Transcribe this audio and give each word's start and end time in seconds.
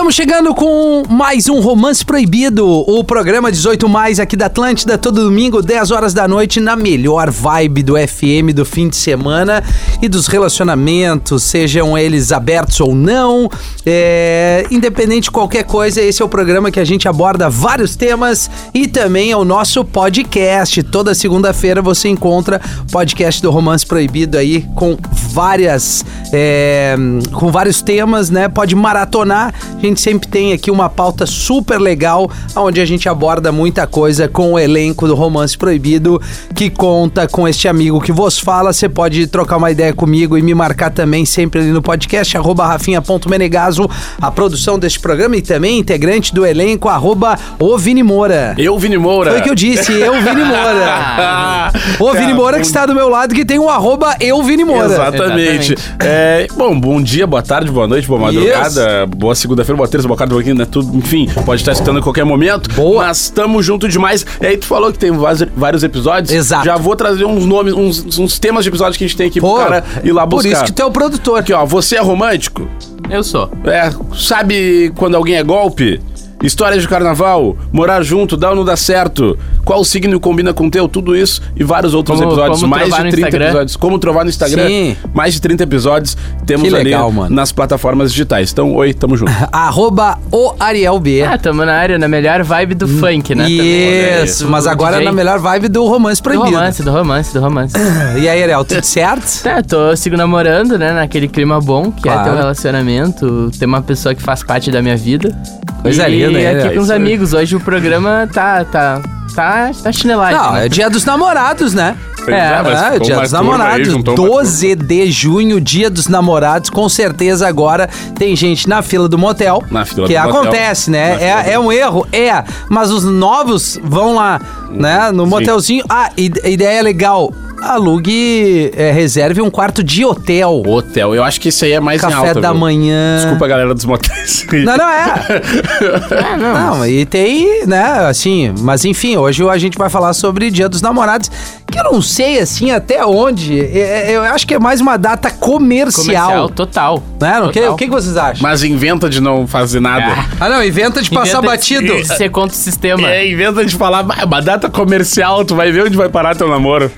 Estamos 0.00 0.14
chegando 0.14 0.54
com 0.54 1.02
mais 1.10 1.46
um 1.46 1.60
Romance 1.60 2.02
Proibido, 2.02 2.66
o 2.66 3.04
programa 3.04 3.52
18 3.52 3.86
mais 3.86 4.18
aqui 4.18 4.34
da 4.34 4.46
Atlântida, 4.46 4.96
todo 4.96 5.22
domingo, 5.22 5.60
10 5.60 5.90
horas 5.90 6.14
da 6.14 6.26
noite, 6.26 6.58
na 6.58 6.74
melhor 6.74 7.30
vibe 7.30 7.82
do 7.82 7.96
FM 7.96 8.54
do 8.54 8.64
fim 8.64 8.88
de 8.88 8.96
semana 8.96 9.62
e 10.00 10.08
dos 10.08 10.26
relacionamentos, 10.26 11.42
sejam 11.42 11.98
eles 11.98 12.32
abertos 12.32 12.80
ou 12.80 12.94
não. 12.94 13.46
É, 13.84 14.66
independente 14.70 15.24
de 15.24 15.30
qualquer 15.30 15.64
coisa, 15.64 16.00
esse 16.00 16.22
é 16.22 16.24
o 16.24 16.28
programa 16.30 16.70
que 16.70 16.80
a 16.80 16.84
gente 16.84 17.06
aborda 17.06 17.50
vários 17.50 17.94
temas 17.94 18.50
e 18.72 18.88
também 18.88 19.30
é 19.32 19.36
o 19.36 19.44
nosso 19.44 19.84
podcast. 19.84 20.82
Toda 20.82 21.14
segunda-feira 21.14 21.82
você 21.82 22.08
encontra 22.08 22.58
podcast 22.90 23.42
do 23.42 23.50
Romance 23.50 23.84
Proibido 23.84 24.38
aí 24.38 24.62
com 24.74 24.96
várias. 25.30 26.06
É, 26.32 26.96
com 27.32 27.52
vários 27.52 27.82
temas, 27.82 28.30
né? 28.30 28.48
Pode 28.48 28.74
maratonar. 28.74 29.52
A 29.76 29.80
gente 29.80 29.89
sempre 29.98 30.28
tem 30.28 30.52
aqui 30.52 30.70
uma 30.70 30.88
pauta 30.88 31.26
super 31.26 31.78
legal, 31.78 32.30
onde 32.54 32.80
a 32.80 32.84
gente 32.84 33.08
aborda 33.08 33.50
muita 33.50 33.86
coisa 33.86 34.28
com 34.28 34.52
o 34.52 34.58
elenco 34.58 35.06
do 35.06 35.14
Romance 35.14 35.56
Proibido, 35.56 36.20
que 36.54 36.68
conta 36.68 37.26
com 37.26 37.48
este 37.48 37.66
amigo 37.66 38.00
que 38.00 38.12
vos 38.12 38.38
fala. 38.38 38.72
Você 38.72 38.88
pode 38.88 39.26
trocar 39.26 39.56
uma 39.56 39.70
ideia 39.70 39.92
comigo 39.92 40.36
e 40.36 40.42
me 40.42 40.54
marcar 40.54 40.90
também 40.90 41.24
sempre 41.24 41.60
ali 41.60 41.70
no 41.70 41.82
podcast, 41.82 42.36
arroba 42.36 42.66
rafinha.menegaso, 42.66 43.88
a 44.20 44.30
produção 44.30 44.78
deste 44.78 45.00
programa 45.00 45.36
e 45.36 45.42
também 45.42 45.78
integrante 45.78 46.34
do 46.34 46.44
elenco, 46.44 46.88
arroba 46.88 47.38
o 47.58 47.78
Vini 47.78 48.02
Moura. 48.02 48.54
Eu, 48.58 48.78
Vini 48.78 48.98
Moura. 48.98 49.30
Foi 49.30 49.40
o 49.40 49.42
que 49.42 49.50
eu 49.50 49.54
disse, 49.54 49.92
eu, 49.92 50.14
Vini 50.14 50.44
Moura. 50.44 51.72
o 51.98 52.12
Vini 52.12 52.34
Moura 52.34 52.60
que 52.60 52.66
está 52.66 52.86
do 52.86 52.94
meu 52.94 53.08
lado, 53.08 53.34
que 53.34 53.44
tem 53.44 53.58
um 53.58 53.68
arroba 53.68 54.16
eu, 54.20 54.42
Vini 54.42 54.64
Moura. 54.64 54.86
Exatamente. 54.86 55.74
É, 55.98 56.46
bom, 56.56 56.78
bom 56.78 57.02
dia, 57.02 57.26
boa 57.26 57.42
tarde, 57.42 57.70
boa 57.70 57.86
noite, 57.86 58.06
boa 58.06 58.20
madrugada, 58.20 59.06
boa 59.06 59.34
segunda-feira, 59.34 59.76
boa 59.80 59.88
terça, 59.88 60.06
boa 60.06 60.16
quarta, 60.16 60.34
boa 60.34 60.42
quinta, 60.42 60.58
né? 60.58 60.66
Tudo, 60.70 60.94
enfim, 60.96 61.26
pode 61.46 61.62
estar 61.62 61.72
escutando 61.72 62.00
a 62.00 62.02
qualquer 62.02 62.24
momento. 62.24 62.70
Boa. 62.74 63.06
Mas 63.06 63.22
estamos 63.22 63.64
junto 63.64 63.88
demais. 63.88 64.26
E 64.40 64.46
aí 64.46 64.56
tu 64.58 64.66
falou 64.66 64.92
que 64.92 64.98
tem 64.98 65.10
vários, 65.10 65.42
vários 65.56 65.82
episódios. 65.82 66.30
Exato. 66.32 66.66
Já 66.66 66.76
vou 66.76 66.94
trazer 66.94 67.24
uns 67.24 67.46
nomes, 67.46 67.72
uns, 67.72 68.18
uns 68.18 68.38
temas 68.38 68.64
de 68.64 68.70
episódios 68.70 68.98
que 68.98 69.04
a 69.04 69.06
gente 69.06 69.16
tem 69.16 69.28
aqui 69.28 69.40
Pô, 69.40 69.54
pro 69.54 69.64
cara 69.64 69.84
ir 70.04 70.12
lá 70.12 70.26
buscar. 70.26 70.48
Por 70.48 70.54
isso 70.54 70.64
que 70.64 70.72
tu 70.72 70.82
é 70.82 70.84
o 70.84 70.90
produtor. 70.90 71.38
Aqui, 71.38 71.52
ó, 71.52 71.64
você 71.64 71.96
é 71.96 72.00
romântico? 72.00 72.68
Eu 73.08 73.24
sou. 73.24 73.50
É, 73.64 73.90
sabe 74.14 74.92
quando 74.96 75.14
alguém 75.14 75.36
é 75.36 75.42
golpe? 75.42 76.00
Histórias 76.42 76.80
de 76.82 76.88
carnaval, 76.88 77.56
morar 77.70 78.02
junto, 78.02 78.36
dá 78.36 78.50
ou 78.50 78.56
não 78.56 78.64
dá 78.64 78.76
certo, 78.76 79.36
qual 79.64 79.84
signo 79.84 80.18
combina 80.18 80.54
com 80.54 80.66
o 80.66 80.70
teu, 80.70 80.88
tudo 80.88 81.14
isso 81.14 81.42
e 81.54 81.62
vários 81.62 81.92
outros 81.92 82.18
Como- 82.18 82.30
episódios, 82.32 82.60
como 82.60 82.70
mais 82.70 82.84
de 82.86 82.90
no 82.90 83.10
30 83.10 83.16
Instagram. 83.20 83.44
episódios. 83.46 83.76
Como 83.76 83.98
trovar 83.98 84.24
no 84.24 84.30
Instagram, 84.30 84.66
Sim. 84.66 84.96
mais 85.12 85.34
de 85.34 85.40
30 85.42 85.62
episódios 85.64 86.16
temos 86.46 86.64
Que 86.66 86.70
legal, 86.70 87.08
ali 87.08 87.16
mano. 87.16 87.34
nas 87.36 87.52
plataformas 87.52 88.10
digitais. 88.10 88.52
Então, 88.52 88.74
oi, 88.74 88.94
tamo 88.94 89.16
junto. 89.16 89.30
Arroba 89.52 90.18
o 90.32 90.54
Ariel 90.58 90.98
B. 90.98 91.22
Ah, 91.22 91.36
tamo 91.36 91.64
na 91.64 91.74
área, 91.74 91.98
na 91.98 92.08
melhor 92.08 92.42
vibe 92.42 92.74
do 92.74 92.88
funk, 92.88 93.34
né? 93.34 93.48
Isso, 93.50 94.44
Do 94.44 94.50
mas 94.50 94.66
agora 94.66 94.92
DJ. 94.96 95.04
na 95.04 95.12
melhor 95.12 95.38
vibe 95.38 95.68
do 95.68 95.84
romance 95.86 96.20
Do 96.20 96.24
proibido. 96.24 96.50
romance, 96.56 96.82
do 96.82 96.90
romance, 96.90 97.34
do 97.34 97.40
romance. 97.40 97.74
E 98.18 98.28
aí, 98.28 98.42
Ariel, 98.42 98.64
tudo 98.64 98.82
certo? 98.84 99.42
Tá, 99.42 99.62
tô 99.62 99.94
sigo 99.94 100.16
namorando, 100.16 100.78
né? 100.78 100.92
Naquele 100.92 101.28
clima 101.28 101.60
bom 101.60 101.92
que 101.92 102.02
Claro. 102.02 102.20
é 102.20 102.24
ter 102.24 102.30
um 102.30 102.36
relacionamento, 102.36 103.50
ter 103.58 103.66
uma 103.66 103.82
pessoa 103.82 104.14
que 104.14 104.22
faz 104.22 104.42
parte 104.42 104.70
da 104.70 104.80
minha 104.80 104.96
vida. 104.96 105.36
Coisa 105.82 106.08
e 106.08 106.26
linda, 106.26 106.38
hein, 106.40 106.46
aqui 106.48 106.68
né? 106.68 106.74
com 106.74 106.80
os 106.80 106.90
aí. 106.90 106.96
amigos. 106.96 107.32
Hoje 107.32 107.56
o 107.56 107.60
programa 107.60 108.28
tá, 108.32 108.64
tá, 108.64 109.00
tá, 109.34 109.70
tá 109.82 109.92
chinelagem. 109.92 110.38
Não, 110.38 110.52
né? 110.52 110.66
é 110.66 110.68
dia 110.68 110.90
dos 110.90 111.04
namorados, 111.04 111.72
né? 111.74 111.96
É, 112.28 112.62
mas 112.62 112.78
É, 112.82 112.84
ficou 112.92 113.06
dia 113.06 113.16
dos 113.20 113.32
aí, 113.34 113.40
namorados, 113.40 113.94
uma 113.94 114.02
12 114.14 114.74
de 114.74 115.10
junho, 115.10 115.58
dia 115.58 115.88
dos 115.88 116.06
namorados. 116.06 116.68
Com 116.68 116.86
certeza 116.88 117.48
agora 117.48 117.88
tem 118.18 118.36
gente 118.36 118.68
na 118.68 118.82
fila 118.82 119.08
do 119.08 119.16
motel. 119.16 119.62
Na 119.70 119.86
fila 119.86 120.06
que 120.06 120.14
do 120.14 120.20
motel. 120.22 120.40
acontece, 120.42 120.90
Na 120.90 120.98
né? 120.98 121.16
É, 121.18 121.52
é 121.52 121.58
um 121.58 121.72
erro? 121.72 122.06
É. 122.12 122.44
Mas 122.68 122.90
os 122.90 123.04
novos 123.04 123.80
vão 123.82 124.14
lá, 124.16 124.38
né? 124.70 125.10
No 125.12 125.26
motelzinho. 125.26 125.82
Ah, 125.88 126.10
ide- 126.14 126.46
ideia 126.46 126.82
legal. 126.82 127.32
Alugue, 127.62 128.70
é, 128.76 128.90
reserve 128.90 129.40
um 129.40 129.50
quarto 129.50 129.82
de 129.82 130.04
hotel. 130.04 130.62
Hotel, 130.66 131.14
eu 131.14 131.22
acho 131.22 131.40
que 131.40 131.48
isso 131.48 131.64
aí 131.64 131.72
é 131.72 131.80
mais 131.80 132.02
em 132.02 132.06
Café 132.08 132.28
alta, 132.28 132.40
da 132.40 132.50
viu? 132.50 132.60
manhã. 132.60 133.16
Desculpa 133.18 133.44
a 133.44 133.48
galera 133.48 133.74
dos 133.74 133.84
motéis. 133.84 134.46
Não, 134.52 134.76
não 134.76 134.88
é. 134.88 135.14
Ah, 136.32 136.36
não. 136.36 136.76
Não, 136.78 136.86
e 136.86 137.04
tem, 137.06 137.66
né, 137.66 138.06
assim, 138.08 138.52
mas 138.60 138.84
enfim, 138.84 139.16
hoje 139.16 139.46
a 139.48 139.56
gente 139.58 139.78
vai 139.78 139.88
falar 139.88 140.12
sobre 140.12 140.50
Dia 140.50 140.68
dos 140.68 140.82
Namorados, 140.82 141.30
que 141.70 141.78
eu 141.78 141.84
não 141.84 142.02
sei, 142.02 142.38
assim, 142.40 142.70
até 142.70 143.04
onde. 143.04 143.58
É, 143.60 144.10
é, 144.10 144.16
Eu 144.16 144.22
acho 144.22 144.46
que 144.46 144.54
é 144.54 144.58
mais 144.58 144.80
uma 144.80 144.96
data 144.96 145.30
comercial. 145.30 146.04
Comercial 146.04 146.48
total. 146.50 147.02
Né? 147.20 147.40
O 147.40 147.48
que, 147.50 147.60
Total. 147.60 147.74
o 147.74 147.76
que 147.76 147.86
vocês 147.86 148.16
acham? 148.16 148.42
Mas 148.42 148.62
inventa 148.64 149.08
de 149.08 149.20
não 149.20 149.46
fazer 149.46 149.80
nada. 149.80 150.24
Ah, 150.40 150.48
não, 150.48 150.64
inventa 150.64 151.00
de 151.02 151.10
passar 151.10 151.38
Inventa 151.38 151.46
batido. 151.52 151.96
de 151.96 152.06
Ser 152.16 152.28
contra 152.30 152.54
o 152.56 152.58
sistema. 152.58 153.08
É, 153.10 153.28
inventa 153.30 153.64
de 153.64 153.74
falar, 153.76 154.04
"Ah, 154.08 154.24
uma 154.24 154.40
data 154.42 154.68
comercial, 154.68 155.44
tu 155.44 155.54
vai 155.54 155.70
ver 155.70 155.84
onde 155.84 155.96
vai 155.96 156.08
parar 156.08 156.34
teu 156.34 156.48
namoro. 156.48 156.90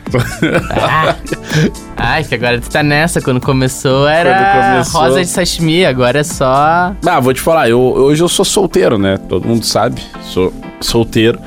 Ah. 0.70 1.16
Ai, 1.96 2.24
que 2.24 2.34
agora 2.34 2.60
tu 2.60 2.68
tá 2.68 2.82
nessa. 2.82 3.20
Quando 3.20 3.40
começou 3.40 4.06
era 4.08 4.34
Quando 4.34 4.72
começou. 4.72 5.00
rosa 5.00 5.20
de 5.20 5.26
sashimi, 5.28 5.84
agora 5.84 6.20
é 6.20 6.24
só. 6.24 6.92
Ah, 7.06 7.20
vou 7.20 7.32
te 7.32 7.40
falar, 7.40 7.68
eu, 7.68 7.80
hoje 7.80 8.22
eu 8.22 8.28
sou 8.28 8.44
solteiro, 8.44 8.98
né? 8.98 9.18
Todo 9.28 9.46
mundo 9.46 9.64
sabe, 9.64 10.02
sou 10.22 10.52
solteiro. 10.80 11.38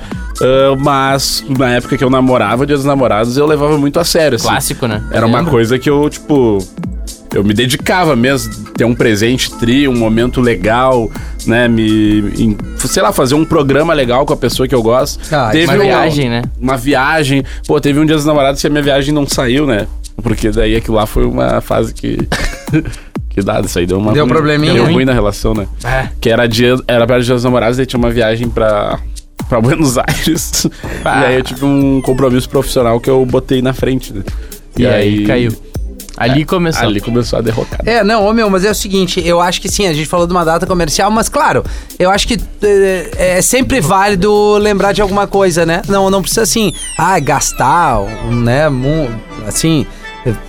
Ah, 0.41 0.75
mas 0.79 1.43
na 1.47 1.71
época 1.71 1.97
que 1.97 2.03
eu 2.03 2.09
namorava, 2.09 2.65
Dia 2.65 2.75
dos 2.75 2.85
Namorados, 2.85 3.37
eu 3.37 3.45
levava 3.45 3.77
muito 3.77 3.99
a 3.99 4.03
sério, 4.03 4.35
assim. 4.37 4.47
Clássico, 4.47 4.87
né? 4.87 5.01
Era 5.11 5.25
uma 5.25 5.43
coisa 5.45 5.77
que 5.79 5.89
eu, 5.89 6.09
tipo. 6.09 6.59
Eu 7.33 7.43
me 7.43 7.53
dedicava 7.53 8.15
mesmo, 8.15 8.53
ter 8.77 8.85
um 8.85 8.95
presente 8.95 9.51
tri, 9.55 9.87
um 9.87 9.97
momento 9.97 10.39
legal, 10.39 11.09
né? 11.45 11.67
Me. 11.67 12.19
em- 12.37 12.57
sei 12.79 13.01
lá, 13.03 13.11
fazer 13.11 13.35
um 13.35 13.43
programa 13.43 13.93
legal 13.93 14.25
com 14.25 14.33
a 14.33 14.37
pessoa 14.37 14.67
que 14.67 14.75
eu 14.75 14.81
gosto. 14.81 15.19
Ah, 15.33 15.49
teve 15.51 15.65
uma 15.73 15.83
viagem, 15.83 16.29
né? 16.29 16.43
Uma 16.59 16.77
viagem. 16.77 17.43
Pô, 17.67 17.79
teve 17.81 17.99
um 17.99 18.05
dia 18.05 18.15
dos 18.15 18.25
namorados 18.25 18.61
que 18.61 18.67
a 18.67 18.69
minha 18.69 18.83
viagem 18.83 19.13
não 19.13 19.27
saiu, 19.27 19.65
né? 19.67 19.87
Porque 20.21 20.49
daí 20.51 20.75
aquilo 20.75 20.95
lá 20.95 21.05
foi 21.05 21.25
uma 21.25 21.59
fase 21.61 21.93
que. 21.93 22.17
que 23.29 23.41
dado, 23.41 23.65
isso 23.65 23.77
aí 23.79 23.85
deu 23.85 23.97
uma. 23.97 24.13
Deu 24.13 24.23
ruim- 24.23 24.33
probleminha. 24.33 24.73
Deu 24.73 24.85
ruim 24.85 25.03
na 25.05 25.13
relação, 25.13 25.53
né? 25.53 25.67
Ah. 25.83 26.07
Que 26.21 26.29
era 26.29 26.47
dia. 26.47 26.75
Era 26.87 27.05
perto 27.05 27.19
do 27.21 27.25
dia 27.25 27.35
dos 27.35 27.43
namorados, 27.43 27.77
daí 27.77 27.85
tinha 27.85 27.99
uma 27.99 28.09
viagem 28.11 28.47
pra. 28.49 28.99
Pra 29.49 29.59
Buenos 29.61 29.95
Aires. 29.99 30.65
Ah. 31.03 31.21
E 31.21 31.25
aí 31.25 31.35
eu 31.35 31.43
tive 31.43 31.65
um 31.65 32.01
compromisso 32.01 32.49
profissional 32.49 32.99
que 32.99 33.09
eu 33.09 33.23
botei 33.25 33.61
na 33.61 33.73
frente, 33.73 34.13
né? 34.13 34.23
E, 34.77 34.87
aí, 34.87 35.25
caiu. 35.25 35.51
Ali 36.17 36.45
começou. 36.45 36.87
Ali 36.87 37.01
começou 37.01 37.39
a 37.39 37.41
derrocada. 37.41 37.83
É, 37.89 38.03
não, 38.03 38.25
ô 38.25 38.33
meu, 38.33 38.49
mas 38.49 38.63
é 38.63 38.71
o 38.71 38.75
seguinte, 38.75 39.21
eu 39.25 39.41
acho 39.41 39.61
que 39.61 39.69
sim, 39.69 39.87
a 39.87 39.93
gente 39.93 40.07
falou 40.07 40.25
de 40.25 40.33
uma 40.33 40.45
data 40.45 40.65
comercial, 40.65 41.11
mas 41.11 41.27
claro, 41.27 41.63
eu 41.99 42.09
acho 42.09 42.27
que 42.27 42.39
é, 42.63 43.37
é 43.37 43.41
sempre 43.41 43.81
válido 43.81 44.57
lembrar 44.57 44.93
de 44.93 45.01
alguma 45.01 45.27
coisa, 45.27 45.65
né? 45.65 45.81
Não, 45.87 46.09
não 46.09 46.21
precisa 46.21 46.43
assim, 46.43 46.73
ah, 46.97 47.19
gastar, 47.19 47.99
né, 48.31 48.65
assim, 49.47 49.85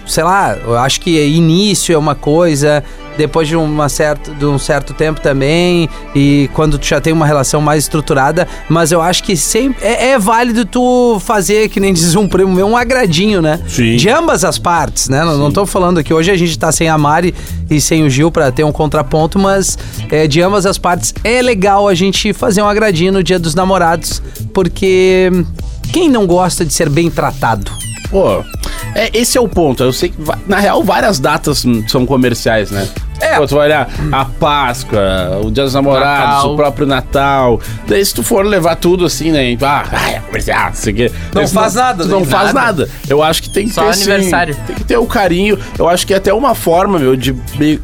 sei 0.07 0.25
lá, 0.25 0.57
eu 0.57 0.79
acho 0.79 1.01
que 1.01 1.11
início 1.27 1.95
é 1.95 1.99
uma 1.99 2.15
coisa, 2.15 2.83
depois 3.17 3.49
de, 3.49 3.57
uma 3.57 3.89
certa, 3.89 4.33
de 4.33 4.45
um 4.45 4.59
certo 4.59 4.95
tempo 4.95 5.21
também, 5.21 5.89
e 6.15 6.49
quando 6.55 6.79
tu 6.79 6.87
já 6.87 7.01
tem 7.01 7.13
uma 7.13 7.27
relação 7.27 7.61
mais 7.61 7.85
estruturada, 7.85 8.47
mas 8.69 8.93
eu 8.93 9.01
acho 9.01 9.23
que 9.23 9.37
sempre 9.37 9.85
é, 9.85 10.11
é 10.11 10.19
válido 10.19 10.65
tu 10.65 11.19
fazer, 11.21 11.69
que 11.69 11.81
nem 11.81 11.93
diz 11.93 12.15
um 12.15 12.29
primo 12.29 12.55
meu, 12.55 12.67
um 12.67 12.77
agradinho, 12.77 13.41
né? 13.41 13.61
Sim. 13.69 13.97
De 13.97 14.09
ambas 14.09 14.45
as 14.45 14.59
partes, 14.59 15.09
né? 15.09 15.25
Não, 15.25 15.37
não 15.37 15.53
tô 15.53 15.67
falando 15.67 15.99
aqui, 15.99 16.13
hoje 16.13 16.31
a 16.31 16.37
gente 16.37 16.59
tá 16.59 16.71
sem 16.73 16.89
a 16.89 16.99
Mari 16.99 17.35
e 17.71 17.81
sem 17.81 18.05
o 18.05 18.11
Gil 18.11 18.31
pra 18.31 18.51
ter 18.53 18.65
um 18.65 18.73
contraponto, 18.73 19.39
mas 19.39 19.79
é, 20.11 20.27
de 20.27 20.41
ambas 20.41 20.67
as 20.67 20.79
partes 20.79 21.15
é 21.25 21.43
legal 21.43 21.89
a 21.89 21.95
gente 21.95 22.33
fazer 22.33 22.63
um 22.63 22.69
agradinho 22.69 23.13
no 23.13 23.23
dia 23.23 23.39
dos 23.39 23.55
namorados, 23.55 24.23
porque 24.53 25.31
quem 25.93 26.09
não 26.09 26.27
gosta 26.27 26.65
de 26.65 26.73
ser 26.73 26.89
bem 26.89 27.11
tratado? 27.11 27.71
Pô, 28.11 28.45
é, 28.95 29.11
esse 29.13 29.37
é 29.37 29.41
o 29.41 29.49
ponto. 29.49 29.83
Eu 29.83 29.93
sei 29.93 30.11
que, 30.11 30.17
na 30.47 30.59
real, 30.59 30.83
várias 30.83 31.19
datas 31.19 31.65
são 31.89 32.07
comerciais, 32.07 32.71
né? 32.71 32.89
É. 33.21 33.37
Pô, 33.37 33.47
tu 33.47 33.55
vai 33.55 33.67
olhar 33.67 33.89
a 34.13 34.25
Páscoa, 34.25 35.41
o 35.45 35.51
Dia 35.51 35.65
dos 35.65 35.75
Namorados, 35.75 36.35
Natal. 36.37 36.53
o 36.53 36.57
próprio 36.57 36.87
Natal. 36.87 37.61
Daí, 37.87 38.05
se 38.05 38.15
tu 38.15 38.23
for 38.23 38.45
levar 38.45 38.77
tudo 38.77 39.05
assim, 39.05 39.31
né? 39.33 39.57
Ah, 39.63 40.11
é 40.11 40.21
comercial, 40.21 40.67
não 40.69 40.75
sei 40.75 40.93
o 40.93 40.97
quê. 40.97 41.13
Não 41.35 41.43
Daí, 41.43 41.49
faz 41.49 41.75
nada, 41.75 42.05
Tu 42.05 42.09
não 42.11 42.21
né? 42.21 42.27
faz 42.27 42.53
Nada. 42.53 42.67
nada. 42.67 42.89
Eu 43.09 43.23
acho 43.23 43.43
que 43.43 43.51
tem 43.51 43.67
que 43.67 43.73
Só 43.75 43.83
ter. 43.85 43.89
assim, 43.91 44.11
aniversário. 44.11 44.57
tem 44.67 44.77
que 44.77 44.85
ter 44.85 44.97
o 44.97 45.07
carinho. 45.07 45.59
Eu 45.79 45.89
acho 45.89 46.07
que 46.07 46.13
é 46.15 46.17
até 46.17 46.33
uma 46.33 46.55
forma, 46.55 46.99
meu, 46.99 47.17
de. 47.17 47.35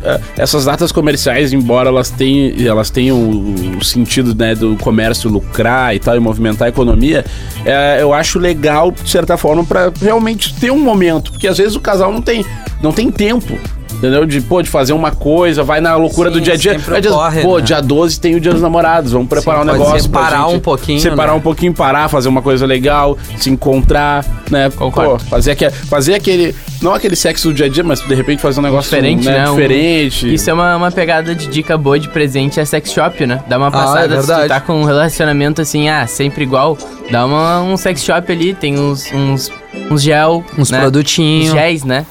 eh, 0.02 0.20
essas 0.37 0.64
datas 0.64 0.93
comerciais, 0.93 1.52
embora 1.52 1.88
elas 1.88 2.11
tenham, 2.11 2.55
elas 2.67 2.90
tenham 2.90 3.17
o, 3.19 3.78
o 3.78 3.85
sentido, 3.85 4.35
né, 4.35 4.55
do 4.55 4.76
comércio 4.76 5.31
lucrar 5.31 5.94
e 5.94 5.99
tal, 5.99 6.17
e 6.17 6.20
movimentar 6.20 6.67
a 6.67 6.69
economia, 6.69 7.25
eh, 7.64 7.99
eu 8.00 8.12
acho 8.12 8.38
legal, 8.38 8.90
de 8.93 9.08
certa 9.11 9.37
forma, 9.37 9.64
pra 9.64 9.90
realmente 10.00 10.55
ter 10.55 10.70
um 10.70 10.78
momento. 10.78 11.32
Porque 11.32 11.46
às 11.49 11.58
vezes 11.58 11.75
o 11.76 11.81
casal 11.81 12.12
não 12.12 12.20
tem, 12.23 12.44
não 12.82 12.93
tem 12.93 13.11
tempo 13.11 13.58
Entendeu? 13.94 14.26
De, 14.26 14.40
pô, 14.40 14.60
de 14.62 14.68
fazer 14.68 14.92
uma 14.92 15.10
coisa, 15.12 15.62
vai 15.62 15.80
na 15.80 15.94
loucura 15.96 16.28
Sim, 16.30 16.34
do 16.38 16.40
dia 16.40 16.54
a 16.54 16.56
dia. 16.56 16.76
ocorre, 17.10 17.42
pô, 17.42 17.58
né? 17.58 17.64
dia 17.64 17.80
12 17.80 18.18
tem 18.20 18.34
o 18.34 18.40
dia 18.40 18.52
dos 18.52 18.60
namorados, 18.60 19.12
vamos 19.12 19.28
preparar 19.28 19.62
Sim, 19.64 19.68
um 19.68 19.72
negócio. 19.72 20.00
separar 20.02 20.46
um 20.48 20.58
pouquinho, 20.58 21.00
Separar 21.00 21.32
né? 21.32 21.38
um 21.38 21.40
pouquinho, 21.40 21.72
parar, 21.72 22.08
fazer 22.08 22.28
uma 22.28 22.42
coisa 22.42 22.66
legal, 22.66 23.16
se 23.38 23.48
encontrar, 23.50 24.24
né? 24.50 24.70
Concordo. 24.74 25.12
Pô, 25.24 25.30
fazer, 25.30 25.52
aquele, 25.52 25.70
fazer 25.70 26.14
aquele. 26.14 26.54
Não 26.80 26.92
aquele 26.94 27.14
sexo 27.14 27.48
do 27.48 27.54
dia 27.54 27.66
a 27.66 27.68
dia, 27.68 27.84
mas 27.84 28.00
de 28.00 28.12
repente 28.14 28.42
fazer 28.42 28.58
um 28.58 28.62
negócio 28.64 28.90
Diferente, 28.90 29.24
né? 29.24 29.48
Um- 29.48 29.54
Diferente. 29.54 30.34
Isso 30.34 30.50
é 30.50 30.52
uma, 30.52 30.76
uma 30.76 30.90
pegada 30.90 31.32
de 31.34 31.46
dica 31.46 31.78
boa 31.78 31.98
de 31.98 32.08
presente 32.08 32.58
é 32.58 32.64
sex 32.64 32.90
shop, 32.92 33.24
né? 33.24 33.40
Dá 33.48 33.56
uma 33.56 33.68
é 33.68 33.70
passada, 33.70 34.20
se 34.20 34.26
verdade. 34.26 34.42
tu 34.42 34.48
tá 34.48 34.60
com 34.60 34.80
um 34.80 34.84
relacionamento 34.84 35.62
assim, 35.62 35.88
ah, 35.88 36.06
sempre 36.08 36.42
igual, 36.42 36.76
dá 37.10 37.24
uma, 37.24 37.60
um 37.62 37.76
sex 37.76 38.02
shop 38.02 38.32
ali, 38.32 38.52
tem 38.52 38.78
uns, 38.78 39.12
uns, 39.12 39.50
uns 39.90 40.02
gel, 40.02 40.44
Uns 40.58 40.70
né? 40.72 40.80
produtinhos. 40.80 41.50
Uns 41.50 41.52
géis, 41.54 41.84
né? 41.84 42.04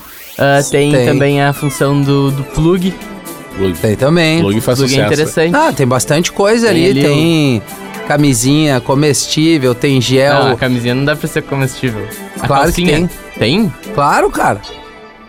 Ah, 0.43 0.59
tem, 0.63 0.91
Tem. 0.91 1.05
também 1.05 1.41
a 1.41 1.53
função 1.53 2.01
do, 2.01 2.31
do 2.31 2.43
plug, 2.43 2.91
Plug, 3.55 3.77
Tem 3.79 3.95
também. 3.95 4.39
plug 4.41 4.59
faz 4.61 4.79
plug 4.79 4.91
é 4.91 4.95
sucesso. 4.95 5.13
interessante. 5.13 5.55
Ah, 5.55 5.71
tem 5.71 5.85
bastante 5.85 6.31
coisa 6.31 6.67
Tem 6.69 6.85
ali. 6.87 6.89
ali 6.89 7.03
Tem 7.03 7.61
camisinha 8.07 8.79
comestível, 8.81 9.75
tem 9.75 10.01
gel. 10.01 10.33
Não, 10.45 10.51
a 10.53 10.55
camisinha 10.55 10.95
não 10.95 11.05
dá 11.05 11.15
pra 11.15 11.27
ser 11.27 11.43
comestível. 11.43 12.01
A 12.39 12.47
Claro 12.47 12.71
que 12.73 12.81
calcinha, 12.83 13.09
tem? 13.37 13.71
Claro, 13.93 14.29
cara. 14.31 14.61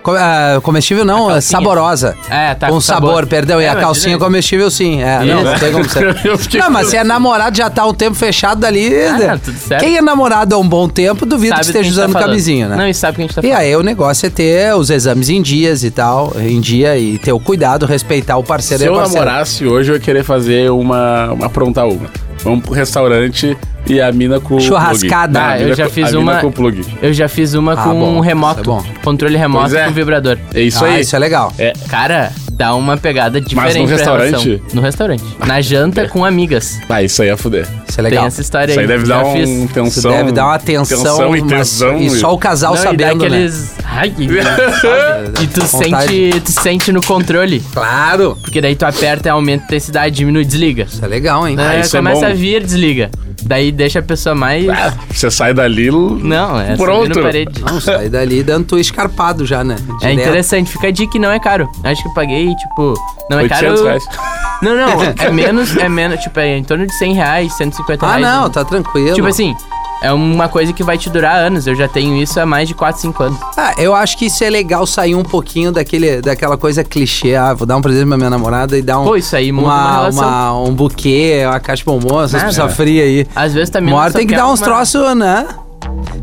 Co- 0.02 0.16
ah, 0.16 0.60
comestível 0.62 1.04
não, 1.04 1.28
A 1.28 1.36
é 1.36 1.40
saborosa. 1.40 2.16
É, 2.28 2.54
tá 2.54 2.66
com 2.66 2.74
com 2.74 2.80
sabor, 2.80 3.10
sabor. 3.10 3.26
perdão. 3.26 3.60
e 3.60 3.64
É, 3.64 3.68
a 3.68 3.74
mas 3.74 3.82
calcinha 3.84 4.04
direito. 4.16 4.24
comestível, 4.24 4.70
sim. 4.70 5.00
É, 5.00 5.24
não, 5.24 5.44
não 5.44 5.58
tem 5.58 5.70
como 5.72 5.84
ser. 5.88 6.16
Eu 6.24 6.38
Não, 6.60 6.70
mas 6.70 6.88
se 6.88 6.96
é 6.96 7.04
namorado 7.04 7.56
já 7.56 7.70
tá 7.70 7.86
um 7.86 7.94
tempo 7.94 8.16
fechado 8.16 8.60
dali. 8.60 8.92
Ah, 9.04 9.18
né? 9.18 9.26
não, 9.28 9.38
tudo 9.38 9.56
certo. 9.58 9.80
Quem 9.84 9.96
é 9.96 10.02
namorado 10.02 10.54
há 10.54 10.58
um 10.58 10.68
bom 10.68 10.88
tempo, 10.88 11.24
duvido 11.24 11.54
que 11.54 11.64
Sabe 11.64 11.72
do 11.72 11.78
esteja 11.78 11.88
a 11.88 11.92
tá 11.94 12.00
usando 12.02 12.12
falando. 12.14 12.28
camisinha, 12.28 12.68
né? 12.68 12.76
Não, 12.76 12.88
e 12.88 12.94
sabe 12.94 13.12
o 13.12 13.14
que 13.16 13.20
a 13.22 13.26
gente 13.26 13.34
tá 13.36 13.40
E 13.42 13.48
falando. 13.50 13.60
aí 13.60 13.76
o 13.76 13.82
negócio 13.82 14.26
é 14.26 14.30
ter 14.30 14.74
os 14.74 14.90
exames 14.90 15.28
em 15.28 15.40
dias 15.40 15.84
e 15.84 15.90
tal, 15.92 16.32
em 16.36 16.60
dia, 16.60 16.98
e 16.98 17.16
ter 17.18 17.32
o 17.32 17.38
cuidado, 17.38 17.86
respeitar 17.86 18.36
o 18.38 18.42
parceiro 18.42 18.82
Se 18.82 18.84
e 18.86 18.88
a 18.88 18.92
eu 18.92 18.96
parceira. 18.96 19.24
namorasse 19.24 19.66
hoje, 19.66 19.90
eu 19.92 19.94
ia 19.94 20.00
querer 20.00 20.24
fazer 20.24 20.70
uma, 20.70 21.32
uma 21.32 21.46
aprontar 21.46 21.86
uma. 21.86 22.10
Vamos 22.42 22.64
pro 22.64 22.74
restaurante 22.74 23.56
e 23.86 24.00
a 24.00 24.10
mina 24.12 24.40
com 24.40 24.58
Churrascada. 24.60 25.40
Ah, 25.46 25.60
eu 25.60 25.74
já 25.74 25.84
com- 25.84 25.90
fiz 25.90 26.08
a 26.14 26.18
mina 26.18 26.32
uma- 26.32 26.40
com 26.40 26.46
o 26.48 26.52
plug. 26.52 26.84
Eu 27.02 27.12
já 27.12 27.28
fiz 27.28 27.54
uma 27.54 27.72
Ah, 27.74 27.76
com 27.84 27.98
bom, 27.98 28.16
um 28.16 28.20
remoto. 28.20 28.60
isso 28.60 28.70
é 28.70 28.74
bom. 28.74 28.84
Controle 29.04 29.36
remoto 29.36 29.70
Pois 29.70 29.74
é. 29.74 29.84
com 29.86 29.92
vibrador. 29.92 30.38
É 30.54 30.60
isso 30.62 30.84
ah, 30.84 30.88
aí. 30.88 31.00
isso 31.00 31.14
é 31.14 31.18
legal. 31.18 31.52
É, 31.58 31.72
Cara, 31.88 32.32
dá 32.52 32.74
uma 32.74 32.96
pegada 32.96 33.40
diferente 33.40 33.78
no 33.80 33.86
pra 33.86 33.96
restaurante? 33.96 34.30
relação. 34.48 34.66
No 34.74 34.80
restaurante. 34.82 35.24
Na 35.46 35.60
janta 35.60 36.08
com 36.08 36.24
amigas. 36.24 36.78
ah, 36.88 37.02
isso 37.02 37.22
aí 37.22 37.28
é 37.28 37.36
fuder. 37.36 37.66
Isso 37.88 38.00
é 38.00 38.02
legal. 38.04 38.20
Tem 38.22 38.26
essa 38.28 38.40
história 38.40 38.70
Isso 38.72 38.80
aí 38.80 38.84
aí. 38.84 38.88
deve 38.88 39.04
Já 39.06 39.18
dar 39.18 39.26
um 39.26 39.32
fiz. 39.34 39.48
Isso 39.50 39.68
tensão. 39.74 40.10
deve 40.12 40.32
dar 40.32 40.46
uma 40.46 40.58
tensão, 40.58 40.98
tensão 40.98 41.36
e 41.36 41.40
mas- 41.42 41.50
tesão. 41.50 41.98
e 41.98 42.10
só 42.10 42.32
o 42.32 42.38
casal 42.38 42.74
Não, 42.74 42.80
e 42.80 42.84
dá 42.84 42.90
sabendo, 42.90 43.20
né? 43.20 43.26
aqueles... 43.26 43.74
Ai, 43.84 44.10
que-? 44.10 44.28
E 45.42 45.46
tu 45.48 45.60
Vontade. 45.64 46.06
sente, 46.08 46.40
tu 46.40 46.52
sente 46.52 46.92
no 46.92 47.02
controle. 47.02 47.60
Claro. 47.74 48.38
Porque 48.40 48.60
daí 48.60 48.74
tu 48.74 48.84
aperta, 48.84 49.30
aumenta 49.30 49.64
a 49.64 49.66
intensidade, 49.66 50.14
diminui, 50.16 50.44
desliga. 50.44 50.84
Isso 50.84 51.04
é 51.04 51.08
legal, 51.08 51.46
hein? 51.46 51.56
Ah, 51.58 51.62
Daí 51.68 51.80
isso 51.80 51.96
é 51.96 51.98
começa 52.00 52.20
bom. 52.20 52.26
a 52.26 52.34
vir, 52.34 52.62
desliga. 52.64 53.10
Daí 53.44 53.72
deixa 53.72 53.98
a 53.98 54.02
pessoa 54.02 54.34
mais... 54.34 54.68
Ah, 54.68 54.94
você 55.10 55.30
sai 55.30 55.52
dali. 55.52 55.90
Não, 55.90 56.58
é 56.60 56.76
Pronto. 56.76 57.20
parede. 57.20 57.60
Não, 57.62 57.80
sai 57.80 58.08
dali 58.08 58.42
dando 58.42 58.66
tu 58.66 58.78
escarpado 58.78 59.44
já, 59.44 59.62
né? 59.64 59.76
É 60.00 60.10
Direto. 60.10 60.20
interessante, 60.28 60.70
fica 60.70 60.88
a 60.88 60.90
dica 60.90 61.16
e 61.16 61.20
não 61.20 61.30
é 61.30 61.38
caro. 61.38 61.68
Acho 61.84 62.02
que 62.02 62.08
eu 62.08 62.14
paguei, 62.14 62.54
tipo, 62.54 62.94
não 63.30 63.40
é 63.40 63.42
800 63.42 63.60
caro. 63.80 63.84
reais. 63.84 64.04
Não, 64.62 64.76
não, 64.76 65.02
é 65.02 65.28
menos, 65.34 65.76
é 65.76 65.88
menos, 65.88 66.20
tipo, 66.20 66.38
é 66.38 66.56
em 66.56 66.62
torno 66.62 66.86
de 66.86 66.92
100 66.94 67.14
reais, 67.14 67.52
150 67.54 68.06
Ah, 68.06 68.10
reais. 68.16 68.22
não, 68.22 68.48
tá 68.48 68.64
tranquilo. 68.64 69.12
Tipo 69.12 69.26
assim, 69.26 69.56
é 70.02 70.12
uma 70.12 70.48
coisa 70.48 70.72
que 70.72 70.82
vai 70.82 70.98
te 70.98 71.08
durar 71.08 71.36
anos. 71.36 71.66
Eu 71.66 71.74
já 71.74 71.86
tenho 71.88 72.16
isso 72.20 72.38
há 72.40 72.44
mais 72.46 72.68
de 72.68 72.74
4, 72.74 73.00
5 73.00 73.22
anos. 73.22 73.38
Ah, 73.56 73.74
eu 73.78 73.94
acho 73.94 74.16
que 74.18 74.26
isso 74.26 74.42
é 74.44 74.50
legal 74.50 74.86
sair 74.86 75.14
um 75.14 75.22
pouquinho 75.22 75.70
daquele, 75.72 76.20
daquela 76.20 76.56
coisa 76.56 76.82
clichê. 76.84 77.34
Ah, 77.34 77.54
vou 77.54 77.66
dar 77.66 77.76
um 77.76 77.82
presente 77.82 78.06
pra 78.08 78.16
minha 78.16 78.30
namorada 78.30 78.76
e 78.76 78.82
dar 78.82 78.98
um. 79.00 79.04
Pô, 79.04 79.16
isso 79.16 79.34
aí 79.36 79.52
muda 79.52 79.66
uma 79.68 80.08
uma, 80.08 80.10
uma- 80.52 80.62
um 80.68 80.74
buquê, 80.74 81.42
uma 81.46 81.60
caixa 81.60 81.80
de 81.80 81.84
bombom, 81.86 82.22
essas 82.22 82.42
coisas 82.42 82.74
frias 82.76 83.04
aí. 83.06 83.26
Às 83.34 83.54
vezes 83.54 83.70
também 83.70 83.92
Uma 83.94 84.02
hora 84.02 84.12
tem 84.12 84.26
que 84.26 84.34
dar 84.34 84.48
uns 84.48 84.60
uma- 84.60 84.66
troços, 84.66 85.14
né? 85.16 85.46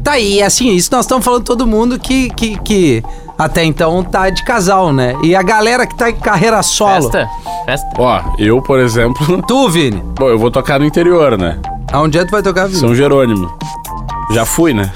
Tá 0.04 0.14
aí, 0.14 0.42
assim, 0.42 0.72
isso 0.74 0.90
nós 0.92 1.06
estamos 1.06 1.24
falando 1.24 1.44
todo 1.44 1.68
mundo 1.68 2.00
que, 2.00 2.30
que, 2.32 2.58
que 2.60 3.04
até 3.38 3.64
então 3.64 4.02
tá 4.04 4.30
de 4.30 4.44
casal, 4.44 4.92
né? 4.94 5.16
E 5.24 5.36
a 5.36 5.42
galera 5.42 5.86
que 5.86 5.96
tá 5.96 6.10
em 6.10 6.16
carreira 6.16 6.62
solo. 6.64 7.04
Festa, 7.04 7.28
festa. 7.66 7.88
Ó, 7.98 8.22
eu, 8.38 8.62
por 8.62 8.80
exemplo. 8.80 9.42
Tu, 9.48 9.70
Vini, 9.70 10.02
Bom, 10.18 10.30
eu 10.30 10.40
vou 10.40 10.50
tocar 10.50 10.80
no 10.80 10.86
interior, 10.86 11.38
né? 11.38 11.58
Aonde 11.92 12.18
é 12.18 12.22
que 12.22 12.28
tu 12.28 12.32
vai 12.32 12.42
tocar, 12.44 12.68
Vini? 12.68 12.80
São 12.80 12.94
Jerônimo. 12.96 13.52
Já 14.32 14.46
fui, 14.46 14.74
né? 14.74 14.92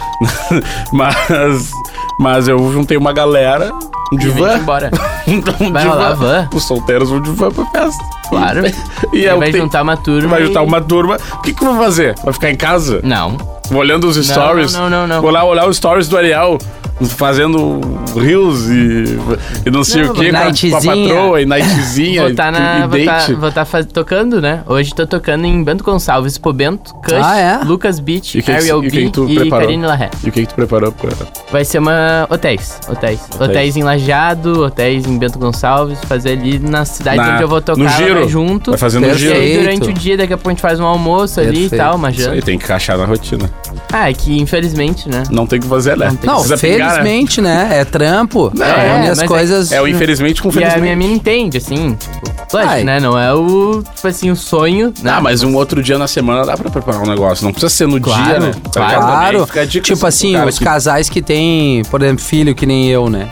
mas. 0.91 1.71
Mas 2.19 2.47
eu 2.47 2.57
juntei 2.71 2.95
uma 2.97 3.11
galera. 3.11 3.71
Um 4.11 4.15
E 4.15 4.17
vem 4.19 4.33
divã. 4.33 4.57
embora. 4.57 4.91
um 5.27 5.41
Vai 5.73 5.87
rolar 5.87 6.13
van? 6.13 6.47
Os 6.53 6.63
solteiros 6.63 7.09
vão 7.09 7.19
de 7.19 7.31
van 7.31 7.49
pra 7.51 7.65
festa. 7.65 8.03
Claro. 8.29 8.61
E 9.11 9.17
Ele 9.17 9.25
eu 9.27 9.39
vai 9.39 9.51
juntar 9.51 9.81
uma 9.83 9.97
turma. 9.97 10.29
Vai 10.29 10.41
e- 10.43 10.45
juntar 10.47 10.61
uma 10.61 10.81
turma. 10.81 11.17
O 11.33 11.41
que, 11.41 11.53
que 11.53 11.63
eu 11.63 11.73
vou 11.73 11.83
fazer? 11.83 12.15
Vai 12.23 12.33
ficar 12.33 12.49
em 12.51 12.55
casa? 12.55 12.99
Não. 13.03 13.37
Vou 13.69 13.79
olhando 13.81 14.07
os 14.07 14.15
stories. 14.17 14.73
não, 14.73 14.89
não, 14.89 15.07
não. 15.07 15.21
Vou 15.21 15.29
lá 15.31 15.43
olhar 15.43 15.67
os 15.67 15.77
stories 15.77 16.07
do 16.07 16.17
Ariel. 16.17 16.57
Fazendo 17.01 17.81
rios 18.15 18.69
e, 18.69 19.17
e 19.65 19.71
não 19.71 19.83
sei 19.83 20.03
Não, 20.03 20.11
o 20.11 20.13
que 20.13 20.29
com, 20.31 20.37
a- 20.37 20.41
com 20.43 20.77
a 20.77 20.81
patroa 20.95 21.41
e 21.41 21.45
nightzinha 21.45 22.21
Vou 22.23 22.35
tá 22.35 22.51
na. 22.51 22.77
e 22.77 22.87
Vou 22.87 23.05
date. 23.05 23.33
tá, 23.33 23.39
vou 23.39 23.51
tá 23.51 23.65
faz- 23.65 23.85
tocando, 23.87 24.39
né? 24.39 24.63
Hoje 24.67 24.93
tô 24.93 25.05
tocando 25.05 25.43
em 25.45 25.63
Bento 25.63 25.83
Gonçalves, 25.83 26.33
Expo 26.33 26.53
Bento, 26.53 26.93
Kush, 26.95 27.13
Ah, 27.21 27.37
é? 27.37 27.63
Lucas 27.65 27.99
Beach, 27.99 28.37
E 28.37 28.41
que 28.41 28.51
Ariel 28.51 28.83
e 28.83 28.89
que 28.89 29.09
B 29.09 29.11
e 29.33 29.35
preparou? 29.35 29.65
Karine 29.67 29.85
Larré. 29.85 30.09
E 30.23 30.29
o 30.29 30.31
que, 30.31 30.41
que 30.41 30.47
tu 30.47 30.55
preparou 30.55 30.91
pra. 30.91 31.11
Vai 31.51 31.65
ser 31.65 31.79
uma. 31.79 32.27
Hotéis. 32.29 32.79
Hotéis. 32.87 33.19
Hotéis, 33.39 33.75
em 33.75 33.83
Lajeado, 33.83 34.63
hotéis 34.63 35.05
em 35.05 35.17
Bento 35.17 35.37
Gonçalves, 35.39 35.99
fazer 36.05 36.33
ali 36.33 36.59
na 36.59 36.85
cidade 36.85 37.17
Na- 37.17 37.33
onde 37.33 37.41
eu 37.43 37.47
vou 37.47 37.59
tocar 37.61 37.81
no 37.81 37.89
giro. 37.89 38.19
vai 38.19 38.29
junto. 38.29 38.71
Vai 38.71 38.77
fazendo 38.77 39.07
um. 39.07 39.11
E 39.11 39.17
giro. 39.17 39.35
aí, 39.35 39.57
durante 39.57 39.89
o 39.89 39.93
dia, 39.93 40.15
daqui 40.15 40.33
a 40.33 40.37
pouco 40.37 40.49
a 40.49 40.53
gente 40.53 40.61
faz 40.61 40.79
um 40.79 40.85
almoço 40.85 41.39
ali 41.39 41.49
Perfeito. 41.51 41.75
e 41.75 41.77
tal, 41.77 41.95
uma 41.95 42.11
Isso 42.11 42.21
janta. 42.21 42.33
aí 42.35 42.41
tem 42.41 42.57
que 42.57 42.63
encaixar 42.65 42.97
na 42.97 43.05
rotina. 43.05 43.49
Ah, 43.91 44.09
é 44.09 44.13
que 44.13 44.39
infelizmente, 44.39 45.07
né? 45.09 45.23
Não 45.29 45.45
tem 45.45 45.59
o 45.59 45.61
que 45.61 45.67
fazer, 45.67 45.97
né? 45.97 46.09
Não 46.23 46.35
Precisa 46.41 46.57
pingar, 46.57 46.89
né? 46.89 46.93
felizmente, 46.95 47.41
né? 47.41 47.69
É 47.71 47.85
trampo. 47.85 48.51
Não, 48.55 48.65
é, 48.65 49.05
é, 49.07 49.09
as 49.09 49.19
é- 49.19 49.25
coisas. 49.27 49.71
É 49.71 49.81
o 49.81 49.87
infelizmente 49.87 50.41
com 50.41 50.47
E 50.47 50.51
a 50.51 50.53
felizmente. 50.53 50.81
minha 50.81 50.95
mina 50.95 51.13
entende, 51.13 51.57
assim, 51.57 51.93
tipo, 51.95 52.21
lógico, 52.53 52.71
Ai. 52.73 52.83
né? 52.83 52.99
Não 52.99 53.17
é 53.19 53.33
o, 53.33 53.83
tipo 53.95 54.07
assim, 54.07 54.31
o 54.31 54.35
sonho, 54.35 54.93
né? 55.01 55.11
Ah, 55.11 55.21
mas 55.21 55.43
um 55.43 55.55
outro 55.55 55.81
dia 55.83 55.97
na 55.97 56.07
semana 56.07 56.45
dá 56.45 56.55
pra 56.57 56.69
preparar 56.69 57.01
um 57.01 57.07
negócio. 57.07 57.43
Não 57.45 57.51
precisa 57.51 57.69
ser 57.73 57.87
no 57.87 57.99
Claro, 57.99 58.23
dia, 58.23 58.39
né? 58.39 58.51
Claro. 58.73 59.45
Fica 59.47 59.61
a 59.61 59.65
dica 59.65 59.85
Tipo 59.85 60.05
assim, 60.07 60.33
cara 60.33 60.49
os 60.49 60.57
que- 60.59 60.65
casais 60.65 61.09
que 61.09 61.21
têm, 61.21 61.83
por 61.85 62.01
exemplo, 62.01 62.23
filho 62.23 62.53
que 62.55 62.65
nem 62.65 62.87
eu, 62.89 63.09
né? 63.09 63.27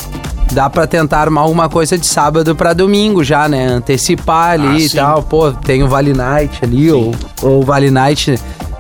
Dá 0.52 0.70
pra 0.70 0.86
tentar 0.86 1.20
armar 1.22 1.44
alguma 1.46 1.70
coisa 1.70 1.98
de 1.98 2.06
sábado 2.06 2.54
pra 2.56 2.74
domingo 2.74 3.24
já, 3.24 3.48
né? 3.48 3.68
Antecipar 3.68 4.52
ali 4.52 4.68
Ah, 4.68 4.78
e 4.78 4.90
sim. 4.90 4.98
tal. 4.98 5.24
Pô, 5.24 5.52
tem 5.52 5.82
o 5.82 5.88
Vale 5.88 6.14
Night 6.14 6.60
ali, 6.64 6.92
ou, 6.92 7.16
ou 7.42 7.62
o 7.62 7.64
Vale 7.64 7.90
Night 7.90 8.38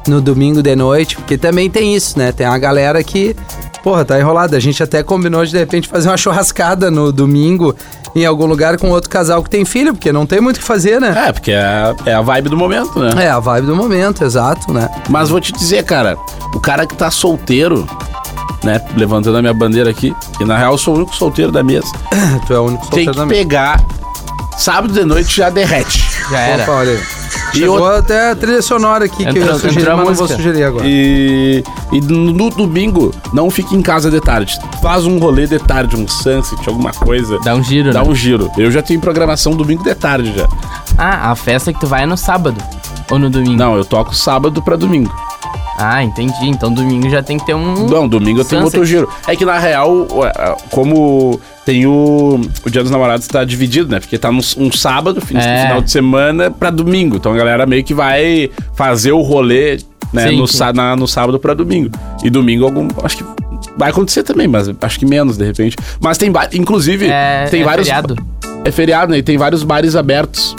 no 0.07 0.21
domingo 0.21 0.61
de 0.61 0.75
noite. 0.75 1.15
Porque 1.15 1.37
também 1.37 1.69
tem 1.69 1.95
isso, 1.95 2.17
né? 2.17 2.31
Tem 2.31 2.47
uma 2.47 2.57
galera 2.57 3.03
que, 3.03 3.35
porra, 3.83 4.03
tá 4.05 4.19
enrolada. 4.19 4.57
A 4.57 4.59
gente 4.59 4.81
até 4.81 5.03
combinou 5.03 5.45
de, 5.45 5.51
de 5.51 5.57
repente, 5.57 5.87
fazer 5.87 6.09
uma 6.09 6.17
churrascada 6.17 6.89
no 6.91 7.11
domingo 7.11 7.75
em 8.13 8.25
algum 8.25 8.45
lugar 8.45 8.77
com 8.77 8.89
outro 8.89 9.09
casal 9.09 9.41
que 9.41 9.49
tem 9.49 9.63
filho, 9.63 9.93
porque 9.93 10.11
não 10.11 10.25
tem 10.25 10.41
muito 10.41 10.57
o 10.57 10.59
que 10.59 10.65
fazer, 10.65 10.99
né? 10.99 11.27
É, 11.27 11.31
porque 11.31 11.51
é, 11.51 11.95
é 12.05 12.13
a 12.13 12.21
vibe 12.21 12.49
do 12.49 12.57
momento, 12.57 12.99
né? 12.99 13.25
É, 13.25 13.29
a 13.29 13.39
vibe 13.39 13.67
do 13.67 13.75
momento, 13.75 14.23
exato, 14.25 14.73
né? 14.73 14.89
Mas 15.09 15.29
vou 15.29 15.39
te 15.39 15.53
dizer, 15.53 15.83
cara, 15.85 16.17
o 16.53 16.59
cara 16.59 16.85
que 16.85 16.93
tá 16.93 17.09
solteiro, 17.09 17.87
né? 18.65 18.81
Levantando 18.97 19.37
a 19.37 19.41
minha 19.41 19.53
bandeira 19.53 19.89
aqui, 19.89 20.13
que 20.37 20.43
na 20.43 20.57
real 20.57 20.73
eu 20.73 20.77
sou 20.77 20.93
o 20.93 20.97
único 20.97 21.15
solteiro 21.15 21.53
da 21.53 21.63
mesa, 21.63 21.87
Tu 22.47 22.53
é 22.53 22.59
o 22.59 22.63
único 22.63 22.81
tem 22.87 23.05
solteiro 23.05 23.11
que 23.13 23.17
da 23.17 23.25
mesa. 23.25 23.39
pegar. 23.39 23.81
Sábado 24.57 24.93
de 24.93 25.05
noite 25.05 25.37
já 25.37 25.49
derrete. 25.49 26.03
Já 26.29 26.39
era. 26.39 26.63
Opa, 26.63 26.71
olha 26.73 26.91
aí. 26.91 27.20
E 27.53 27.57
Chegou 27.59 27.79
outra- 27.79 27.97
até 27.99 28.31
a 28.31 28.35
trilha 28.35 28.61
sonora 28.61 29.05
aqui 29.05 29.25
que 29.25 29.37
eu 29.39 29.43
a 29.43 29.57
mas 29.97 30.07
não 30.07 30.13
vou 30.13 30.27
sugerir 30.27 30.63
agora. 30.63 30.85
E, 30.87 31.63
e 31.91 32.01
no, 32.01 32.49
domingo, 32.49 33.13
não 33.33 33.49
fique 33.49 33.75
em 33.75 33.81
casa 33.81 34.09
de 34.09 34.19
tarde. 34.19 34.57
Faz 34.81 35.05
um 35.05 35.17
rolê 35.17 35.47
de 35.47 35.59
tarde, 35.59 35.95
um 35.95 36.07
sunset, 36.07 36.57
alguma 36.67 36.91
coisa. 36.91 37.39
Dá 37.43 37.55
um 37.55 37.63
giro, 37.63 37.91
Dá 37.91 38.03
né? 38.03 38.09
um 38.09 38.15
giro. 38.15 38.49
Eu 38.57 38.71
já 38.71 38.81
tenho 38.81 38.99
programação 38.99 39.53
domingo 39.53 39.83
de 39.83 39.93
tarde 39.95 40.33
já. 40.35 40.47
Ah, 40.97 41.31
a 41.31 41.35
festa 41.35 41.71
que 41.73 41.79
tu 41.79 41.87
vai 41.87 42.03
é 42.03 42.05
no 42.05 42.17
sábado. 42.17 42.61
Ou 43.09 43.19
no 43.19 43.29
domingo? 43.29 43.57
Não, 43.57 43.75
eu 43.75 43.83
toco 43.85 44.15
sábado 44.15 44.61
pra 44.61 44.75
domingo. 44.75 45.11
Ah, 45.81 46.03
entendi. 46.03 46.33
Então 46.47 46.71
domingo 46.71 47.09
já 47.09 47.23
tem 47.23 47.37
que 47.37 47.45
ter 47.45 47.55
um. 47.55 47.87
Não, 47.87 48.07
domingo 48.07 48.39
eu 48.41 48.45
tenho 48.45 48.61
Sunset. 48.61 48.63
outro 48.79 48.85
giro. 48.85 49.09
É 49.27 49.35
que 49.35 49.43
na 49.45 49.57
real, 49.57 50.07
como 50.69 51.39
tem 51.65 51.85
o. 51.85 52.39
O 52.65 52.69
Dia 52.69 52.81
dos 52.81 52.91
Namorados 52.91 53.27
tá 53.27 53.43
dividido, 53.43 53.89
né? 53.91 53.99
Porque 53.99 54.17
tá 54.17 54.31
num 54.31 54.41
um 54.57 54.71
sábado, 54.71 55.19
fin- 55.21 55.37
É. 55.37 55.63
final 55.67 55.81
de 55.81 55.91
semana, 55.91 56.51
pra 56.51 56.69
domingo. 56.69 57.15
Então 57.17 57.31
a 57.33 57.35
galera 57.35 57.65
meio 57.65 57.83
que 57.83 57.93
vai 57.93 58.49
fazer 58.75 59.11
o 59.11 59.21
rolê, 59.21 59.79
né? 60.13 60.27
Sim, 60.29 60.37
no, 60.37 60.47
sim. 60.47 60.59
na- 60.73 60.95
no 60.95 61.07
sábado 61.07 61.39
pra 61.39 61.53
domingo. 61.53 61.89
E 62.23 62.29
domingo 62.29 62.65
algum. 62.65 62.87
Acho 63.03 63.17
que. 63.17 63.25
Vai 63.77 63.89
acontecer 63.89 64.23
também, 64.23 64.47
mas 64.47 64.69
acho 64.81 64.99
que 64.99 65.05
menos, 65.05 65.37
de 65.37 65.45
repente. 65.45 65.77
Mas 65.99 66.17
tem. 66.17 66.31
Inclusive, 66.53 67.07
É, 67.07 67.45
tem 67.49 67.61
é 67.61 67.65
vários. 67.65 67.87
feriado. 67.87 68.15
É 68.63 68.71
feriado, 68.71 69.11
né? 69.11 69.17
E 69.19 69.23
tem 69.23 69.37
vários 69.37 69.63
bares 69.63 69.95
abertos. 69.95 70.55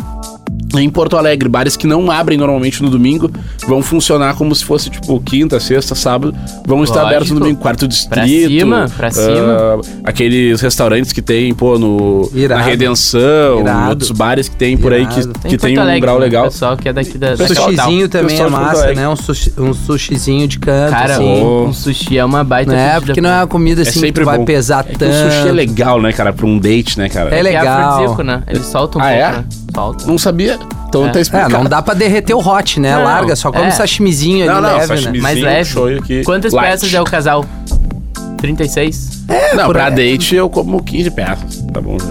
Em 0.80 0.88
Porto 0.90 1.16
Alegre, 1.16 1.48
bares 1.48 1.76
que 1.76 1.86
não 1.86 2.10
abrem 2.10 2.38
normalmente 2.38 2.82
no 2.82 2.90
domingo 2.90 3.30
vão 3.66 3.82
funcionar 3.82 4.34
como 4.34 4.54
se 4.54 4.64
fosse 4.64 4.90
tipo 4.90 5.20
quinta, 5.20 5.58
sexta, 5.60 5.94
sábado, 5.94 6.34
vão 6.66 6.82
estar 6.82 6.96
Lógico. 7.02 7.06
abertos 7.08 7.30
no 7.32 7.40
domingo, 7.40 7.60
quarto 7.60 7.86
distrito. 7.88 8.12
Pra 8.12 8.26
cima, 8.26 8.90
pra 8.96 9.08
ah, 9.08 9.10
cima. 9.10 9.80
aqueles 10.04 10.60
restaurantes 10.60 11.12
que 11.12 11.22
tem, 11.22 11.52
pô, 11.54 11.78
no 11.78 12.30
Irado. 12.34 12.60
na 12.60 12.66
Redenção, 12.66 13.60
Irado. 13.60 13.90
outros 13.90 14.10
bares 14.10 14.48
que 14.48 14.56
tem 14.56 14.76
por 14.76 14.92
aí 14.92 15.06
que, 15.06 15.20
Irado. 15.20 15.38
que 15.48 15.56
tem 15.58 15.78
um 15.78 15.82
Alegre, 15.82 16.00
grau 16.00 16.18
né? 16.18 16.24
legal. 16.24 16.44
Pessoal 16.44 16.76
que 16.76 16.88
é 16.88 16.92
daqui 16.92 17.18
da, 17.18 17.34
da. 17.34 17.46
Sushizinho 17.46 18.08
também 18.08 18.38
é 18.40 18.48
massa, 18.48 18.92
né? 18.94 19.08
Um, 19.08 19.16
sushi, 19.16 19.52
um 19.58 19.72
sushizinho 19.74 20.46
de 20.48 20.58
canto, 20.58 20.90
Cara, 20.90 21.14
assim. 21.14 21.42
Oh. 21.42 21.64
um 21.66 21.72
sushi 21.72 22.18
é 22.18 22.24
uma 22.24 22.42
baita 22.44 22.72
Né? 22.72 23.00
Porque 23.00 23.20
não 23.20 23.30
é 23.30 23.36
uma 23.40 23.46
comida 23.46 23.80
É 23.80 23.82
assim 23.82 23.92
que 23.92 23.98
sempre 24.00 24.22
tu 24.22 24.26
vai 24.26 24.38
bom. 24.38 24.44
pesar 24.44 24.84
É 24.86 24.92
que 24.92 24.98
tanto. 24.98 25.10
o 25.12 25.30
sushi 25.30 25.48
é 25.48 25.52
legal, 25.52 26.00
né, 26.00 26.12
cara, 26.12 26.32
pra 26.32 26.46
um 26.46 26.58
date, 26.58 26.98
né, 26.98 27.08
cara? 27.08 27.34
É 27.34 27.38
É 27.38 27.42
legal. 27.42 27.66
afrodisíaco, 27.66 28.22
né? 28.22 28.42
Ele 28.46 28.60
solta 28.62 28.98
um 28.98 29.00
Ah, 29.00 29.04
pouco, 29.04 29.18
é? 29.20 29.32
né? 29.32 29.44
Solta. 29.74 30.06
Não 30.06 30.18
sabia. 30.18 30.58
Então 30.88 31.06
É. 31.06 31.10
tá 31.10 31.18
É, 31.18 31.22
explicado. 31.22 31.52
não 31.54 31.64
dá 31.64 31.80
pra 31.80 31.94
derreter 31.94 32.34
o 32.34 32.38
hot, 32.46 32.78
né? 32.78 32.94
Não, 32.96 33.04
Larga, 33.04 33.34
só 33.36 33.50
come 33.50 33.66
é. 33.66 33.70
sashimizinho 33.70 34.46
Não, 34.46 34.54
ali 34.56 34.62
não, 34.66 34.72
leve, 34.74 34.86
sashimi. 34.86 35.16
né? 35.18 35.22
Mais 35.22 35.40
leve. 35.40 35.98
aqui. 35.98 36.22
Quantas 36.24 36.52
Light. 36.52 36.70
peças 36.70 36.92
é 36.94 37.00
o 37.00 37.04
casal? 37.04 37.44
36? 38.38 39.22
Não, 39.54 39.66
por 39.66 39.74
pra 39.74 39.86
aí. 39.86 39.94
date 39.94 40.34
eu 40.34 40.48
como 40.50 40.82
15 40.82 41.10
peças. 41.10 41.64
Tá 41.72 41.80
bom, 41.80 41.96
já. 41.98 42.06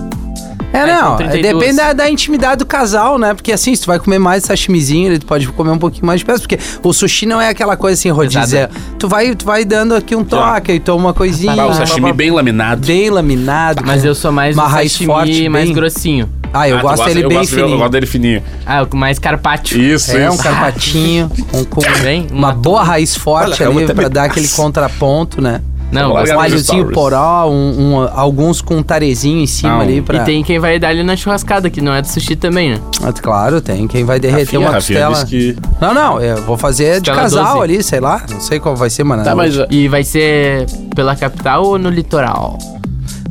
É, 0.74 0.86
não, 0.86 1.16
então 1.16 1.28
32. 1.28 1.54
depende 1.60 1.76
da, 1.76 1.92
da 1.92 2.10
intimidade 2.10 2.60
do 2.60 2.66
casal, 2.66 3.20
né? 3.20 3.34
Porque 3.34 3.52
assim, 3.52 3.76
se 3.76 3.82
tu 3.82 3.88
vai 3.88 4.00
comer 4.00 4.20
mais 4.20 4.46
sashimizinho, 4.46 5.12
ele 5.12 5.20
pode 5.20 5.46
comer 5.50 5.72
um 5.72 5.78
pouquinho 5.78 6.06
mais 6.06 6.22
de 6.22 6.26
peça, 6.26 6.40
porque 6.40 6.58
o 6.82 6.94
sushi 6.94 7.26
não 7.26 7.42
é 7.42 7.50
aquela 7.50 7.76
coisa 7.76 8.00
assim, 8.00 8.10
rodízio. 8.10 8.58
é-. 8.58 8.70
Tu 8.98 9.06
vai, 9.06 9.36
tu 9.36 9.46
vai 9.46 9.66
dando 9.66 9.94
aqui 9.94 10.16
um 10.16 10.24
toque, 10.24 10.72
e 10.72 10.80
toma 10.80 11.08
uma 11.08 11.14
coisinha. 11.14 11.62
Ah, 11.62 11.68
o 11.68 11.74
sashimi 11.74 12.14
bem 12.14 12.32
laminado. 12.32 12.88
bem 12.88 13.10
laminado. 13.10 13.84
Mas 13.86 14.06
eu 14.06 14.16
sou 14.16 14.32
mais 14.32 14.56
Uma 14.56 14.66
raiz 14.70 14.94
sashimi 14.94 15.08
forte, 15.08 15.50
mais 15.50 15.66
bem- 15.66 15.74
grossinho. 15.76 16.30
Ah, 16.54 16.68
eu 16.68 16.78
Ah, 16.78 16.82
gosto 16.82 17.06
dele 17.06 17.24
eu 17.24 17.30
bem 17.30 17.38
gosto, 17.38 17.54
Eu 17.54 17.60
fininho. 17.64 17.78
gosto 17.78 17.92
dele 17.92 18.06
fininho. 18.06 18.44
Ah, 18.66 18.86
o 18.92 18.96
mais 18.96 19.18
carpaccio. 19.20 19.80
Isso, 19.82 20.16
É, 20.18 20.26
isso. 20.28 20.34
um 20.34 20.38
carpatinho, 20.38 21.32
um, 21.54 21.64
com 21.64 21.82
Bem, 22.02 22.28
uma 22.32 22.50
uma- 22.50 22.54
boa 22.54 22.84
raiz 22.84 23.16
forte 23.16 23.62
Olha, 23.64 23.72
eu 23.72 23.78
ali 23.78 23.94
pra 23.94 24.08
dar 24.10 24.24
aquele 24.26 24.48
contraponto, 24.48 25.42
né? 25.42 25.62
Não, 25.92 26.14
Um 26.14 26.18
alhozinho 26.40 26.90
poró, 26.94 27.50
um, 27.50 27.96
um- 27.98 28.10
alguns 28.16 28.62
com 28.62 28.78
um 28.78 28.84
tarezinho 28.84 29.40
em 29.42 29.46
cima 29.46 29.74
Não, 29.74 29.82
ali 29.82 30.02
pra... 30.02 30.20
E 30.22 30.26
tem 30.26 30.42
quem 30.42 30.58
vai 30.58 30.80
dar 30.80 30.88
ali 30.88 31.04
na 31.04 31.18
churrascada, 31.18 31.70
que 31.70 31.82
não 31.82 31.94
é 31.94 32.02
do 32.02 32.08
sushi 32.08 32.38
também, 32.38 32.70
né? 32.72 32.80
Ah, 33.04 33.12
Claro, 33.12 33.60
tem. 33.60 33.86
Quem 33.90 34.06
vai 34.06 34.18
derreter 34.18 34.44
Rafinha, 34.46 34.60
uma 34.62 34.72
Rafinha 34.72 35.06
costela... 35.08 35.26
que... 35.26 35.58
Não, 35.82 35.94
não, 35.94 36.22
eu 36.22 36.38
vou 36.44 36.56
fazer 36.58 37.02
de 37.02 37.10
Costela 37.12 37.22
casal 37.24 37.56
12. 37.58 37.64
ali, 37.64 37.84
sei 37.84 38.00
lá. 38.00 38.24
Não 38.30 38.40
sei 38.40 38.58
qual 38.58 38.74
vai 38.74 38.90
ser, 38.90 39.04
mano. 39.04 39.22
Tá, 39.26 39.36
mas... 39.36 39.54
E 39.70 39.90
vai 39.90 40.06
ser 40.06 40.66
pela 40.96 41.14
capital 41.14 41.66
ou 41.66 41.78
no 41.78 41.90
litoral? 41.90 42.58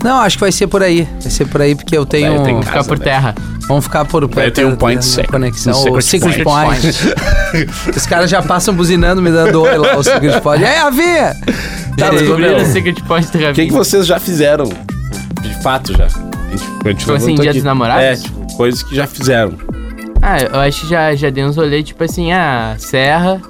Não, 0.02 0.20
acho 0.20 0.36
que 0.36 0.40
vai 0.40 0.52
ser 0.52 0.66
por 0.66 0.82
aí. 0.82 1.06
Vai 1.20 1.30
ser 1.30 1.46
por 1.46 1.60
aí, 1.60 1.74
porque 1.74 1.96
eu 1.96 2.06
tenho... 2.06 2.36
Vai, 2.36 2.44
tem 2.46 2.60
Ficar 2.60 2.72
Casa, 2.74 2.88
por 2.88 2.98
terra. 2.98 3.34
Vamos 3.68 3.84
ficar 3.84 4.04
por 4.04 4.26
perto 4.28 4.54
ter 4.54 4.64
um 4.66 4.70
da- 4.70 4.76
point 4.76 4.96
da 4.96 5.02
secret. 5.02 5.30
conexão. 5.30 5.84
Um 5.84 5.96
o 5.96 6.00
secret 6.02 6.42
point. 6.42 6.80
Point. 6.80 7.90
Os 7.96 8.06
caras 8.06 8.30
já 8.30 8.40
passam 8.42 8.74
buzinando, 8.74 9.20
me 9.20 9.30
dando 9.30 9.62
oi 9.62 9.76
lá, 9.76 9.96
o 9.96 10.02
Secret 10.02 10.40
Point. 10.40 10.62
E 10.62 10.66
aí, 10.66 10.78
Ravinha? 10.78 11.34
Tá, 11.98 12.12
meu, 12.12 12.56
o 12.56 12.64
Secret 12.66 13.00
Point 13.06 13.30
do 13.30 13.38
O 13.50 13.52
que, 13.52 13.66
que 13.66 13.72
vocês 13.72 14.06
já 14.06 14.18
fizeram? 14.18 14.64
De 15.42 15.62
fato, 15.62 15.92
já. 15.96 16.04
A 16.06 16.08
gente, 16.50 16.64
a 16.84 16.88
gente 16.88 16.98
Tipo 17.00 17.12
assim, 17.12 17.34
dia 17.34 17.50
aqui. 17.50 17.58
dos 17.58 17.64
namorados? 17.64 18.02
É, 18.04 18.16
tipo, 18.16 18.56
coisas 18.56 18.82
que 18.82 18.94
já 18.96 19.06
fizeram. 19.06 19.52
Ah, 20.22 20.38
eu 20.40 20.60
acho 20.60 20.82
que 20.82 20.88
já, 20.88 21.14
já 21.14 21.30
dei 21.30 21.44
uns 21.44 21.56
olhos, 21.58 21.84
tipo 21.84 22.02
assim, 22.04 22.32
ah, 22.32 22.74
serra. 22.78 23.40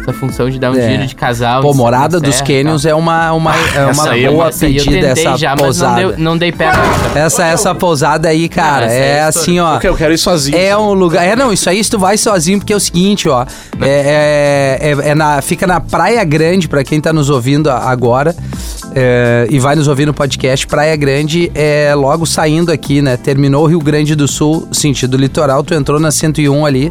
Essa 0.00 0.12
função 0.12 0.48
de 0.48 0.58
dar 0.58 0.70
um 0.70 0.76
É. 0.76 0.90
giro 0.90 1.06
de 1.06 1.14
casal. 1.14 1.60
Pô, 1.62 1.74
Morada 1.74 2.18
dos 2.18 2.40
Canyons 2.40 2.82
tal. 2.82 2.92
é 2.92 2.94
uma, 2.94 3.32
uma, 3.32 3.52
é 3.54 3.86
uma 3.86 4.16
é 4.16 4.22
boa 4.28 4.34
uma- 4.34 4.48
Essa 4.48 4.66
aí 4.66 4.76
eu 4.76 4.84
pedida, 4.84 5.06
essa 5.08 5.36
já, 5.36 5.50
mas 5.50 5.58
não 5.58 5.64
pousada. 5.64 5.96
dei, 6.12 6.24
não 6.24 6.38
dei 6.38 6.52
pé. 6.52 6.70
Essa, 7.14 7.44
essa 7.46 7.74
pousada 7.74 8.28
aí, 8.28 8.48
cara, 8.48 8.86
essa 8.86 8.94
aí 8.94 9.00
é 9.00 9.10
é 9.16 9.22
assim, 9.22 9.60
ó. 9.60 9.72
Porque 9.72 9.88
eu 9.88 9.96
quero 9.96 10.12
ir 10.14 10.18
sozinho. 10.18 10.56
É 10.56 10.76
um 10.76 10.92
lugar. 10.94 11.24
É, 11.24 11.36
não, 11.36 11.52
isso 11.52 11.68
aí 11.68 11.82
se 11.84 11.90
tu 11.90 11.98
vai 11.98 12.16
sozinho, 12.16 12.58
porque 12.58 12.72
é 12.72 12.76
o 12.76 12.80
seguinte, 12.80 13.28
ó. 13.28 13.44
É, 13.80 14.78
é, 14.82 14.90
é- 15.06 15.10
é 15.10 15.14
na, 15.14 15.42
fica 15.42 15.66
na 15.66 15.80
Praia 15.80 16.24
Grande, 16.24 16.68
pra 16.68 16.82
quem 16.82 17.00
tá 17.00 17.12
nos 17.12 17.28
ouvindo 17.30 17.70
agora. 17.70 18.34
é, 18.92 19.46
e 19.48 19.60
vai 19.60 19.76
nos 19.76 19.86
ouvir 19.86 20.04
no 20.04 20.12
podcast. 20.12 20.66
Praia 20.66 20.96
Grande 20.96 21.48
é 21.54 21.94
logo 21.94 22.26
saindo 22.26 22.72
aqui, 22.72 23.00
né? 23.00 23.16
Terminou 23.16 23.62
o 23.62 23.66
Rio 23.68 23.78
Grande 23.78 24.16
do 24.16 24.26
Sul, 24.26 24.66
sentido 24.72 25.16
litoral, 25.16 25.62
tu 25.62 25.74
entrou 25.74 26.00
na 26.00 26.10
101 26.10 26.66
ali. 26.66 26.90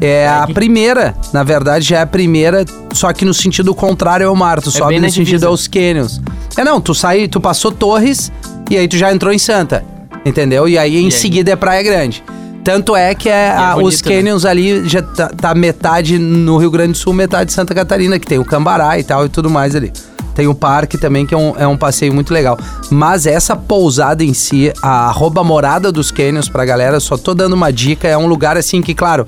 É 0.00 0.28
a 0.28 0.46
primeira, 0.46 1.14
na 1.32 1.42
verdade, 1.42 1.84
já 1.84 1.98
é 1.98 2.02
a 2.02 2.06
primeira, 2.06 2.64
só 2.92 3.12
que 3.12 3.24
no 3.24 3.34
sentido 3.34 3.74
contrário 3.74 4.28
ao 4.28 4.36
mar. 4.36 4.60
Tu 4.60 4.70
sobe 4.70 4.90
bem 4.90 4.98
no 5.00 5.06
na 5.06 5.10
sentido 5.12 5.26
divisa. 5.26 5.48
aos 5.48 5.66
canyons. 5.66 6.20
É, 6.56 6.62
não, 6.64 6.80
tu 6.80 6.94
sai, 6.94 7.26
tu 7.28 7.40
passou 7.40 7.72
Torres 7.72 8.30
e 8.70 8.76
aí 8.76 8.86
tu 8.86 8.96
já 8.96 9.12
entrou 9.12 9.32
em 9.32 9.38
Santa. 9.38 9.84
Entendeu? 10.24 10.68
E 10.68 10.76
aí 10.78 10.98
em 10.98 11.06
aí? 11.06 11.10
seguida 11.12 11.50
é 11.52 11.56
Praia 11.56 11.82
Grande. 11.82 12.22
Tanto 12.64 12.94
é 12.94 13.14
que 13.14 13.28
é, 13.28 13.50
a- 13.50 13.74
bonito, 13.74 13.88
os 13.88 14.02
né? 14.02 14.10
canyons 14.16 14.44
ali 14.44 14.86
já 14.88 15.00
tá, 15.00 15.28
tá 15.28 15.54
metade 15.54 16.18
no 16.18 16.58
Rio 16.58 16.70
Grande 16.70 16.92
do 16.92 16.98
Sul, 16.98 17.12
metade 17.14 17.52
Santa 17.52 17.74
Catarina, 17.74 18.18
que 18.18 18.26
tem 18.26 18.38
o 18.38 18.44
Cambará 18.44 18.98
e 18.98 19.04
tal 19.04 19.24
e 19.24 19.28
tudo 19.28 19.48
mais 19.48 19.74
ali. 19.74 19.90
Tem 20.38 20.46
o 20.46 20.54
parque 20.54 20.96
também, 20.96 21.26
que 21.26 21.34
é 21.34 21.36
um, 21.36 21.52
é 21.58 21.66
um 21.66 21.76
passeio 21.76 22.14
muito 22.14 22.32
legal. 22.32 22.56
Mas 22.92 23.26
essa 23.26 23.56
pousada 23.56 24.22
em 24.22 24.32
si, 24.32 24.72
a 24.80 25.08
arroba 25.08 25.42
morada 25.42 25.90
dos 25.90 26.12
canyons 26.12 26.48
pra 26.48 26.64
galera, 26.64 27.00
só 27.00 27.16
tô 27.16 27.34
dando 27.34 27.54
uma 27.54 27.72
dica, 27.72 28.06
é 28.06 28.16
um 28.16 28.28
lugar 28.28 28.56
assim 28.56 28.80
que, 28.80 28.94
claro, 28.94 29.26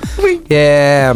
é... 0.49 1.12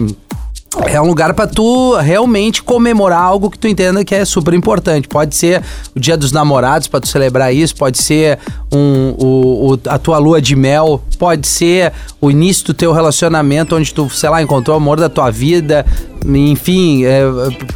É 0.87 1.01
um 1.01 1.07
lugar 1.07 1.33
pra 1.35 1.47
tu 1.47 1.95
realmente 1.99 2.61
comemorar 2.61 3.23
algo 3.23 3.49
que 3.49 3.57
tu 3.57 3.69
entenda 3.69 4.05
que 4.05 4.13
é 4.13 4.25
super 4.25 4.53
importante. 4.55 5.07
Pode 5.07 5.37
ser 5.37 5.63
o 5.95 6.01
Dia 6.01 6.17
dos 6.17 6.33
Namorados 6.33 6.89
pra 6.89 6.99
tu 7.01 7.07
celebrar 7.07 7.55
isso, 7.55 7.77
pode 7.77 7.97
ser 8.03 8.41
um, 8.73 9.15
o, 9.17 9.75
o- 9.75 9.79
a 9.89 9.97
tua 9.99 10.19
lua 10.19 10.43
de 10.43 10.57
mel, 10.57 11.01
pode 11.17 11.47
ser 11.47 11.93
o 12.21 12.29
início 12.29 12.67
do 12.67 12.75
teu 12.75 12.93
relacionamento, 12.93 13.77
onde 13.77 13.95
tu, 13.95 14.11
sei 14.11 14.29
lá, 14.29 14.43
encontrou 14.43 14.75
o 14.77 14.81
amor 14.81 14.99
da 14.99 15.09
tua 15.09 15.31
vida. 15.31 15.87
Enfim, 16.27 17.05
é, 17.05 17.23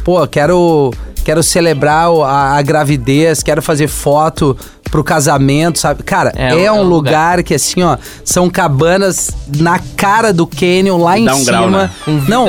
pô, 0.03 0.27
quero, 0.27 0.91
quero 1.29 1.43
celebrar 1.43 2.07
a, 2.09 2.57
a 2.57 2.61
gravidez, 2.63 3.43
quero 3.43 3.61
fazer 3.61 3.87
foto 3.87 4.57
pro 4.89 5.03
casamento, 5.03 5.77
sabe? 5.77 6.01
Cara, 6.01 6.33
é, 6.35 6.49
É, 6.49 6.55
um 6.55 6.59
é 6.59 6.71
um 6.71 6.81
lugar, 6.81 7.33
lugar. 7.37 7.43
que 7.43 7.53
assim, 7.53 7.83
ó, 7.83 7.95
são 8.25 8.49
cabanas 8.49 9.29
na 9.59 9.79
cara 9.95 10.33
do 10.33 10.47
canyon, 10.47 10.97
lá 10.97 11.15
em 11.19 11.25
Dá 11.25 11.35
um 11.35 11.37
cima. 11.37 11.51
grau, 11.51 11.69
né? 11.69 11.89
Não, 12.27 12.47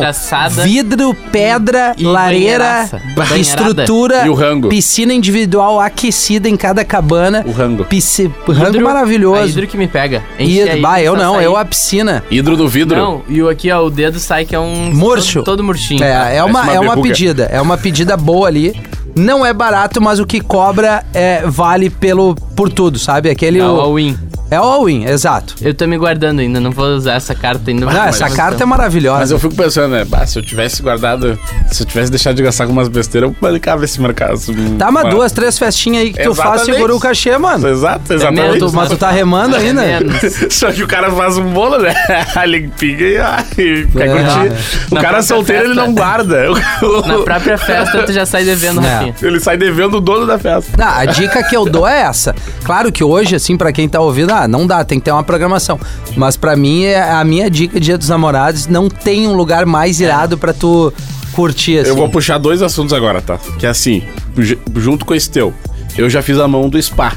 vidro, 0.62 1.14
pedra, 1.30 1.94
E 1.98 2.04
lareira, 2.04 2.88
banheiraça. 3.14 3.36
Estrutura, 3.38 4.24
E 4.24 4.30
o 4.30 4.34
rango. 4.34 4.70
piscina 4.70 5.12
individual 5.12 5.78
aquecida 5.78 6.48
em 6.48 6.56
cada 6.56 6.82
cabana. 6.82 7.44
O 7.46 7.52
rango. 7.52 7.84
Pisci... 7.84 8.30
Rango 8.48 8.68
Hidro- 8.70 8.84
maravilhoso. 8.84 9.46
hidro 9.50 9.66
que 9.66 9.76
me 9.76 9.86
pega. 9.86 10.22
Aí, 10.38 10.80
bah, 10.80 11.02
eu 11.02 11.14
não, 11.14 11.34
sair. 11.34 11.44
eu 11.44 11.56
a 11.58 11.64
piscina. 11.66 12.24
Hidro 12.30 12.56
do 12.56 12.66
vidro. 12.66 12.96
Não, 12.96 13.22
e 13.28 13.42
o 13.42 13.50
aqui, 13.50 13.70
ó, 13.70 13.84
o 13.84 13.90
dedo 13.90 14.18
sai 14.18 14.46
que 14.46 14.54
é 14.54 14.58
um... 14.58 14.90
Murcho. 14.94 15.40
Todo, 15.40 15.44
todo 15.44 15.64
murchinho. 15.64 16.02
É, 16.02 16.36
é 16.38 16.42
uma, 16.44 16.62
uma 16.62 16.72
é 16.72 16.80
uma 16.80 16.96
pedida, 17.02 17.44
é 17.52 17.60
uma 17.60 17.76
pedida 17.76 18.16
boa 18.16 18.48
ali. 18.48 18.69
Não 19.16 19.44
é 19.44 19.52
barato, 19.52 20.00
mas 20.00 20.18
o 20.20 20.26
que 20.26 20.40
cobra 20.40 21.04
é, 21.12 21.42
vale 21.46 21.90
pelo, 21.90 22.34
por 22.34 22.70
tudo, 22.72 22.98
sabe? 22.98 23.28
Aquele. 23.30 23.58
É 23.58 23.66
o 23.66 23.74
o- 23.74 23.80
all-in. 23.80 24.16
É 24.50 24.58
o 24.60 24.64
all-in, 24.64 25.04
exato. 25.04 25.54
Eu 25.60 25.72
tô 25.74 25.86
me 25.86 25.96
guardando 25.96 26.40
ainda, 26.40 26.58
não 26.60 26.70
vou 26.72 26.86
usar 26.86 27.14
essa 27.14 27.34
carta 27.34 27.70
ainda. 27.70 27.86
Não, 27.86 28.04
essa 28.04 28.28
carta 28.30 28.62
é 28.62 28.66
maravilhosa. 28.66 29.20
Mas 29.20 29.30
eu 29.30 29.38
fico 29.38 29.54
pensando, 29.54 29.92
né? 29.92 30.04
Bah, 30.04 30.26
se 30.26 30.38
eu 30.38 30.42
tivesse 30.42 30.82
guardado. 30.82 31.38
Se 31.70 31.82
eu 31.82 31.86
tivesse 31.86 32.10
deixado 32.10 32.34
de 32.36 32.42
gastar 32.42 32.66
com 32.66 32.72
umas 32.72 32.88
besteiras, 32.88 33.30
eu 33.30 33.36
bancava 33.40 33.84
esse 33.84 34.00
mercado. 34.00 34.40
Tá, 34.78 34.90
mas 34.90 35.08
duas, 35.10 35.30
três 35.32 35.58
festinhas 35.58 36.02
aí 36.02 36.12
que 36.12 36.22
tu 36.22 36.34
faz, 36.34 36.50
Exatamente. 36.62 36.74
segura 36.74 36.96
o 36.96 37.00
cachê, 37.00 37.38
mano. 37.38 37.68
Exato, 37.68 38.12
É 38.12 38.16
exatamente. 38.16 38.52
menos, 38.54 38.72
Mas 38.72 38.88
tu 38.88 38.96
tá 38.96 39.10
remando 39.10 39.54
É 39.56 39.58
ainda? 39.60 39.82
menos. 39.82 40.16
Só 40.50 40.72
que 40.72 40.82
o 40.82 40.88
cara 40.88 41.10
faz 41.12 41.36
um 41.36 41.52
bolo, 41.52 41.78
né? 41.78 41.94
A 42.34 42.44
limpinha 42.44 42.98
e, 43.08 43.16
ah, 43.18 43.44
e 43.56 43.86
quer 43.86 44.08
É. 44.08 44.08
curtir. 44.08 44.86
O 44.90 44.94
Na 44.96 45.00
cara 45.00 45.22
solteiro, 45.22 45.64
ele 45.66 45.74
festa. 45.74 45.86
não 45.86 45.94
guarda. 45.94 46.40
Na 47.06 47.18
própria 47.22 47.56
festa, 47.58 48.02
tu 48.04 48.12
já 48.12 48.26
sai 48.26 48.44
devendo, 48.44 48.80
É. 48.84 48.88
Rafinha. 48.94 49.14
Ele 49.22 49.38
sai 49.40 49.56
devendo 49.56 49.98
o 49.98 50.00
dono 50.00 50.26
da 50.26 50.38
festa. 50.38 50.72
Não, 50.76 50.88
a 50.88 51.04
dica 51.04 51.42
que 51.44 51.56
eu 51.56 51.64
dou 51.66 51.86
é 51.86 52.00
essa. 52.02 52.34
Claro 52.64 52.90
que 52.90 53.04
hoje, 53.04 53.36
assim, 53.36 53.56
pra 53.56 53.72
quem 53.72 53.88
tá 53.88 54.00
ouvindo, 54.00 54.32
ah, 54.42 54.48
não 54.48 54.66
dá, 54.66 54.84
tem 54.84 54.98
que 54.98 55.04
ter 55.04 55.12
uma 55.12 55.22
programação. 55.22 55.78
Mas 56.16 56.36
pra 56.36 56.56
mim, 56.56 56.84
é 56.84 57.00
a 57.10 57.22
minha 57.24 57.50
dica 57.50 57.78
Dia 57.80 57.96
dos 57.98 58.08
Namorados 58.08 58.66
não 58.66 58.88
tem 58.88 59.26
um 59.28 59.34
lugar 59.34 59.64
mais 59.66 60.00
irado 60.00 60.36
pra 60.38 60.52
tu 60.52 60.92
curtir, 61.32 61.78
assim. 61.78 61.90
Eu 61.90 61.96
vou 61.96 62.08
puxar 62.08 62.38
dois 62.38 62.62
assuntos 62.62 62.92
agora, 62.92 63.20
tá? 63.22 63.38
Que 63.58 63.66
é 63.66 63.68
assim, 63.68 64.02
ju- 64.36 64.58
junto 64.76 65.04
com 65.04 65.14
esse 65.14 65.30
teu. 65.30 65.52
Eu 65.96 66.08
já 66.10 66.22
fiz 66.22 66.38
a 66.38 66.46
mão 66.48 66.68
do 66.68 66.80
spa. 66.82 67.12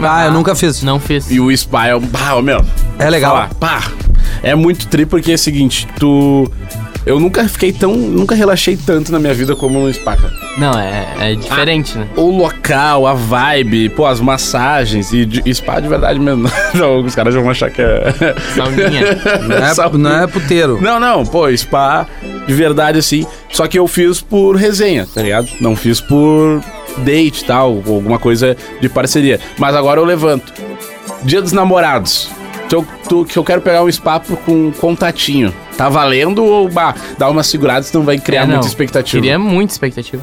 Ah, 0.00 0.26
eu 0.26 0.32
nunca 0.32 0.54
fiz. 0.54 0.82
Não 0.82 1.00
fiz. 1.00 1.30
E 1.30 1.40
o 1.40 1.56
spa 1.56 1.86
é 1.86 1.96
um. 1.96 2.02
Pá, 2.02 2.34
ô, 2.34 2.42
meu. 2.42 2.64
É 2.98 3.08
legal. 3.08 3.32
falar, 3.34 3.54
pá. 3.54 3.90
É 4.42 4.54
muito 4.54 4.86
tri 4.88 5.06
porque 5.06 5.32
é 5.32 5.34
o 5.34 5.38
seguinte, 5.38 5.88
tu. 5.98 6.50
Eu 7.06 7.20
nunca 7.20 7.48
fiquei 7.48 7.72
tão. 7.72 7.92
Nunca 7.96 8.34
relaxei 8.34 8.76
tanto 8.76 9.12
na 9.12 9.18
minha 9.20 9.32
vida 9.32 9.54
como 9.54 9.78
no 9.78 9.92
spa, 9.94 10.16
cara. 10.16 10.34
Não, 10.58 10.72
é, 10.78 11.06
é 11.20 11.34
diferente, 11.36 11.96
né? 11.96 12.08
O 12.16 12.36
local, 12.36 13.06
a 13.06 13.14
vibe, 13.14 13.90
pô, 13.90 14.04
as 14.06 14.20
massagens 14.20 15.12
e, 15.12 15.24
de- 15.24 15.42
e 15.46 15.54
spa 15.54 15.78
de 15.78 15.86
verdade 15.88 16.18
mesmo. 16.18 16.50
Não, 16.74 17.04
os 17.04 17.14
caras 17.14 17.32
já 17.32 17.40
vão 17.40 17.50
achar 17.50 17.70
que 17.70 17.80
é. 17.80 18.12
Sauninha. 18.56 19.02
Não 19.46 19.56
é, 19.56 19.98
não 19.98 20.22
é 20.24 20.26
puteiro. 20.26 20.80
Não, 20.82 20.98
não, 20.98 21.24
pô, 21.24 21.46
spa 21.56 22.06
de 22.46 22.52
verdade 22.52 22.98
assim. 22.98 23.24
Só 23.52 23.66
que 23.68 23.78
eu 23.78 23.86
fiz 23.86 24.20
por 24.20 24.56
resenha, 24.56 25.06
tá 25.14 25.22
ligado? 25.22 25.48
Não 25.60 25.76
fiz 25.76 26.00
por 26.00 26.60
date 26.98 27.42
e 27.42 27.44
tal, 27.44 27.74
ou 27.86 27.94
alguma 27.96 28.18
coisa 28.18 28.56
de 28.80 28.88
parceria. 28.88 29.38
Mas 29.58 29.76
agora 29.76 30.00
eu 30.00 30.04
levanto. 30.04 30.52
Dia 31.22 31.40
dos 31.40 31.52
namorados. 31.52 32.28
Tu, 32.68 32.86
tu- 33.08 33.24
que 33.24 33.36
eu 33.38 33.44
quero 33.44 33.60
pegar 33.60 33.82
um 33.82 33.88
espaço 33.88 34.36
com 34.38 34.68
um 34.68 34.70
contatinho. 34.72 35.52
Tá 35.76 35.88
valendo 35.88 36.44
ou 36.44 36.68
bah, 36.68 36.94
dá 37.18 37.28
uma 37.28 37.42
segurada, 37.42 37.82
senão 37.82 38.04
vai 38.04 38.18
criar 38.18 38.42
É, 38.42 38.46
muita 38.46 38.66
expectativa? 38.66 39.20
Queria 39.20 39.38
muita 39.38 39.72
expectativa. 39.72 40.22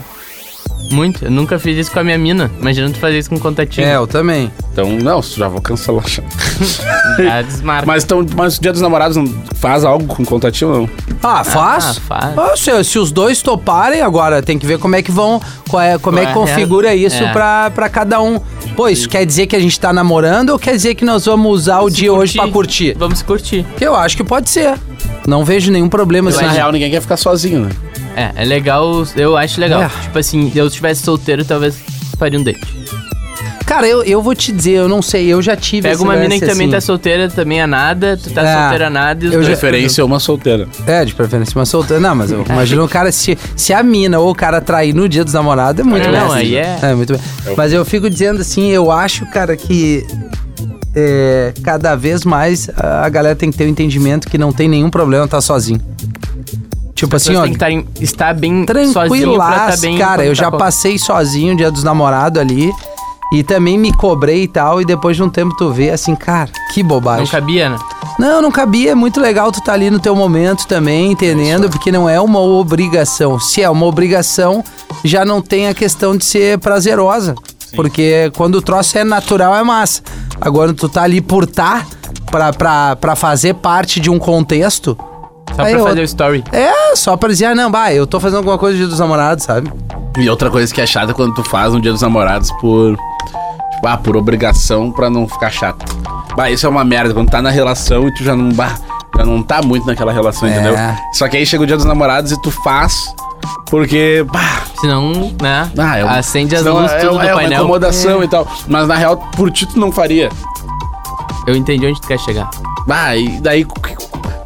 Muito. 0.91 1.25
Eu 1.25 1.31
nunca 1.31 1.57
fiz 1.57 1.77
isso 1.77 1.91
com 1.91 1.99
a 1.99 2.03
minha 2.03 2.17
mina. 2.17 2.51
Imagina 2.59 2.89
tu 2.89 2.99
fazer 2.99 3.17
isso 3.19 3.29
com 3.29 3.35
um 3.35 3.39
contatinho. 3.39 3.87
É, 3.87 3.95
eu 3.95 4.05
também. 4.07 4.51
Então, 4.71 4.89
não, 4.91 5.21
já 5.21 5.47
vou 5.47 5.61
cancelar. 5.61 6.07
já. 6.07 6.21
Desmarca. 7.43 7.85
Mas, 7.85 8.03
então, 8.03 8.25
mas 8.35 8.57
o 8.57 8.61
dia 8.61 8.71
dos 8.71 8.81
namorados 8.81 9.17
não 9.17 9.25
faz 9.55 9.83
algo 9.83 10.05
com 10.07 10.23
contatinho 10.25 10.71
não? 10.73 10.89
Ah, 11.21 11.43
faz? 11.43 11.85
Ah, 11.85 11.93
faz. 12.07 12.37
Ah, 12.37 12.53
se, 12.55 12.83
se 12.83 12.99
os 12.99 13.11
dois 13.11 13.41
toparem, 13.41 14.01
agora 14.01 14.41
tem 14.41 14.57
que 14.59 14.65
ver 14.65 14.77
como 14.77 14.95
é 14.95 15.01
que 15.01 15.11
vão. 15.11 15.41
qual 15.69 15.81
é- 15.81 15.97
como 15.97 16.19
é 16.19 16.25
que 16.25 16.33
Qual 16.33 16.45
é 16.47 16.51
a 16.51 16.53
configura 16.55 16.87
real- 16.89 16.99
isso 17.07 17.23
é. 17.23 17.31
pra, 17.31 17.71
pra 17.71 17.89
cada 17.89 18.21
um. 18.21 18.39
Pô, 18.75 18.87
isso 18.89 19.07
quer 19.07 19.25
dizer 19.25 19.47
que 19.47 19.55
a 19.55 19.59
gente 19.59 19.79
tá 19.79 19.93
namorando 19.93 20.49
ou 20.49 20.59
quer 20.59 20.71
dizer 20.75 20.95
que 20.95 21.05
nós 21.05 21.25
vamos 21.25 21.51
usar 21.51 21.79
o 21.81 21.89
dia 21.89 22.11
hoje 22.11 22.37
pra 22.37 22.47
curtir? 22.49 22.95
Vamos 22.97 23.21
curtir. 23.21 23.65
Que 23.77 23.85
eu 23.85 23.95
acho 23.95 24.17
que 24.17 24.23
pode 24.23 24.49
ser. 24.49 24.75
Não 25.27 25.45
vejo 25.45 25.71
nenhum 25.71 25.87
problema 25.87 26.29
assim. 26.29 26.45
na 26.45 26.51
real, 26.51 26.71
ninguém 26.71 26.91
quer 26.91 27.01
ficar 27.01 27.15
sozinho, 27.17 27.61
né? 27.61 27.69
É, 28.15 28.32
é 28.36 28.46
legal. 28.46 29.03
Eu 29.15 29.36
acho 29.38 29.60
legal. 29.60 29.82
É. 29.84 29.89
Tipo 30.03 30.20
assim, 30.20 30.51
se 30.51 30.58
eu 30.58 30.67
estivesse 30.67 31.01
solteiro, 31.03 31.43
talvez 31.46 31.75
faria 32.17 32.39
um 32.39 32.43
date. 32.43 32.62
Cara, 33.65 33.88
eu, 33.88 34.03
eu 34.03 34.22
vou 34.22 34.36
te 34.36 34.51
dizer, 34.51 34.74
eu 34.74 34.89
não 34.89 35.01
sei, 35.01 35.25
eu 35.27 35.41
já 35.41 35.55
tive 35.55 35.88
Pega 35.88 36.03
uma 36.03 36.15
mina 36.15 36.36
que 36.36 36.41
também 36.46 36.67
assim. 36.67 36.70
tá 36.75 36.82
solteira, 36.82 37.29
também 37.29 37.62
é 37.62 37.65
nada. 37.65 38.17
Tu 38.22 38.29
tá 38.29 38.41
É. 38.43 38.60
solteira 38.60 38.89
nada 38.89 39.24
e 39.24 39.27
os 39.29 39.34
Eu 39.34 39.39
dois- 39.39 39.48
já- 39.48 39.58
Preferência 39.60 40.01
é 40.01 40.05
uma 40.05 40.20
solteira. 40.20 40.67
É, 40.86 41.03
de 41.05 41.15
preferência 41.15 41.58
uma 41.58 41.65
solteira. 41.65 42.00
Não, 42.00 42.13
mas 42.13 42.29
eu 42.29 42.43
imagino 42.48 42.84
o 42.84 42.89
cara, 42.89 43.12
se, 43.12 43.38
se 43.55 43.74
a 43.74 43.82
mina 43.82 44.20
ou 44.20 44.29
o 44.32 44.36
cara 44.36 44.60
trair 44.62 44.93
no 44.93 45.08
dia 45.10 45.24
dos 45.24 45.34
namorados, 45.34 45.79
é 45.79 45.84
muito 45.84 46.08
É, 46.08 46.12
bem. 46.12 46.20
não, 46.20 46.32
aí 46.34 46.55
é- 46.55 46.77
É, 46.84 46.93
muito 46.93 47.13
bem. 47.13 47.22
Mas 47.58 47.72
eu 47.74 47.84
fico 47.86 48.10
dizendo 48.10 48.41
assim, 48.41 48.67
eu 48.70 48.91
acho, 48.91 49.25
cara, 49.27 49.55
que 49.58 50.05
é, 50.96 51.53
cada 51.63 51.96
vez 51.96 52.24
mais 52.25 52.70
a 52.77 53.05
a 53.05 53.10
galera 53.10 53.36
tem 53.36 53.50
que 53.50 53.58
ter 53.58 53.63
o 53.63 53.67
entendimento 53.70 54.27
que 54.29 54.38
não 54.38 54.51
tem 54.53 54.67
nenhum 54.67 54.89
problema 54.89 55.25
estar 55.25 55.41
sozinho. 55.41 55.82
Tipo 57.03 57.15
As 57.15 57.24
assim, 57.24 57.36
ó, 57.36 57.41
têm 57.43 57.50
que 57.51 57.55
estar 57.57 57.72
em- 57.72 57.88
estar 58.00 58.33
bem 58.33 58.65
tranquilaço, 58.65 59.81
tá 59.81 59.88
bem. 59.88 59.98
cara. 59.98 60.25
Eu 60.25 60.33
já 60.33 60.50
passei 60.51 60.98
sozinho 60.98 61.55
dia 61.55 61.69
dos 61.72 61.83
namorados 61.83 62.39
ali. 62.39 62.72
E 63.33 63.41
também 63.41 63.79
me 63.79 63.91
cobrei 63.91 64.43
e 64.43 64.48
tal, 64.48 64.79
e 64.79 64.86
depois 64.86 65.17
de 65.17 65.24
um 65.24 65.29
tempo 65.29 65.55
tu 65.57 65.72
vê 65.72 65.89
assim, 65.89 66.15
cara, 66.15 66.51
que 66.72 66.83
bobagem. 66.83 67.24
Não 67.24 67.31
cabia, 67.31 67.67
né? 67.69 67.79
Não, 68.19 68.41
não 68.43 68.51
cabia. 68.51 68.91
É 68.91 68.95
muito 68.95 69.19
legal 69.19 69.51
tu 69.51 69.60
tá 69.60 69.74
ali 69.74 69.89
no 69.89 70.00
teu 70.00 70.15
momento 70.15 70.67
também, 70.67 71.12
entendendo? 71.13 71.67
Porque 71.67 71.91
não 71.91 72.07
é 72.07 72.22
uma 72.22 72.39
obrigação. 72.39 73.39
Se 73.39 73.62
é 73.63 73.67
uma 73.69 73.88
obrigação, 73.88 74.63
já 75.03 75.25
não 75.25 75.41
tem 75.41 75.67
a 75.67 75.74
questão 75.74 76.15
de 76.15 76.24
ser 76.25 76.60
prazerosa. 76.60 77.33
Porque 77.75 78.31
quando 78.38 78.55
o 78.55 78.62
troço 78.62 79.00
é 79.00 79.03
natural, 79.03 79.55
é 79.55 79.63
massa. 79.63 80.03
Agora 80.39 80.72
tu 80.72 80.88
tá 80.88 81.01
ali 81.01 81.19
por 81.19 81.48
tá, 81.48 81.83
pra, 82.29 82.53
pra, 82.53 82.95
pra 82.98 83.15
fazer 83.15 83.55
parte 83.55 84.00
de 84.00 84.12
um 84.12 84.19
contexto. 84.19 84.95
Só 85.55 85.62
Aí 85.62 85.72
pra 85.74 85.79
eu- 85.81 85.86
fazer 85.88 86.01
o 86.01 86.03
story. 86.03 86.43
É, 86.51 86.95
só 86.95 87.15
pra 87.15 87.29
dizer, 87.29 87.45
ah, 87.45 87.55
não, 87.55 87.69
bah, 87.69 87.93
eu 87.93 88.07
tô 88.07 88.19
fazendo 88.19 88.38
alguma 88.38 88.57
coisa 88.57 88.74
no 88.74 88.79
dia 88.79 88.88
dos 88.89 89.00
namorados, 89.00 89.43
sabe? 89.45 89.72
E 90.17 90.29
outra 90.29 90.50
coisa 90.50 90.74
que 90.74 90.79
é 90.81 90.86
chata 90.86 91.12
é 91.12 91.13
quando 91.13 91.33
tu 91.33 91.43
faz 91.43 91.74
no 91.74 91.81
dia 91.81 91.91
dos 91.91 92.01
namorados 92.01 92.51
por. 92.62 92.95
Tipo, 93.75 93.88
ah, 93.88 93.98
por 93.98 94.15
obrigação 94.17 94.91
pra 94.91 95.10
não 95.10 95.27
ficar 95.27 95.50
chato. 95.51 95.83
Bah, 96.36 96.50
isso 96.50 96.65
é 96.65 96.69
uma 96.69 96.83
merda. 96.83 97.13
Quando 97.13 97.29
tá 97.29 97.41
na 97.41 97.50
relação 97.51 98.07
e 98.07 98.13
tu 98.15 98.24
já 98.24 98.36
não. 98.36 98.50
Bah, 98.51 98.75
já 99.15 99.24
não 99.25 99.41
tá 99.43 99.62
muito 99.62 99.86
naquela 99.86 100.12
relação, 100.12 100.48
É. 100.48 100.51
entendeu? 100.53 100.75
Só 101.13 101.27
que 101.27 101.38
aí 101.38 101.45
chega 101.45 101.63
o 101.63 101.67
dia 101.67 101.75
dos 101.75 101.86
namorados 101.86 102.31
e 102.31 102.41
tu 102.41 102.50
faz. 102.51 103.13
Porque. 103.69 104.25
Bah, 104.31 104.62
Senão, 104.79 105.31
né? 105.41 105.69
ah, 105.77 105.98
é 105.98 106.05
um- 106.05 106.10
Acende 106.10 106.55
as 106.55 106.62
senão 106.63 106.79
luzes 106.79 106.91
é, 106.91 107.00
tudo 107.00 107.19
é 107.19 107.25
do 107.27 107.29
uma 107.29 107.36
painel. 107.36 107.60
incomodação 107.60 108.24
e 108.24 108.27
tal. 108.27 108.48
Mas 108.67 108.88
na 108.88 108.95
real, 108.95 109.17
por 109.36 109.50
ti 109.51 109.65
tu 109.65 109.79
não 109.79 109.91
faria. 109.91 110.29
Eu 111.48 111.55
entendi 111.55 111.86
onde 111.88 112.00
tu 112.01 112.07
quer 112.07 112.19
chegar. 112.19 112.50
Bah, 112.88 113.15
e 113.15 113.39
daí 113.41 113.65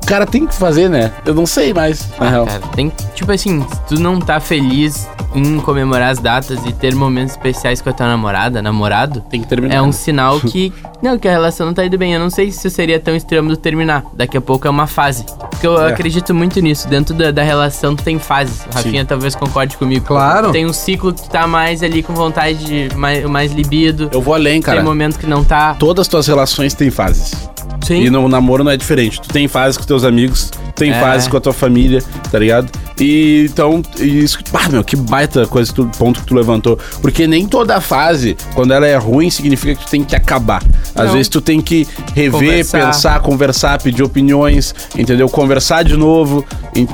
cara 0.08 0.26
tem 0.26 0.48
que 0.48 0.56
fazer, 0.56 0.90
né? 0.90 1.12
Eu 1.26 1.34
não 1.36 1.46
sei 1.46 1.74
mais, 1.74 2.08
na 2.20 2.30
real. 2.30 2.46
Cara, 2.46 2.62
tem. 2.76 2.92
Tipo 3.14 3.32
assim, 3.32 3.62
se 3.62 3.82
tu 3.88 4.00
não 4.00 4.20
tá 4.20 4.40
feliz 4.40 5.08
em 5.36 5.60
comemorar 5.60 6.10
as 6.12 6.20
datas 6.20 6.60
e 6.66 6.72
ter 6.72 6.96
momentos 6.96 7.32
especiais 7.34 7.82
com 7.82 7.90
a 7.90 7.94
tua 7.94 8.08
namorada, 8.08 8.62
namorado, 8.62 9.22
Tem 9.30 9.42
que 9.42 9.48
terminar. 9.48 9.76
é 9.76 9.82
um 9.82 9.92
sinal 9.92 10.40
que. 10.42 10.72
Não, 11.02 11.20
que 11.20 11.28
a 11.28 11.32
relação 11.32 11.68
não 11.68 11.74
tá 11.74 11.86
indo 11.86 11.98
bem. 11.98 12.14
Eu 12.14 12.20
não 12.20 12.30
sei 12.30 12.52
se 12.52 12.70
seria 12.70 13.00
tão 13.00 13.16
extremo 13.16 13.50
do 13.50 13.58
terminar. 13.58 14.04
Daqui 14.14 14.38
a 14.38 14.42
pouco 14.42 14.66
é 14.66 14.70
uma 14.70 14.88
fase. 14.88 15.26
Porque 15.50 15.68
eu 15.68 15.80
É. 15.80 15.92
acredito 15.92 16.34
muito 16.34 16.60
nisso. 16.60 16.88
Dentro 16.88 17.14
da, 17.14 17.30
da 17.30 17.44
relação 17.44 17.96
tu 17.96 18.04
tem 18.04 18.18
fases. 18.18 18.62
O 18.72 18.74
Rafinha 18.76 19.06
talvez 19.06 19.36
concorde 19.36 19.76
comigo. 19.78 20.06
Claro. 20.06 20.52
Tem 20.52 20.66
um 20.66 20.74
ciclo 20.74 21.14
que 21.14 21.22
tu 21.24 21.30
tá 21.30 21.46
mais 21.46 21.84
ali 21.84 22.02
com 22.02 22.14
vontade 22.14 22.64
de 22.88 22.96
mais, 22.96 23.24
mais 23.26 23.52
libido. 23.52 24.10
Eu 24.12 24.22
vou 24.22 24.34
além, 24.34 24.62
cara. 24.62 24.78
Tem 24.78 24.86
momentos 24.86 25.18
que 25.18 25.28
não 25.28 25.44
tá. 25.44 25.76
Todas 25.76 26.02
as 26.04 26.08
tuas 26.08 26.26
relações 26.28 26.74
têm 26.74 26.90
fases. 26.90 27.48
Sim. 27.84 28.02
E 28.04 28.10
no 28.10 28.28
namoro 28.28 28.64
não 28.64 28.72
é 28.72 28.78
diferente. 28.78 29.22
Tu 29.22 29.30
tem 29.30 29.48
fases 29.48 29.78
com 29.78 29.84
teus 29.86 30.04
amigos, 30.04 30.50
tu 30.50 30.60
tem 30.76 30.92
É. 30.92 31.00
fases 31.00 31.28
com 31.28 31.38
a 31.38 31.40
tua 31.40 31.54
família, 31.54 32.02
tá 32.32 32.38
ligado? 32.40 32.70
E 33.00 33.48
então, 33.50 33.82
e 34.00 34.24
isso. 34.24 34.40
Ah, 34.54 34.68
meu, 34.70 34.84
que 34.84 34.96
baita 34.96 35.46
coisa, 35.46 35.72
tu, 35.72 35.86
ponto 35.98 36.20
que 36.22 36.26
tu 36.26 36.34
levantou. 36.36 36.78
Porque 37.02 37.28
nem 37.28 37.48
toda 37.48 37.80
fase, 37.80 38.36
quando 38.56 38.74
ela 38.74 38.86
é 38.88 38.96
ruim, 38.98 39.30
significa 39.30 39.76
que 39.76 39.86
tu 39.86 39.90
tem 39.90 40.04
que 40.04 40.16
acabar. 40.16 40.64
Às 40.96 41.06
Não. 41.08 41.14
vezes 41.14 41.30
tu 41.30 41.40
tem 41.40 41.62
que 41.62 41.88
rever, 42.16 42.32
Conversar. 42.32 42.86
pensar, 42.88 43.20
conversar, 43.22 43.82
pedir 43.82 44.04
opiniões, 44.04 44.74
entendeu? 44.98 45.30
Conversar 45.30 45.84
de 45.84 45.96
novo. 45.96 46.44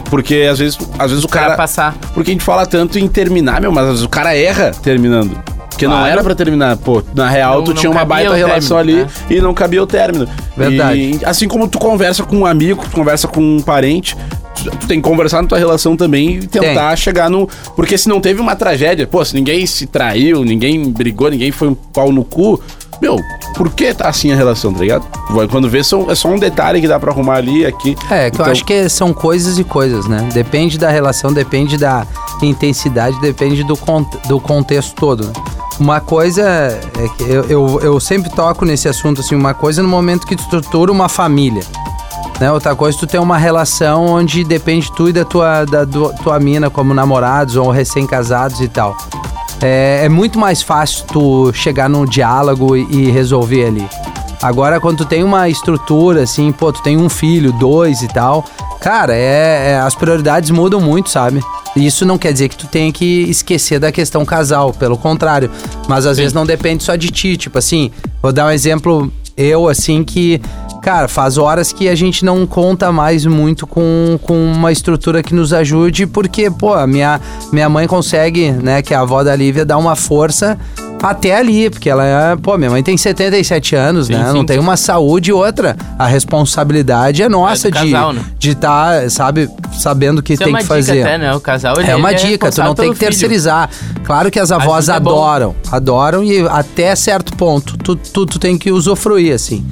Porque 0.09 0.47
às 0.51 0.59
vezes, 0.59 0.77
às 0.99 1.09
vezes 1.09 1.23
o 1.23 1.27
Pra 1.29 1.41
cara. 1.41 1.55
passar. 1.55 1.95
Porque 2.13 2.31
a 2.31 2.33
gente 2.33 2.43
fala 2.43 2.65
tanto 2.65 2.99
em 2.99 3.07
terminar, 3.07 3.61
meu, 3.61 3.71
mas 3.71 3.83
às 3.85 3.89
vezes 3.91 4.05
o 4.05 4.09
cara 4.09 4.35
erra 4.35 4.71
terminando. 4.83 5.41
Porque 5.73 5.87
não 5.87 5.95
Claro. 5.97 6.11
era 6.11 6.23
pra 6.23 6.35
terminar. 6.35 6.77
Pô, 6.77 7.03
na 7.15 7.29
real, 7.29 7.57
Não- 7.57 7.63
tu 7.65 7.73
não 7.73 7.77
tinha 7.81 7.91
uma 7.91 8.05
baita 8.05 8.33
relação 8.35 8.77
término, 8.77 9.01
ali 9.01 9.05
né? 9.05 9.37
e 9.37 9.41
não 9.41 9.53
cabia 9.53 9.83
o 9.83 9.87
término. 9.87 10.27
Verdade. 10.55 10.99
E, 10.99 11.19
assim 11.25 11.47
como 11.47 11.67
tu 11.67 11.77
conversa 11.79 12.23
com 12.23 12.37
um 12.37 12.45
amigo, 12.45 12.83
tu 12.83 12.91
conversa 12.95 13.27
com 13.27 13.41
um 13.41 13.61
parente, 13.61 14.15
tu, 14.55 14.69
tu 14.71 14.87
tem 14.87 15.01
que 15.01 15.07
conversar 15.09 15.41
na 15.41 15.47
tua 15.47 15.57
relação 15.57 15.97
também 15.97 16.35
e 16.37 16.47
tentar 16.47 16.95
chegar 16.95 17.29
no. 17.29 17.49
Porque 17.75 17.97
se 17.97 18.07
não 18.07 18.21
teve 18.21 18.39
uma 18.39 18.55
tragédia, 18.55 19.07
pô, 19.07 19.23
se 19.25 19.33
ninguém 19.35 19.65
se 19.65 19.85
traiu, 19.87 20.43
ninguém 20.45 20.89
brigou, 20.91 21.29
ninguém 21.29 21.51
foi 21.51 21.67
um 21.69 21.73
pau 21.75 22.11
no 22.11 22.23
cu, 22.23 22.61
meu, 23.01 23.17
por 23.55 23.69
que 23.69 23.93
tá 23.93 24.07
assim 24.09 24.31
a 24.31 24.35
relação, 24.35 24.73
tá 24.73 24.79
ligado? 24.79 25.05
Quando 25.49 25.69
vê, 25.69 25.83
são, 25.83 26.09
é 26.09 26.15
só 26.15 26.29
um 26.29 26.39
detalhe 26.39 26.79
que 26.81 26.87
dá 26.87 26.99
pra 26.99 27.11
arrumar 27.11 27.35
ali, 27.35 27.65
aqui. 27.65 27.95
É, 28.09 28.29
que 28.29 28.37
eu 28.37 28.41
Então- 28.41 28.45
acho 28.51 28.63
que 28.65 28.87
são 28.89 29.13
coisas 29.13 29.57
e 29.59 29.63
coisas, 29.63 30.07
né? 30.07 30.29
Depende 30.33 30.77
da 30.77 30.89
relação, 30.89 31.33
depende 31.33 31.77
da 31.77 32.05
intensidade, 32.41 33.19
depende 33.21 33.63
do, 33.63 33.75
con- 33.75 34.05
do 34.27 34.39
contexto 34.39 34.93
todo. 34.95 35.25
né? 35.25 35.33
Uma 35.79 35.99
coisa 35.99 36.43
é 36.43 37.07
que 37.17 37.23
eu, 37.23 37.43
eu, 37.45 37.79
eu 37.81 37.99
sempre 37.99 38.29
toco 38.29 38.63
nesse 38.63 38.87
assunto, 38.87 39.21
assim, 39.21 39.35
uma 39.35 39.53
coisa 39.53 39.81
no 39.81 39.89
momento 39.89 40.25
que 40.27 40.35
tu 40.35 40.43
estrutura 40.43 40.91
uma 40.91 41.09
família. 41.09 41.63
Né? 42.39 42.51
Outra 42.51 42.75
coisa, 42.75 42.97
tu 42.97 43.07
tem 43.07 43.19
uma 43.19 43.37
relação 43.37 44.05
onde 44.05 44.43
depende 44.43 44.91
tu 44.95 45.09
e 45.09 45.13
da 45.13 45.23
tua, 45.25 45.65
da 45.65 45.83
do- 45.83 46.13
tua 46.23 46.39
mina 46.39 46.69
como 46.69 46.93
namorados 46.93 47.55
ou 47.55 47.69
recém-casados 47.71 48.59
e 48.61 48.67
tal. 48.67 48.95
É, 49.63 50.01
é 50.05 50.09
muito 50.09 50.37
mais 50.37 50.61
fácil 50.61 51.05
tu 51.05 51.51
chegar 51.53 51.89
num 51.89 52.05
diálogo 52.05 52.75
e, 52.75 52.85
e 52.91 53.09
resolver 53.11 53.65
ali. 53.65 53.87
Agora, 54.41 54.77
quando 54.79 54.97
tu 54.97 55.05
tem 55.05 55.23
uma 55.23 55.47
estrutura, 55.47 56.23
assim, 56.23 56.51
pô, 56.51 56.71
tu 56.73 56.83
tem 56.83 56.97
um 56.97 57.07
filho, 57.07 57.53
dois 57.53 58.01
e 58.01 58.09
tal, 58.09 58.43
cara, 58.81 59.15
é, 59.15 59.71
é- 59.71 59.79
as 59.79 59.95
prioridades 59.95 60.49
mudam 60.51 60.81
muito, 60.81 61.09
sabe? 61.09 61.41
E 61.77 61.85
Isso 61.85 62.05
não 62.05 62.17
quer 62.17 62.33
dizer 62.33 62.49
que 62.49 62.57
tu 62.57 62.67
tenha 62.67 62.91
que 62.91 63.23
esquecer 63.29 63.79
da 63.79 63.89
questão 63.91 64.25
casal, 64.25 64.73
pelo 64.73 64.97
contrário. 64.97 65.49
Mas 65.87 66.05
às 66.05 66.17
vezes 66.17 66.33
não 66.33 66.45
depende 66.45 66.83
só 66.83 66.95
de 66.97 67.09
ti. 67.09 67.37
Tipo 67.37 67.57
assim, 67.57 67.89
vou 68.21 68.31
dar 68.33 68.45
um 68.47 68.51
exemplo, 68.51 69.11
eu, 69.37 69.67
assim, 69.69 70.03
que, 70.03 70.39
cara, 70.83 71.07
faz 71.07 71.37
horas 71.37 71.71
que 71.71 71.87
a 71.87 71.95
gente 71.95 72.23
não 72.25 72.45
conta 72.45 72.91
mais 72.91 73.25
muito 73.25 73.65
com, 73.65 74.19
com 74.21 74.51
uma 74.51 74.71
estrutura 74.71 75.23
que 75.23 75.33
nos 75.33 75.53
ajude, 75.53 76.05
porque, 76.05 76.51
pô, 76.51 76.73
a 76.73 76.85
minha, 76.85 77.19
minha 77.51 77.69
mãe 77.69 77.87
consegue, 77.87 78.51
né, 78.51 78.81
que 78.81 78.93
é 78.93 78.97
a 78.97 79.01
avó 79.01 79.23
da 79.23 79.35
Lívia, 79.35 79.65
dar 79.65 79.77
uma 79.77 79.95
força 79.95 80.57
até 81.01 81.35
ali, 81.35 81.69
porque 81.69 81.89
ela 81.89 82.05
é. 82.05 82.35
Pô, 82.37 82.57
minha 82.57 82.69
mãe 82.69 82.81
tem 82.81 82.95
77 82.97 83.75
anos, 83.75 84.07
Sim, 84.07 84.13
né? 84.13 84.25
sim. 84.27 84.33
Não 84.33 84.45
tem 84.45 84.57
uma 84.57 84.77
saúde 84.77 85.31
e 85.31 85.33
outra. 85.33 85.75
A 85.99 86.05
responsabilidade 86.07 87.21
é 87.23 87.27
nossa 87.27 87.67
É 87.67 87.71
de 87.71 87.77
casal, 87.91 88.13
né? 88.13 88.23
de 88.39 88.51
estar, 88.51 89.09
sabe, 89.11 89.49
sabendo 89.73 90.19
o 90.19 90.23
que 90.23 90.33
Isso 90.33 90.43
é 90.43 90.45
tem 90.45 90.53
uma 90.53 90.59
que 90.61 90.65
fazer. 90.65 90.93
dica 90.93 91.05
até, 91.07 91.17
né? 91.17 91.33
O 91.35 91.41
casal, 91.41 91.75
ele 91.79 91.89
É 91.91 91.95
uma 91.95 92.11
ele 92.11 92.19
dica, 92.19 92.49
tu 92.51 92.61
não 92.63 92.73
tem 92.73 92.89
que 92.91 92.95
filho. 92.97 93.09
terceirizar. 93.09 93.69
Claro 94.05 94.31
que 94.31 94.39
as 94.39 94.49
avós 94.51 94.87
é 94.87 94.93
adoram, 94.93 95.53
adoram 95.71 96.23
e 96.23 96.47
até 96.47 96.95
certo 96.95 97.35
ponto 97.35 97.77
tu, 97.77 97.95
tu, 97.97 98.25
tu 98.25 98.39
tem 98.39 98.57
que 98.57 98.71
usufruir, 98.71 99.33
assim. 99.33 99.65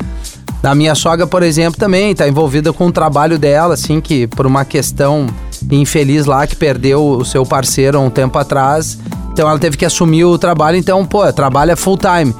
A 0.63 0.75
minha 0.75 0.93
sogra, 0.93 1.25
por 1.25 1.41
exemplo, 1.41 1.79
também 1.79 2.13
tá 2.13 2.27
envolvida 2.27 2.71
com 2.71 2.87
o 2.87 2.91
trabalho 2.91 3.39
dela, 3.39 3.73
assim, 3.73 3.99
que 3.99 4.27
por 4.27 4.45
uma 4.45 4.63
questão 4.63 5.27
infeliz 5.71 6.25
lá, 6.25 6.45
que 6.45 6.55
perdeu 6.55 7.03
o 7.03 7.25
seu 7.25 7.45
parceiro 7.45 7.97
há 7.97 8.01
um 8.01 8.09
tempo 8.09 8.37
atrás. 8.37 8.99
Então 9.31 9.49
ela 9.49 9.57
teve 9.57 9.75
que 9.75 9.85
assumir 9.85 10.25
o 10.25 10.37
trabalho, 10.37 10.77
então, 10.77 11.05
pô, 11.05 11.31
trabalha 11.33 11.75
full 11.75 11.97
time. 11.97 12.35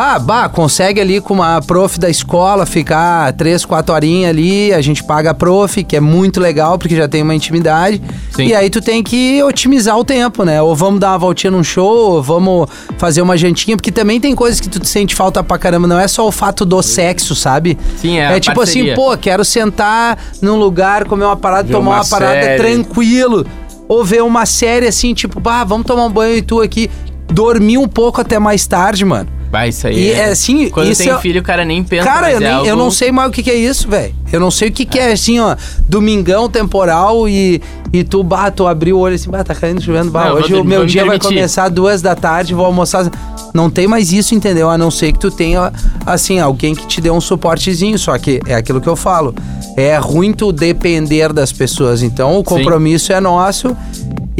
Ah, 0.00 0.16
bah, 0.16 0.48
consegue 0.48 1.00
ali 1.00 1.20
com 1.20 1.34
uma 1.34 1.60
prof 1.60 1.98
da 1.98 2.08
escola 2.08 2.64
ficar 2.64 3.32
três, 3.32 3.64
quatro 3.64 3.92
horinhas 3.92 4.30
ali, 4.30 4.72
a 4.72 4.80
gente 4.80 5.02
paga 5.02 5.30
a 5.30 5.34
prof, 5.34 5.82
que 5.82 5.96
é 5.96 6.00
muito 6.00 6.38
legal, 6.38 6.78
porque 6.78 6.94
já 6.94 7.08
tem 7.08 7.20
uma 7.20 7.34
intimidade. 7.34 8.00
Sim. 8.30 8.46
E 8.46 8.54
aí 8.54 8.70
tu 8.70 8.80
tem 8.80 9.02
que 9.02 9.42
otimizar 9.42 9.98
o 9.98 10.04
tempo, 10.04 10.44
né? 10.44 10.62
Ou 10.62 10.76
vamos 10.76 11.00
dar 11.00 11.10
uma 11.10 11.18
voltinha 11.18 11.50
num 11.50 11.64
show, 11.64 12.12
ou 12.12 12.22
vamos 12.22 12.68
fazer 12.96 13.22
uma 13.22 13.36
jantinha, 13.36 13.76
porque 13.76 13.90
também 13.90 14.20
tem 14.20 14.36
coisas 14.36 14.60
que 14.60 14.68
tu 14.68 14.86
sente 14.86 15.16
falta 15.16 15.42
pra 15.42 15.58
caramba, 15.58 15.88
não 15.88 15.98
é 15.98 16.06
só 16.06 16.28
o 16.28 16.30
fato 16.30 16.64
do 16.64 16.80
sexo, 16.80 17.34
sabe? 17.34 17.76
Sim, 17.96 18.18
é 18.18 18.26
a 18.28 18.32
É 18.36 18.40
tipo 18.40 18.54
parceria. 18.54 18.92
assim, 18.92 19.02
pô, 19.02 19.16
quero 19.18 19.44
sentar 19.44 20.16
num 20.40 20.54
lugar, 20.54 21.06
comer 21.06 21.24
uma 21.24 21.36
parada, 21.36 21.66
Ver 21.66 21.74
tomar 21.74 21.90
uma 21.90 21.96
uma, 22.02 22.04
parada 22.08 22.40
série. 22.40 22.56
tranquilo. 22.62 23.44
Ou 23.88 24.04
ver 24.04 24.22
uma 24.22 24.46
série 24.46 24.86
assim, 24.86 25.12
tipo, 25.12 25.40
bah, 25.40 25.64
vamos 25.64 25.84
tomar 25.88 26.04
um 26.04 26.10
banho 26.10 26.36
e 26.36 26.42
tu 26.42 26.60
aqui. 26.60 26.88
Dormir 27.32 27.78
um 27.78 27.88
pouco 27.88 28.20
até 28.20 28.38
mais 28.38 28.64
tarde, 28.66 29.04
mano. 29.04 29.28
Vai, 29.50 29.70
isso 29.70 29.86
aí. 29.86 29.98
E 29.98 30.12
é 30.12 30.26
assim, 30.26 30.68
Quando 30.68 30.94
tem 30.94 31.08
é- 31.10 31.18
filho, 31.18 31.40
o 31.40 31.44
cara 31.44 31.64
nem 31.64 31.82
pensa. 31.82 32.04
Cara, 32.04 32.30
eu, 32.30 32.36
é 32.36 32.40
nem- 32.40 32.48
eu 32.66 32.72
algo- 32.72 32.76
não 32.76 32.90
sei 32.90 33.10
mais 33.10 33.30
o 33.30 33.32
que, 33.32 33.42
que 33.42 33.50
é 33.50 33.54
isso, 33.56 33.88
velho. 33.88 34.14
Eu 34.30 34.38
não 34.40 34.50
sei 34.50 34.68
o 34.68 34.72
que, 34.72 34.84
que 34.84 34.98
é, 34.98 35.12
assim, 35.12 35.40
ó, 35.40 35.56
domingão 35.88 36.50
temporal 36.50 37.26
e, 37.26 37.62
e 37.92 38.04
tu, 38.04 38.22
bah, 38.22 38.50
tu 38.50 38.66
abriu 38.66 38.96
o 38.98 39.00
olho 39.00 39.14
assim, 39.14 39.30
bah, 39.30 39.42
tá 39.42 39.54
caindo 39.54 39.80
chovendo, 39.80 40.10
bah, 40.10 40.26
Não, 40.28 40.34
hoje 40.36 40.52
vou- 40.52 40.60
o 40.60 40.64
meu 40.64 40.84
dia 40.84 41.04
vai 41.06 41.18
começar 41.18 41.68
duas 41.70 42.02
da 42.02 42.14
tarde, 42.14 42.52
vou 42.52 42.66
almoçar. 42.66 43.10
Não 43.54 43.70
tem 43.70 43.86
mais 43.86 44.12
isso, 44.12 44.34
entendeu? 44.34 44.68
A 44.68 44.76
não 44.76 44.90
ser 44.90 45.12
que 45.12 45.18
tu 45.18 45.30
tenha, 45.30 45.72
assim, 46.04 46.38
alguém 46.38 46.74
que 46.74 46.86
te 46.86 47.00
dê 47.00 47.10
um 47.10 47.20
suportezinho, 47.20 47.98
só 47.98 48.18
que 48.18 48.40
é 48.46 48.54
aquilo 48.54 48.82
que 48.82 48.88
eu 48.88 48.96
falo. 48.96 49.34
É 49.74 49.96
ruim 49.96 50.34
tu 50.34 50.52
depender 50.52 51.32
das 51.32 51.50
pessoas, 51.52 52.02
então 52.02 52.36
o 52.38 52.44
compromisso 52.44 53.12
é 53.14 53.20
nosso. 53.20 53.74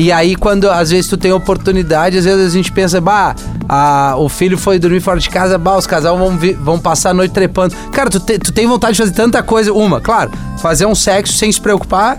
E 0.00 0.12
aí, 0.12 0.36
quando 0.36 0.70
às 0.70 0.90
vezes 0.90 1.10
tu 1.10 1.16
tem 1.16 1.32
oportunidade, 1.32 2.16
às 2.16 2.24
vezes 2.24 2.46
a 2.46 2.56
gente 2.56 2.70
pensa, 2.70 3.00
bah, 3.00 3.34
a- 3.68 4.14
o 4.16 4.28
filho 4.28 4.56
foi 4.56 4.78
dormir 4.78 5.00
fora 5.00 5.18
de 5.18 5.28
casa, 5.28 5.58
bah, 5.58 5.76
os 5.76 5.88
casal 5.88 6.16
vão, 6.16 6.38
vão 6.60 6.78
passar 6.78 7.10
a 7.10 7.14
noite 7.14 7.32
trepando. 7.32 7.74
Cara, 7.90 8.08
tu, 8.08 8.20
te- 8.20 8.38
tu 8.38 8.52
tem 8.52 8.64
vontade 8.64 8.92
de 8.92 8.98
fazer 9.02 9.10
tanta 9.12 9.42
coisa. 9.42 9.72
Uma, 9.72 10.00
claro, 10.00 10.30
fazer 10.62 10.86
um 10.86 10.94
sexo 10.94 11.32
sem 11.36 11.50
se 11.50 11.60
preocupar, 11.60 12.16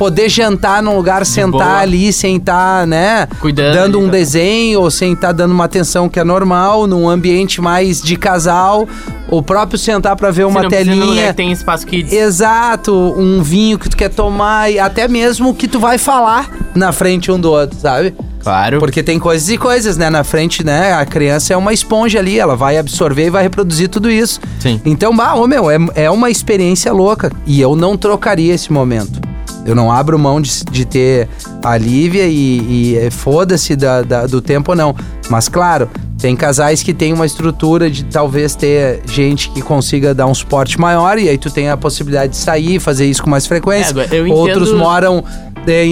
poder 0.00 0.30
jantar 0.30 0.82
num 0.82 0.96
lugar, 0.96 1.26
sentar 1.26 1.50
boa. 1.50 1.78
ali 1.80 2.10
sem 2.10 2.36
estar, 2.36 2.86
né, 2.86 3.28
Cuidando 3.38 3.74
dando 3.74 3.98
um 4.00 4.06
tá? 4.06 4.12
desenho 4.12 4.80
ou 4.80 4.90
sem 4.90 5.12
estar 5.12 5.30
dando 5.32 5.52
uma 5.52 5.66
atenção 5.66 6.08
que 6.08 6.18
é 6.18 6.24
normal, 6.24 6.86
num 6.86 7.06
ambiente 7.06 7.60
mais 7.60 8.00
de 8.00 8.16
casal, 8.16 8.88
o 9.28 9.42
próprio 9.42 9.78
sentar 9.78 10.16
pra 10.16 10.30
ver 10.30 10.46
uma 10.46 10.66
telinha. 10.70 11.26
que 11.26 11.34
tem 11.34 11.52
espaço 11.52 11.86
kids. 11.86 12.10
Exato, 12.10 12.94
um 12.94 13.42
vinho 13.42 13.78
que 13.78 13.90
tu 13.90 13.96
quer 13.96 14.08
tomar 14.08 14.72
e 14.72 14.78
até 14.78 15.06
mesmo 15.06 15.50
o 15.50 15.54
que 15.54 15.68
tu 15.68 15.78
vai 15.78 15.98
falar 15.98 16.50
na 16.74 16.92
frente 16.92 17.30
um 17.30 17.38
do 17.38 17.50
outro, 17.50 17.78
sabe? 17.78 18.14
Claro. 18.42 18.78
Porque 18.78 19.02
tem 19.02 19.18
coisas 19.18 19.50
e 19.50 19.58
coisas, 19.58 19.98
né? 19.98 20.08
Na 20.08 20.24
frente, 20.24 20.64
né? 20.64 20.94
A 20.94 21.04
criança 21.04 21.52
é 21.52 21.56
uma 21.58 21.74
esponja 21.74 22.20
ali, 22.20 22.38
ela 22.38 22.56
vai 22.56 22.78
absorver 22.78 23.26
e 23.26 23.30
vai 23.30 23.42
reproduzir 23.42 23.90
tudo 23.90 24.10
isso. 24.10 24.40
Sim. 24.58 24.80
Então, 24.82 25.14
bah, 25.14 25.34
ô 25.34 25.46
meu, 25.46 25.70
é, 25.70 25.76
é 25.94 26.10
uma 26.10 26.30
experiência 26.30 26.90
louca. 26.90 27.30
E 27.46 27.60
eu 27.60 27.76
não 27.76 27.98
trocaria 27.98 28.54
esse 28.54 28.72
momento. 28.72 29.29
Eu 29.70 29.76
não 29.76 29.90
abro 29.92 30.18
mão 30.18 30.40
de, 30.40 30.64
de 30.70 30.84
ter 30.84 31.28
a 31.62 31.76
Lívia 31.78 32.26
e, 32.26 32.92
e 32.92 32.96
é, 32.98 33.10
foda-se 33.10 33.76
da- 33.76 34.02
da- 34.02 34.26
do 34.26 34.40
tempo, 34.42 34.74
não. 34.74 34.94
Mas, 35.28 35.48
claro, 35.48 35.88
tem 36.18 36.34
casais 36.34 36.82
que 36.82 36.92
têm 36.92 37.12
uma 37.12 37.24
estrutura 37.24 37.88
de 37.88 38.04
talvez 38.04 38.54
ter 38.56 39.00
gente 39.06 39.48
que 39.50 39.62
consiga 39.62 40.12
dar 40.12 40.26
um 40.26 40.34
suporte 40.34 40.78
maior 40.78 41.18
e 41.18 41.28
aí 41.28 41.38
tu 41.38 41.50
tem 41.50 41.68
a 41.70 41.76
possibilidade 41.76 42.32
de 42.32 42.36
sair, 42.38 42.80
fazer 42.80 43.06
isso 43.06 43.22
com 43.22 43.30
mais 43.30 43.46
frequência. 43.46 43.92
É, 43.92 43.96
Outros 44.32 44.70
moram 44.78 45.24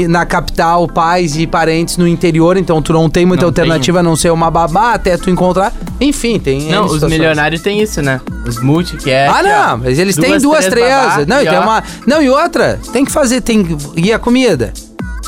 na 0.08 0.24
capital, 0.26 0.86
pais 0.88 1.36
e 1.36 1.46
parentes 1.46 1.96
no 1.96 2.06
interior, 2.06 2.56
então 2.56 2.80
tu 2.82 2.92
não 2.92 3.08
tem 3.08 3.24
muita 3.26 3.44
Não 3.46 3.52
tem. 3.52 3.62
alternativa 3.62 4.00
a 4.00 4.02
não 4.02 4.16
ser 4.16 4.30
uma 4.30 4.50
babá 4.50 4.94
até 4.94 5.16
tu 5.16 5.30
encontrar. 5.30 5.72
Enfim, 6.00 6.38
tem. 6.38 6.62
Não, 6.62 6.68
N 6.68 6.78
os 6.86 6.92
situações. 6.94 7.12
milionários 7.12 7.60
têm 7.62 7.80
isso, 7.82 8.00
né? 8.02 8.20
Os 8.46 8.60
multi, 8.62 8.96
que 8.96 9.10
é. 9.10 9.26
Ah, 9.26 9.32
aqui, 9.38 9.48
ó, 9.48 9.68
não, 9.70 9.78
mas 9.78 9.98
eles 9.98 10.16
têm 10.16 10.38
duas, 10.38 10.66
três. 10.66 10.88
babá, 10.88 11.24
não, 11.26 11.40
e 11.42 11.46
tem 11.48 11.58
ó, 11.58 11.62
uma. 11.62 11.82
Não, 12.06 12.22
e 12.22 12.28
outra, 12.30 12.78
tem 12.92 13.04
que 13.04 13.12
fazer, 13.12 13.40
tem 13.40 13.64
que. 13.64 13.76
E 13.96 14.12
a 14.12 14.18
comida? 14.18 14.72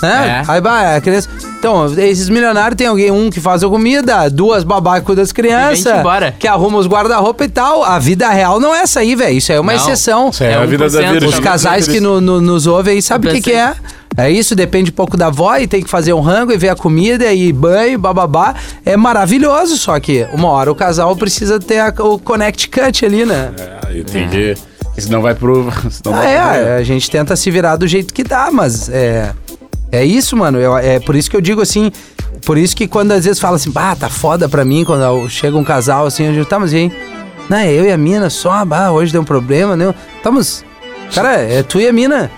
Né? 0.02 0.42
É. 0.48 0.50
Aí 0.50 0.60
vai, 0.62 0.96
a 0.96 1.00
criança. 1.00 1.28
Então, 1.58 1.84
esses 1.98 2.30
milionários 2.30 2.74
tem 2.78 2.86
alguém, 2.86 3.10
um 3.10 3.28
que 3.28 3.38
faz 3.38 3.62
a 3.62 3.68
comida, 3.68 4.30
duas 4.30 4.64
babá 4.64 4.98
que 4.98 5.04
cuida 5.04 5.20
das 5.20 5.30
crianças, 5.30 5.98
embora. 5.98 6.34
que 6.38 6.48
arruma 6.48 6.78
os 6.78 6.86
guarda-roupa 6.86 7.44
e 7.44 7.48
tal. 7.50 7.84
A 7.84 7.98
vida 7.98 8.26
real 8.30 8.58
não 8.58 8.74
é 8.74 8.80
essa 8.80 9.00
aí, 9.00 9.14
velho. 9.14 9.36
Isso 9.36 9.52
aí 9.52 9.58
é 9.58 9.60
uma 9.60 9.72
Não. 9.74 9.78
exceção. 9.78 10.30
Isso 10.30 10.42
aí 10.42 10.48
é, 10.48 10.52
É 10.52 10.56
a 10.56 10.64
vida 10.64 10.88
da 10.88 10.98
1%. 11.00 11.10
Virgínia. 11.12 11.28
Os 11.28 11.38
casais 11.38 11.86
que 11.86 12.00
no- 12.00 12.18
no- 12.18 12.40
nos 12.40 12.66
ouvem 12.66 12.94
aí 12.94 13.02
sabem 13.02 13.30
o 13.30 13.34
que, 13.34 13.42
que 13.42 13.52
é. 13.52 13.74
É 14.26 14.30
isso, 14.30 14.54
depende 14.54 14.90
um 14.90 14.94
pouco 14.94 15.16
da 15.16 15.26
avó 15.26 15.56
e 15.56 15.66
tem 15.66 15.82
que 15.82 15.90
fazer 15.90 16.12
um 16.12 16.20
rango 16.20 16.52
e 16.52 16.56
ver 16.56 16.68
a 16.70 16.76
comida 16.76 17.32
e 17.32 17.52
banho, 17.52 17.98
bababá. 17.98 18.54
É 18.84 18.96
maravilhoso, 18.96 19.76
só 19.76 19.98
que 20.00 20.26
uma 20.32 20.48
hora 20.48 20.70
o 20.70 20.74
casal 20.74 21.14
precisa 21.16 21.58
ter 21.60 21.78
a- 21.78 21.94
o 21.98 22.18
connect 22.18 22.68
cut 22.68 23.04
ali, 23.04 23.24
né? 23.24 23.50
É, 23.88 23.98
entendi. 23.98 24.54
Porque 24.84 25.00
Senão 25.00 25.22
vai 25.22 25.34
pro. 25.34 25.70
Senão 25.90 26.16
Ah, 26.18 26.20
vai 26.22 26.34
pro- 26.58 26.68
é, 26.68 26.76
a 26.76 26.82
gente 26.82 27.10
tenta 27.10 27.34
se 27.36 27.50
virar 27.50 27.76
do 27.76 27.86
jeito 27.86 28.12
que 28.12 28.22
dá, 28.24 28.50
mas 28.52 28.88
é. 28.88 29.32
É 29.92 30.04
isso, 30.04 30.36
mano. 30.36 30.58
Eu- 30.58 30.76
é 30.76 31.00
por 31.00 31.16
isso 31.16 31.30
que 31.30 31.36
eu 31.36 31.40
digo 31.40 31.60
assim. 31.60 31.90
Por 32.44 32.56
isso 32.58 32.74
que 32.76 32.86
quando 32.88 33.12
às 33.12 33.24
vezes 33.24 33.38
fala 33.40 33.56
assim, 33.56 33.70
bah, 33.70 33.94
tá 33.94 34.08
foda 34.08 34.48
pra 34.48 34.64
mim, 34.64 34.84
quando 34.84 35.02
eu- 35.02 35.28
chega 35.28 35.56
um 35.56 35.64
casal 35.64 36.06
assim, 36.06 36.24
eu 36.26 36.32
digo, 36.32 36.44
tá, 36.44 36.58
mas 36.58 36.72
e 36.72 36.76
aí? 36.76 36.92
Não, 37.48 37.56
é 37.58 37.70
eu 37.72 37.84
e 37.84 37.90
a 37.92 37.96
mina 37.98 38.30
só, 38.30 38.64
bah, 38.64 38.90
hoje 38.92 39.10
deu 39.12 39.20
um 39.22 39.24
problema, 39.24 39.76
né? 39.76 39.92
Tá, 40.22 40.30
mas. 40.30 40.64
Cara, 41.14 41.36
é 41.40 41.62
tu 41.62 41.80
e 41.80 41.88
a 41.88 41.92
mina. 41.92 42.30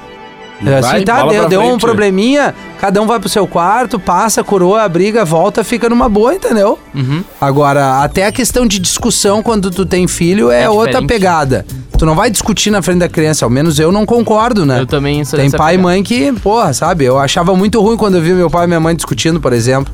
É 0.65 0.81
Vai, 0.81 0.97
assim, 0.97 1.05
tá, 1.05 1.27
deu, 1.27 1.49
deu 1.49 1.61
um 1.63 1.79
probleminha, 1.79 2.55
cada 2.81 3.01
um 3.03 3.07
vai 3.07 3.19
pro 3.19 3.29
seu 3.29 3.47
quarto, 3.47 3.99
passa, 3.99 4.43
curou 4.45 4.77
a 4.77 4.89
briga, 4.89 5.25
volta, 5.25 5.65
fica 5.65 5.89
numa 5.89 6.09
boa, 6.09 6.35
entendeu? 6.35 6.79
Uhum. 6.95 7.23
Agora, 7.41 8.03
até 8.03 8.27
a 8.27 8.33
questão 8.33 8.67
de 8.67 8.79
discussão 8.79 9.43
quando 9.43 9.71
tu 9.71 9.85
tem 9.85 10.07
filho 10.07 10.51
é, 10.51 10.63
É 10.63 10.71
outra 10.71 10.93
diferente. 11.01 11.09
pegada. 11.09 11.67
Tu 11.99 12.07
não 12.07 12.15
vai 12.15 12.31
discutir 12.31 12.71
na 12.71 12.83
frente 12.83 12.99
da 12.99 13.09
criança, 13.09 13.45
ao 13.45 13.51
menos 13.51 13.79
eu 13.79 13.93
não 13.93 14.05
concordo, 14.05 14.65
né? 14.67 14.81
Eu 14.81 14.87
também 14.87 15.25
sou 15.25 15.39
Tem 15.39 15.51
pai 15.51 15.75
e 15.75 15.77
pegada. 15.79 15.83
mãe 15.83 16.03
que, 16.03 16.33
porra, 16.33 16.73
sabe? 16.73 17.05
Eu 17.05 17.19
achava 17.19 17.55
muito 17.55 17.81
ruim 17.81 17.97
quando 17.97 18.17
eu 18.17 18.23
vi 18.23 18.33
meu 18.33 18.51
pai 18.51 18.65
e 18.65 18.67
minha 18.69 18.81
mãe 18.81 18.95
discutindo, 18.97 19.41
por 19.41 19.53
exemplo. 19.53 19.93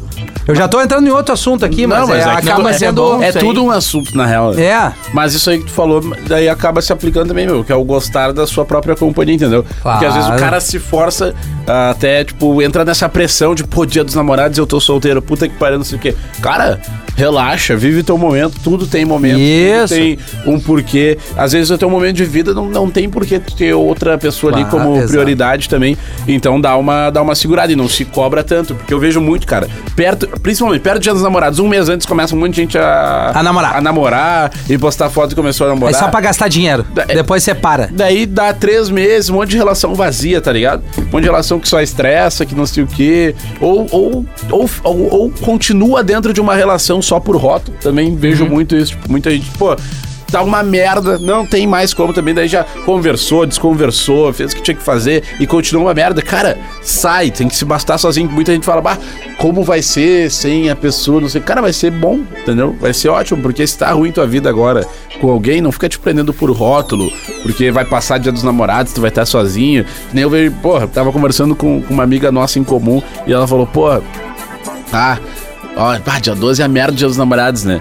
Eu 0.48 0.54
já 0.54 0.66
tô 0.66 0.80
entrando 0.80 1.06
em 1.06 1.10
outro 1.10 1.34
assunto 1.34 1.62
aqui, 1.64 1.86
mas, 1.86 2.00
Não, 2.00 2.08
mas 2.08 2.26
é, 2.26 2.28
é 2.30 2.32
acaba 2.32 2.70
é 2.70 2.72
sendo. 2.72 3.02
bom. 3.02 3.22
É 3.22 3.28
Isso 3.28 3.36
aí. 3.38 3.44
tudo 3.44 3.62
um 3.62 3.70
assunto, 3.70 4.16
na 4.16 4.24
real. 4.24 4.54
né? 4.54 4.62
É. 4.64 4.92
Mas 5.12 5.34
isso 5.34 5.50
aí 5.50 5.58
que 5.58 5.66
tu 5.66 5.72
falou, 5.72 6.00
daí 6.26 6.48
acaba 6.48 6.80
se 6.80 6.90
aplicando 6.90 7.28
também, 7.28 7.46
meu, 7.46 7.62
que 7.62 7.70
é 7.70 7.74
o 7.76 7.84
gostar 7.84 8.32
da 8.32 8.46
sua 8.46 8.64
própria 8.64 8.96
companhia, 8.96 9.34
entendeu? 9.34 9.62
Porque 9.82 10.06
às 10.06 10.14
vezes 10.14 10.24
o 10.24 10.32
Claro. 10.32 10.40
cara 10.42 10.60
se 10.60 10.78
força 10.78 11.34
ah, 11.66 11.90
até, 11.90 12.24
tipo, 12.24 12.62
entra 12.62 12.82
nessa 12.82 13.08
pressão 13.10 13.54
de, 13.54 13.62
pô, 13.62 13.84
dia 13.84 14.02
dos 14.02 14.14
namorados 14.14 14.56
eu 14.56 14.66
tô 14.66 14.80
solteiro, 14.80 15.20
puta 15.20 15.46
que 15.46 15.54
pariu, 15.54 15.76
não 15.76 15.84
sei 15.84 15.98
o 15.98 16.00
quê. 16.00 16.14
Cara, 16.40 16.80
relaxa, 17.14 17.76
vive 17.76 18.02
teu 18.02 18.16
momento, 18.16 18.54
tudo 18.64 18.86
tem 18.86 19.04
momento. 19.04 19.38
Isso. 19.38 19.92
Tem 19.94 20.18
um 20.46 20.58
porquê. 20.58 21.18
Às 21.36 21.52
vezes 21.52 21.68
o 21.70 21.76
teu 21.76 21.90
momento 21.90 22.16
de 22.16 22.24
vida 22.24 22.54
não, 22.54 22.64
não 22.70 22.88
tem 22.90 23.06
porquê 23.10 23.38
ter 23.38 23.74
outra 23.74 24.16
pessoa 24.16 24.50
ali 24.52 24.64
Claro, 24.64 24.78
como 24.84 24.96
exato. 24.96 25.10
prioridade 25.10 25.68
também. 25.68 25.94
Então 26.26 26.58
dá 26.58 26.74
uma, 26.76 27.10
dá 27.10 27.20
uma 27.20 27.34
segurada 27.34 27.70
e 27.70 27.76
não 27.76 27.86
se 27.88 28.04
cobra 28.06 28.42
tanto. 28.42 28.74
Porque 28.74 28.94
eu 28.94 28.98
vejo 28.98 29.20
muito, 29.20 29.46
cara, 29.46 29.68
perto, 29.94 30.26
principalmente 30.42 30.80
perto 30.80 30.98
do 30.98 31.02
dia 31.02 31.12
dos 31.12 31.22
namorados, 31.22 31.58
um 31.58 31.68
mês 31.68 31.88
antes 31.88 32.06
começa 32.06 32.34
um 32.34 32.38
monte 32.38 32.54
de 32.54 32.60
gente 32.62 32.78
a, 32.78 33.32
A 33.34 33.42
namorar. 33.42 33.76
a 33.76 33.80
namorar 33.80 34.52
e 34.68 34.78
postar 34.78 35.10
foto 35.10 35.32
e 35.32 35.34
começou 35.34 35.66
a 35.66 35.70
É 35.70 35.74
namorar. 35.74 35.94
só 35.94 36.08
pra 36.08 36.20
gastar 36.20 36.48
dinheiro. 36.48 36.84
Da- 36.94 37.02
é- 37.08 37.14
Depois 37.14 37.42
você 37.42 37.54
para. 37.54 37.88
Daí 37.92 38.26
dá 38.26 38.52
três 38.52 38.88
meses, 38.90 39.28
um 39.30 39.34
monte 39.34 39.50
de 39.50 39.56
relação 39.56 39.94
vazia, 39.94 40.40
tá 40.40 40.52
ligado? 40.52 40.82
Um 40.98 41.02
monte 41.12 41.22
de 41.22 41.28
relação 41.28 41.58
que 41.58 41.68
só 41.68 41.80
estressa, 41.80 42.44
que 42.46 42.54
não 42.54 42.66
sei 42.66 42.84
o 42.84 42.86
quê. 42.86 43.34
Ou, 43.60 43.86
ou, 43.90 44.26
ou, 44.50 44.70
ou, 44.84 45.14
ou 45.14 45.30
continua 45.42 46.02
dentro 46.04 46.32
de 46.32 46.40
uma 46.40 46.54
relação 46.54 47.00
só 47.02 47.18
por 47.20 47.36
rótulo. 47.36 47.76
Também 47.80 48.14
vejo 48.16 48.46
muito 48.46 48.76
isso. 48.76 48.92
Tipo, 48.92 49.10
muita 49.10 49.30
gente, 49.30 49.50
pô. 49.58 49.76
Tá 50.30 50.42
uma 50.42 50.62
merda, 50.62 51.18
não 51.18 51.46
tem 51.46 51.66
mais 51.66 51.94
como 51.94 52.12
também. 52.12 52.34
Daí 52.34 52.48
já 52.48 52.62
conversou, 52.84 53.46
desconversou, 53.46 54.30
fez 54.32 54.52
o 54.52 54.56
que 54.56 54.62
tinha 54.62 54.74
que 54.74 54.82
fazer 54.82 55.24
e 55.40 55.46
continua 55.46 55.84
uma 55.84 55.94
merda. 55.94 56.20
Cara, 56.20 56.58
sai, 56.82 57.30
tem 57.30 57.48
que 57.48 57.56
se 57.56 57.64
bastar 57.64 57.96
sozinho. 57.96 58.30
Muita 58.30 58.52
gente 58.52 58.66
fala, 58.66 58.82
bah, 58.82 58.98
como 59.38 59.62
vai 59.62 59.80
ser 59.80 60.30
sem 60.30 60.68
a 60.68 60.76
pessoa, 60.76 61.20
não 61.20 61.30
sei. 61.30 61.40
Cara, 61.40 61.62
vai 61.62 61.72
ser 61.72 61.90
bom, 61.90 62.20
entendeu? 62.42 62.76
Vai 62.78 62.92
ser 62.92 63.08
ótimo, 63.08 63.40
porque 63.40 63.66
se 63.66 63.78
tá 63.78 63.90
ruim 63.92 64.12
tua 64.12 64.26
vida 64.26 64.50
agora 64.50 64.86
com 65.18 65.30
alguém, 65.30 65.62
não 65.62 65.72
fica 65.72 65.88
te 65.88 65.98
prendendo 65.98 66.34
por 66.34 66.50
rótulo, 66.50 67.10
porque 67.42 67.70
vai 67.70 67.86
passar 67.86 68.18
dia 68.18 68.30
dos 68.30 68.42
namorados, 68.42 68.92
tu 68.92 69.00
vai 69.00 69.08
estar 69.08 69.24
sozinho. 69.24 69.86
Nem 70.12 70.24
eu 70.24 70.30
vejo, 70.30 70.52
porra, 70.62 70.86
tava 70.86 71.10
conversando 71.10 71.56
com, 71.56 71.80
com 71.80 71.94
uma 71.94 72.02
amiga 72.02 72.30
nossa 72.30 72.58
em 72.58 72.64
comum 72.64 73.02
e 73.26 73.32
ela 73.32 73.48
falou, 73.48 73.66
porra, 73.66 74.02
ah, 74.92 75.18
ó, 75.74 75.96
dia 76.20 76.34
12 76.34 76.60
é 76.60 76.64
a 76.64 76.68
merda 76.68 76.92
dia 76.92 77.06
dos 77.08 77.16
namorados, 77.16 77.64
né? 77.64 77.80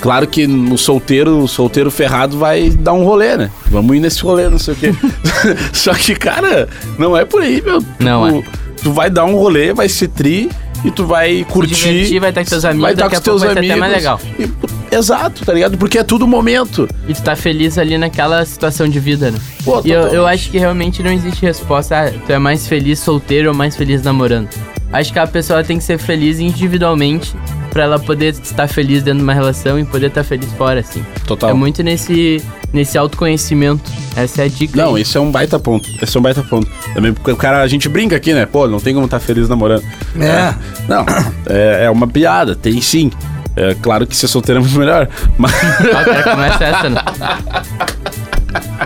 Claro 0.00 0.26
que 0.26 0.46
no 0.46 0.78
solteiro, 0.78 1.38
o 1.38 1.48
solteiro 1.48 1.90
ferrado 1.90 2.38
vai 2.38 2.70
dar 2.70 2.94
um 2.94 3.04
rolê, 3.04 3.36
né? 3.36 3.50
Vamos 3.66 3.94
ir 3.96 4.00
nesse 4.00 4.22
rolê, 4.22 4.48
não 4.48 4.58
sei 4.58 4.74
o 4.74 4.76
quê. 4.76 4.94
Só 5.72 5.92
que, 5.92 6.14
cara, 6.14 6.68
não 6.98 7.16
é 7.16 7.24
por 7.24 7.42
aí, 7.42 7.62
meu. 7.62 7.82
Não 7.98 8.42
tu, 8.42 8.50
tu 8.84 8.92
vai 8.92 9.10
dar 9.10 9.24
um 9.26 9.34
rolê, 9.34 9.74
vai 9.74 9.88
ser 9.88 10.08
tri 10.08 10.48
e 10.84 10.90
tu 10.90 11.04
vai 11.04 11.44
curtir. 11.50 11.74
divertir, 11.74 12.20
vai 12.20 12.30
estar 12.30 12.44
com 12.44 12.50
teus 12.50 12.64
amigos, 12.64 12.82
vai 12.82 12.92
estar 12.92 13.10
com 13.10 13.20
teus 13.20 13.42
vai 13.42 13.52
ser 13.52 13.58
até 13.58 13.72
amigos. 13.72 13.78
mais 13.80 13.92
legal. 13.92 14.20
E- 14.38 14.94
exato, 14.94 15.44
tá 15.44 15.52
ligado? 15.52 15.76
Porque 15.76 15.98
é 15.98 16.02
tudo 16.02 16.26
momento. 16.26 16.88
E 17.06 17.12
tu 17.12 17.22
tá 17.22 17.36
feliz 17.36 17.76
ali 17.76 17.98
naquela 17.98 18.44
situação 18.46 18.88
de 18.88 18.98
vida, 18.98 19.30
né? 19.30 19.38
Pô, 19.64 19.82
E 19.84 19.90
eu, 19.90 20.02
eu 20.08 20.26
acho 20.26 20.50
que 20.50 20.58
realmente 20.58 21.02
não 21.02 21.12
existe 21.12 21.42
resposta, 21.44 22.06
ah, 22.06 22.10
tu 22.26 22.32
é 22.32 22.38
mais 22.38 22.66
feliz 22.66 22.98
solteiro 23.00 23.50
ou 23.50 23.54
mais 23.54 23.76
feliz 23.76 24.02
namorando. 24.02 24.48
Acho 24.92 25.12
que 25.12 25.18
a 25.18 25.26
pessoa 25.26 25.62
tem 25.62 25.78
que 25.78 25.84
ser 25.84 25.98
feliz 25.98 26.40
individualmente 26.40 27.34
pra 27.70 27.84
ela 27.84 27.98
poder 27.98 28.34
estar 28.34 28.68
feliz 28.68 29.02
dentro 29.02 29.18
de 29.18 29.24
uma 29.24 29.32
relação 29.34 29.78
e 29.78 29.84
poder 29.84 30.06
estar 30.06 30.24
feliz 30.24 30.52
fora, 30.52 30.80
assim. 30.80 31.04
Total. 31.26 31.50
É 31.50 31.54
muito 31.54 31.82
nesse, 31.82 32.42
nesse 32.72 32.98
autoconhecimento. 32.98 33.90
Essa 34.16 34.42
é 34.42 34.44
a 34.44 34.48
dica. 34.48 34.76
Não, 34.76 34.96
aí. 34.96 35.02
esse 35.02 35.16
é 35.16 35.20
um 35.20 35.30
baita 35.30 35.58
ponto. 35.58 35.88
Esse 36.02 36.16
é 36.16 36.20
um 36.20 36.22
baita 36.22 36.42
ponto. 36.42 36.68
Também 36.94 37.12
porque 37.12 37.30
o 37.30 37.36
cara, 37.36 37.62
a 37.62 37.68
gente 37.68 37.88
brinca 37.88 38.16
aqui, 38.16 38.34
né? 38.34 38.46
Pô, 38.46 38.66
não 38.66 38.80
tem 38.80 38.92
como 38.92 39.06
estar 39.06 39.20
feliz 39.20 39.48
namorando. 39.48 39.84
É. 40.18 40.54
Não, 40.88 41.06
é, 41.46 41.84
é 41.84 41.90
uma 41.90 42.06
piada, 42.06 42.54
tem 42.54 42.80
sim. 42.80 43.10
É 43.56 43.74
claro 43.74 44.06
que 44.06 44.16
ser 44.16 44.28
solteiro 44.28 44.60
é 44.60 44.62
muito 44.62 44.78
melhor. 44.78 45.08
Mas. 45.36 45.52
O 45.52 45.90
cara 45.90 46.22
começa 46.22 46.64
essa, 46.64 46.90
né? 46.90 47.00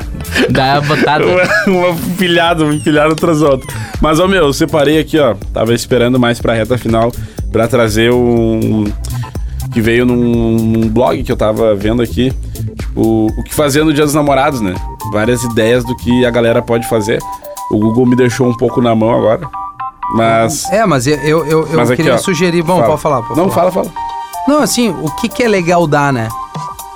Dá 0.51 0.75
a 0.75 0.81
botada. 0.81 1.25
uma, 1.27 1.88
uma 1.88 1.97
pilhada, 2.16 2.64
uma 2.64 2.79
pilhada 2.81 3.14
tras 3.14 3.42
outras. 3.42 3.73
Mas, 4.01 4.18
ó, 4.20 4.27
meu, 4.27 4.47
eu 4.47 4.53
separei 4.53 4.99
aqui, 4.99 5.18
ó. 5.18 5.35
Tava 5.53 5.75
esperando 5.75 6.18
mais 6.18 6.40
pra 6.40 6.55
reta 6.55 6.77
final 6.79 7.12
pra 7.53 7.66
trazer 7.68 8.12
um. 8.12 8.85
Que 9.73 9.81
veio 9.81 10.07
num, 10.07 10.14
num 10.57 10.88
blog 10.88 11.23
que 11.23 11.33
eu 11.33 11.37
tava 11.37 11.75
vendo 11.75 12.03
aqui. 12.03 12.33
Tipo, 12.79 13.27
o 13.27 13.42
que 13.42 13.53
fazer 13.55 13.85
no 13.85 13.92
Dia 13.92 14.05
dos 14.05 14.14
Namorados, 14.14 14.61
né? 14.61 14.75
Várias 15.12 15.42
ideias 15.42 15.85
do 15.85 15.97
que 15.97 16.25
a 16.25 16.31
galera 16.31 16.62
pode 16.62 16.88
fazer. 16.88 17.18
O 17.70 17.79
Google 17.79 18.07
me 18.07 18.14
deixou 18.14 18.49
um 18.49 18.57
pouco 18.57 18.81
na 18.81 18.94
mão 18.94 19.12
agora. 19.12 19.49
Mas. 20.14 20.70
É, 20.70 20.87
mas 20.87 21.07
eu, 21.07 21.16
eu, 21.16 21.47
eu, 21.47 21.66
eu 21.66 21.77
mas 21.77 21.90
aqui, 21.90 22.03
queria 22.03 22.14
ó, 22.14 22.18
sugerir. 22.18 22.62
Bom, 22.62 22.77
fala. 22.77 22.87
pode 22.88 23.03
falar. 23.03 23.23
Pode 23.23 23.40
Não, 23.40 23.51
falar. 23.51 23.70
fala, 23.73 23.87
fala. 23.88 24.05
Não, 24.47 24.62
assim, 24.62 24.90
o 24.90 25.11
que, 25.16 25.29
que 25.29 25.42
é 25.42 25.49
legal 25.49 25.87
dar, 25.87 26.12
né? 26.12 26.29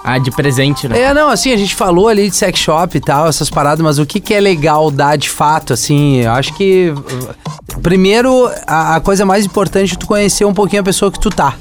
Ah, 0.04 0.18
de 0.18 0.30
presente, 0.30 0.88
né? 0.88 0.98
É, 1.00 1.12
não, 1.14 1.28
assim, 1.28 1.52
a 1.52 1.56
gente 1.56 1.74
falou 1.74 2.08
ali 2.08 2.30
de 2.30 2.36
sex 2.36 2.58
shop 2.58 2.96
e 2.96 3.00
tal, 3.00 3.26
essas 3.28 3.50
paradas, 3.50 3.80
mas 3.84 3.98
o 3.98 4.06
que, 4.06 4.20
que 4.20 4.32
é 4.32 4.40
legal 4.40 4.90
dar 4.90 5.16
de 5.18 5.28
fato, 5.28 5.72
assim, 5.72 6.18
eu 6.22 6.32
acho 6.32 6.54
que. 6.54 6.92
uh, 6.96 7.80
Primeiro, 7.82 8.50
a, 8.66 8.96
a 8.96 9.00
coisa 9.00 9.24
mais 9.26 9.44
importante 9.44 9.94
é 9.94 9.96
tu 9.96 10.06
conhecer 10.06 10.44
um 10.44 10.54
pouquinho 10.54 10.80
a 10.80 10.84
pessoa 10.84 11.12
que 11.12 11.20
tu 11.20 11.28
tá, 11.30 11.54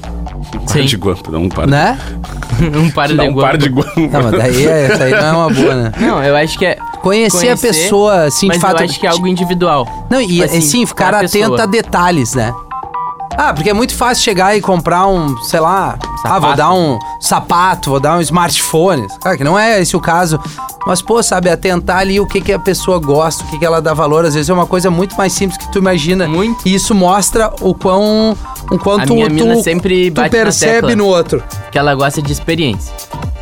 Um 0.54 0.58
par 0.60 0.68
Sim. 0.68 0.84
de 0.84 0.96
guampa, 0.96 1.30
não 1.30 1.42
um 1.44 1.48
par. 1.48 1.66
né? 1.66 1.98
um 2.74 2.90
par 2.90 3.08
de 3.08 3.14
Dá 3.14 3.22
um 3.24 3.34
par 3.34 3.56
de 3.56 3.68
guampa. 3.68 3.92
guampa. 4.00 4.18
Não, 4.18 4.30
mas 4.30 4.38
daí 4.40 4.66
é, 4.66 4.92
isso 4.92 5.02
aí 5.02 5.10
não 5.12 5.18
é 5.18 5.32
uma 5.32 5.50
boa, 5.50 5.74
né? 5.74 5.92
Não, 6.00 6.22
eu 6.24 6.36
acho 6.36 6.58
que 6.58 6.66
é. 6.66 6.78
Conhecer, 7.02 7.50
a 7.50 7.56
pessoa, 7.56 8.24
assim, 8.24 8.48
mas 8.48 8.56
de 8.56 8.60
fato. 8.62 8.80
eu 8.80 8.86
acho 8.86 8.98
que 8.98 9.06
é 9.06 9.10
algo 9.10 9.26
individual. 9.26 10.06
Não, 10.10 10.20
e 10.20 10.42
Assim, 10.42 10.58
assim, 10.58 10.86
ficar 10.86 11.14
atento 11.14 11.30
pessoa. 11.38 11.62
a 11.62 11.66
detalhes, 11.66 12.34
né? 12.34 12.52
Ah, 13.40 13.54
porque 13.54 13.70
é 13.70 13.72
muito 13.72 13.94
fácil 13.94 14.24
chegar 14.24 14.56
e 14.56 14.60
comprar 14.60 15.06
um, 15.06 15.36
sei 15.44 15.60
lá, 15.60 15.96
ah, 16.24 16.40
vou 16.40 16.50
Sapato. 16.50 16.56
dar 16.56 16.72
um 16.72 16.98
sapato, 17.20 17.90
vou 17.90 18.00
dar 18.00 18.18
um 18.18 18.20
smartphone. 18.20 19.06
Cara, 19.20 19.36
que 19.36 19.44
não 19.44 19.56
é 19.56 19.80
esse 19.80 19.96
o 19.96 20.00
caso. 20.00 20.40
Mas, 20.84 21.00
pô, 21.00 21.22
sabe, 21.22 21.48
atentar 21.48 21.98
ali 21.98 22.18
o 22.18 22.26
que, 22.26 22.40
que 22.40 22.52
a 22.52 22.58
pessoa 22.58 22.98
gosta, 22.98 23.44
o 23.44 23.46
que, 23.46 23.58
que 23.60 23.64
ela 23.64 23.80
dá 23.80 23.94
valor. 23.94 24.24
Às 24.24 24.34
vezes 24.34 24.50
é 24.50 24.52
uma 24.52 24.66
coisa 24.66 24.90
muito 24.90 25.16
mais 25.16 25.32
simples 25.32 25.56
que 25.56 25.70
tu 25.70 25.78
imagina. 25.78 26.26
Muito. 26.26 26.66
E 26.66 26.74
isso 26.74 26.96
mostra 26.96 27.52
o 27.60 27.72
quão. 27.74 28.36
O 28.72 28.78
quanto 28.78 29.02
A 29.02 29.06
tu, 29.06 29.14
minha 29.14 29.28
mina 29.28 29.54
tu, 29.54 29.62
sempre 29.62 30.10
tu 30.10 30.20
percebe 30.28 30.96
no 30.96 31.06
outro. 31.06 31.40
que 31.70 31.78
ela 31.78 31.94
gosta 31.94 32.20
de 32.20 32.32
experiência. 32.32 32.92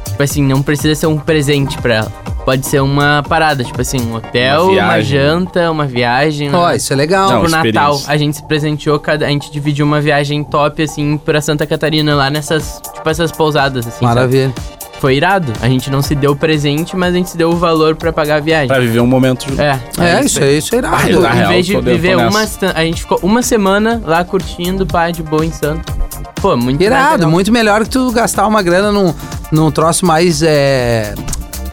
Tipo 0.04 0.22
assim, 0.22 0.42
não 0.42 0.60
precisa 0.60 0.94
ser 0.94 1.06
um 1.06 1.16
presente 1.18 1.78
pra 1.78 1.94
ela. 1.94 2.12
Pode 2.46 2.64
ser 2.64 2.80
uma 2.80 3.24
parada, 3.28 3.64
tipo 3.64 3.80
assim, 3.80 3.98
um 4.08 4.14
hotel, 4.14 4.68
Uma 4.70 4.84
uma, 4.84 5.02
janta, 5.02 5.68
uma 5.68 5.84
viagem. 5.84 6.54
Ó, 6.54 6.68
né? 6.68 6.76
isso 6.76 6.92
é 6.92 6.96
legal. 6.96 7.28
Não, 7.28 7.40
Pro 7.40 7.48
experiência. 7.48 7.80
Natal, 7.80 8.00
a 8.06 8.16
gente 8.16 8.36
se 8.36 8.42
presenteou, 8.44 9.00
cada, 9.00 9.26
a 9.26 9.28
gente 9.28 9.50
dividiu 9.50 9.84
uma 9.84 10.00
viagem 10.00 10.44
top, 10.44 10.80
assim, 10.80 11.16
pra 11.18 11.40
Santa 11.40 11.66
Catarina, 11.66 12.14
lá 12.14 12.30
nessas, 12.30 12.80
tipo, 12.94 13.10
essas 13.10 13.32
pousadas, 13.32 13.84
assim. 13.84 13.96
sabe? 13.98 14.14
Maravilha. 14.14 14.54
Foi 15.00 15.16
irado. 15.16 15.52
A 15.60 15.68
gente 15.68 15.90
não 15.90 16.00
se 16.00 16.14
deu 16.14 16.36
presente, 16.36 16.96
mas 16.96 17.12
a 17.12 17.16
gente 17.16 17.30
se 17.30 17.36
deu 17.36 17.50
o 17.50 17.56
valor 17.56 17.96
pra 17.96 18.12
pagar 18.12 18.36
a 18.36 18.40
viagem. 18.40 18.68
Pra 18.68 18.78
viver 18.78 19.00
um 19.00 19.06
momento. 19.08 19.44
junto. 19.48 19.60
É. 19.60 19.78
É, 19.98 20.24
isso 20.24 20.40
aí, 20.40 20.58
isso 20.58 20.72
é 20.74 20.78
irado. 20.78 21.26
Ah, 21.26 21.34
Em 21.34 21.36
real, 21.38 21.48
vez 21.48 21.66
de 21.66 21.80
viver 21.80 22.16
uma... 22.16 22.42
A 22.76 22.84
gente 22.84 23.02
ficou 23.02 23.18
uma 23.24 23.42
semana 23.42 24.00
lá 24.06 24.24
curtindo, 24.24 24.86
pai, 24.86 25.10
de 25.10 25.22
boa 25.22 25.44
em 25.44 25.50
Santo. 25.50 25.92
Pô, 26.40 26.56
muito 26.56 26.80
Irado, 26.82 27.28
muito 27.28 27.50
melhor 27.50 27.82
que 27.82 27.90
tu 27.90 28.12
gastar 28.12 28.46
uma 28.46 28.62
grana 28.62 28.92
num, 28.92 29.12
num 29.50 29.70
troço 29.70 30.06
mais 30.06 30.42
é, 30.42 31.14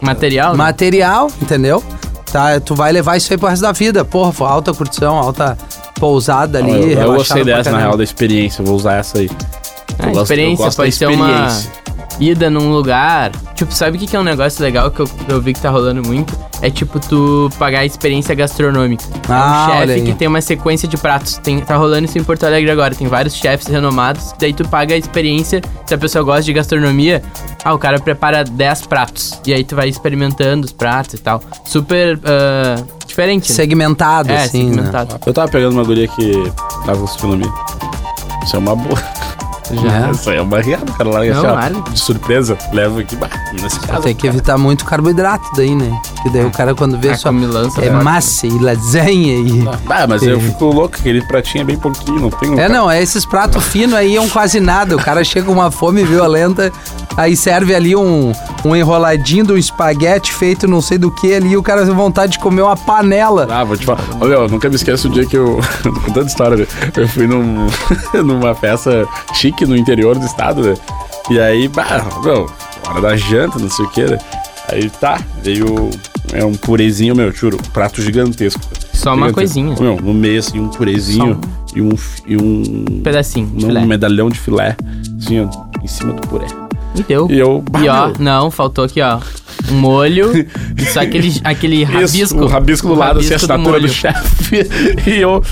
Material, 0.04 0.52
né? 0.52 0.58
material, 0.58 1.30
entendeu? 1.40 1.82
Tá, 2.30 2.58
tu 2.60 2.74
vai 2.74 2.90
levar 2.92 3.16
isso 3.16 3.32
aí 3.32 3.38
pro 3.38 3.48
resto 3.48 3.62
da 3.62 3.72
vida. 3.72 4.04
Porra, 4.04 4.32
foi 4.32 4.46
alta 4.48 4.74
curtição, 4.74 5.16
alta 5.16 5.56
pousada 6.00 6.58
ali. 6.58 6.70
Não, 6.72 6.78
eu, 6.78 6.88
eu 6.90 6.96
relaxado 6.98 7.16
gostei 7.16 7.44
pra 7.44 7.56
dessa, 7.56 7.70
na 7.70 7.76
caramba. 7.76 7.80
real, 7.90 7.96
da 7.98 8.04
experiência. 8.04 8.62
Eu 8.62 8.66
vou 8.66 8.76
usar 8.76 8.94
essa 8.94 9.18
aí. 9.18 9.30
A 9.98 10.06
Eu 10.06 10.06
gosto- 10.08 10.16
eu 10.16 10.22
experiência 10.22 10.64
gosto 10.64 10.76
da 10.76 10.82
pode 10.82 10.92
ser 10.96 11.06
uma 11.06 11.14
experiência. 11.30 11.70
Ida 12.20 12.50
num 12.50 12.70
lugar. 12.70 13.32
Tipo, 13.54 13.72
sabe 13.72 13.96
o 13.96 14.00
que 14.00 14.06
que 14.06 14.16
é 14.16 14.20
um 14.20 14.24
negócio 14.24 14.62
legal 14.62 14.90
que 14.90 15.00
eu, 15.00 15.08
eu 15.28 15.40
vi 15.40 15.52
que 15.52 15.60
tá 15.60 15.70
rolando 15.70 16.02
muito? 16.06 16.36
É 16.62 16.70
tipo 16.70 16.98
tu 16.98 17.50
pagar 17.58 17.80
a 17.80 17.84
experiência 17.84 18.34
gastronômica. 18.34 19.04
Ah, 19.28 19.68
é 19.70 19.84
um 19.84 19.86
chefe 19.86 20.02
que 20.02 20.14
tem 20.14 20.28
uma 20.28 20.40
sequência 20.40 20.88
de 20.88 20.96
pratos. 20.96 21.36
Tem, 21.38 21.60
tá 21.60 21.76
rolando 21.76 22.06
isso 22.06 22.18
em 22.18 22.24
Porto 22.24 22.44
Alegre 22.44 22.70
agora. 22.70 22.94
Tem 22.94 23.06
vários 23.06 23.34
chefes 23.34 23.66
renomados. 23.66 24.32
Daí 24.38 24.52
tu 24.52 24.66
paga 24.68 24.94
a 24.94 24.98
experiência. 24.98 25.60
Se 25.84 25.94
a 25.94 25.98
pessoa 25.98 26.24
gosta 26.24 26.42
de 26.42 26.52
gastronomia, 26.52 27.22
ah, 27.64 27.74
o 27.74 27.78
cara 27.78 28.00
prepara 28.00 28.44
10 28.44 28.86
pratos. 28.86 29.40
E 29.46 29.52
aí 29.52 29.62
tu 29.64 29.76
vai 29.76 29.88
experimentando 29.88 30.64
os 30.64 30.72
pratos 30.72 31.14
e 31.14 31.18
tal. 31.18 31.42
Super 31.64 32.18
ah, 32.24 32.82
diferente. 33.06 33.50
né? 33.50 33.54
Segmentado, 33.56 34.32
É, 34.32 34.44
assim, 34.44 34.70
segmentado. 34.70 35.18
Eu 35.26 35.32
tava 35.34 35.50
pegando 35.50 35.72
uma 35.72 35.84
guria 35.84 36.08
que 36.08 36.32
tava 36.86 37.00
gastronomia. 37.02 37.52
Isso 38.44 38.56
é 38.56 38.58
uma 38.58 38.74
boa. 38.74 38.98
Já. 39.72 40.10
Isso 40.10 40.30
aí 40.30 40.36
é 40.36 40.42
uma 40.42 40.60
riada, 40.60 40.92
cara. 40.92 41.10
Larga 41.10 41.34
Não, 41.34 41.58
assim, 41.58 41.82
ó, 41.86 41.90
de 41.90 42.00
surpresa. 42.00 42.58
Leva 42.72 43.00
aqui. 43.00 43.16
Bah, 43.16 43.28
nesse 43.52 43.80
caso. 43.80 44.02
Tem 44.02 44.14
que 44.14 44.26
evitar 44.26 44.58
muito 44.58 44.84
carboidrato 44.84 45.48
daí, 45.56 45.74
né? 45.74 45.90
Que 46.24 46.30
daí 46.30 46.42
o 46.46 46.50
cara 46.50 46.74
quando 46.74 46.98
vê 46.98 47.10
A 47.10 47.16
só 47.18 47.28
comilança 47.28 47.82
é 47.84 47.90
forte. 47.90 48.02
massa 48.02 48.46
e 48.46 48.58
lasanha 48.58 49.34
e... 49.34 49.68
Ah, 49.90 50.06
mas 50.08 50.22
eu 50.22 50.40
fico 50.40 50.64
louco, 50.64 50.96
aquele 50.98 51.20
pratinho 51.26 51.60
é 51.60 51.64
bem 51.64 51.76
pouquinho, 51.76 52.18
não 52.18 52.30
tem 52.30 52.48
um. 52.48 52.58
É, 52.58 52.66
não, 52.66 52.90
é 52.90 53.02
esses 53.02 53.26
pratos 53.26 53.62
finos 53.64 53.94
aí 53.94 54.14
iam 54.14 54.26
quase 54.26 54.58
nada. 54.58 54.96
O 54.96 54.98
cara 54.98 55.22
chega 55.22 55.44
com 55.44 55.52
uma 55.52 55.70
fome 55.70 56.02
violenta, 56.02 56.72
aí 57.14 57.36
serve 57.36 57.74
ali 57.74 57.94
um, 57.94 58.32
um 58.64 58.74
enroladinho 58.74 59.44
de 59.44 59.52
um 59.52 59.58
espaguete 59.58 60.32
feito 60.32 60.66
não 60.66 60.80
sei 60.80 60.96
do 60.96 61.10
que 61.10 61.34
ali, 61.34 61.50
e 61.50 61.56
o 61.58 61.62
cara 61.62 61.84
tem 61.84 61.94
vontade 61.94 62.32
de 62.32 62.38
comer 62.38 62.62
uma 62.62 62.74
panela. 62.76 63.46
Ah, 63.50 63.62
vou 63.62 63.76
te 63.76 63.84
falar. 63.84 64.00
Ô, 64.18 64.24
meu, 64.24 64.48
nunca 64.48 64.66
me 64.70 64.76
esqueço 64.76 65.08
o 65.08 65.10
dia 65.10 65.26
que 65.26 65.36
eu. 65.36 65.60
Contando 66.06 66.26
história, 66.26 66.56
né? 66.56 66.66
Eu 66.96 67.06
fui 67.06 67.26
num, 67.26 67.66
numa 68.24 68.54
festa 68.54 69.06
chique 69.34 69.66
no 69.66 69.76
interior 69.76 70.18
do 70.18 70.24
estado, 70.24 70.62
né? 70.62 70.74
E 71.28 71.38
aí, 71.38 71.68
bah, 71.68 72.02
meu, 72.22 72.50
hora 72.88 73.00
da 73.02 73.14
janta, 73.14 73.58
não 73.58 73.68
sei 73.70 73.84
o 73.84 73.90
que, 73.90 74.04
né? 74.04 74.18
Aí 74.72 74.88
tá, 74.88 75.20
veio 75.42 75.90
é 76.32 76.44
um 76.44 76.54
purezinho, 76.54 77.14
meu, 77.14 77.30
juro, 77.32 77.56
um 77.58 77.70
prato 77.70 78.00
gigantesco. 78.02 78.60
Só 78.92 79.14
uma 79.14 79.28
Gigantesco. 79.28 79.34
coisinha. 79.34 79.76
Meu, 79.80 79.96
no 80.00 80.14
meio, 80.14 80.38
assim, 80.38 80.58
um 80.60 80.68
purezinho 80.68 81.40
e 81.74 81.80
um. 81.82 81.90
E 82.26 82.36
um 82.36 82.84
Pedacinho 83.02 83.50
um 83.54 83.60
filé. 83.60 83.84
medalhão 83.84 84.28
de 84.30 84.38
filé, 84.38 84.76
assim, 85.20 85.40
ó, 85.40 85.48
em 85.82 85.86
cima 85.86 86.12
do 86.14 86.26
puré. 86.26 86.46
E 86.96 87.02
deu. 87.02 87.26
E 87.30 87.38
eu. 87.38 87.62
bah, 87.70 87.80
E 87.80 87.88
ó, 87.88 88.06
meu, 88.08 88.16
não, 88.20 88.50
faltou 88.50 88.84
aqui, 88.84 89.00
ó. 89.00 89.18
Um 89.70 89.74
molho 89.76 90.30
só 90.92 91.00
aquele, 91.00 91.32
aquele 91.44 91.84
rabisco. 91.84 92.16
Isso, 92.18 92.36
o 92.38 92.46
rabisco 92.46 92.88
do 92.88 92.94
o 92.94 92.96
lado, 92.96 93.18
assim, 93.20 93.28
a 93.28 93.36
rabisco 93.36 93.46
do 93.46 93.52
assinatura 93.52 93.78
do, 93.78 93.82
molho. 93.82 93.92
chefe. 93.92 94.68
E 95.10 95.20
eu. 95.20 95.42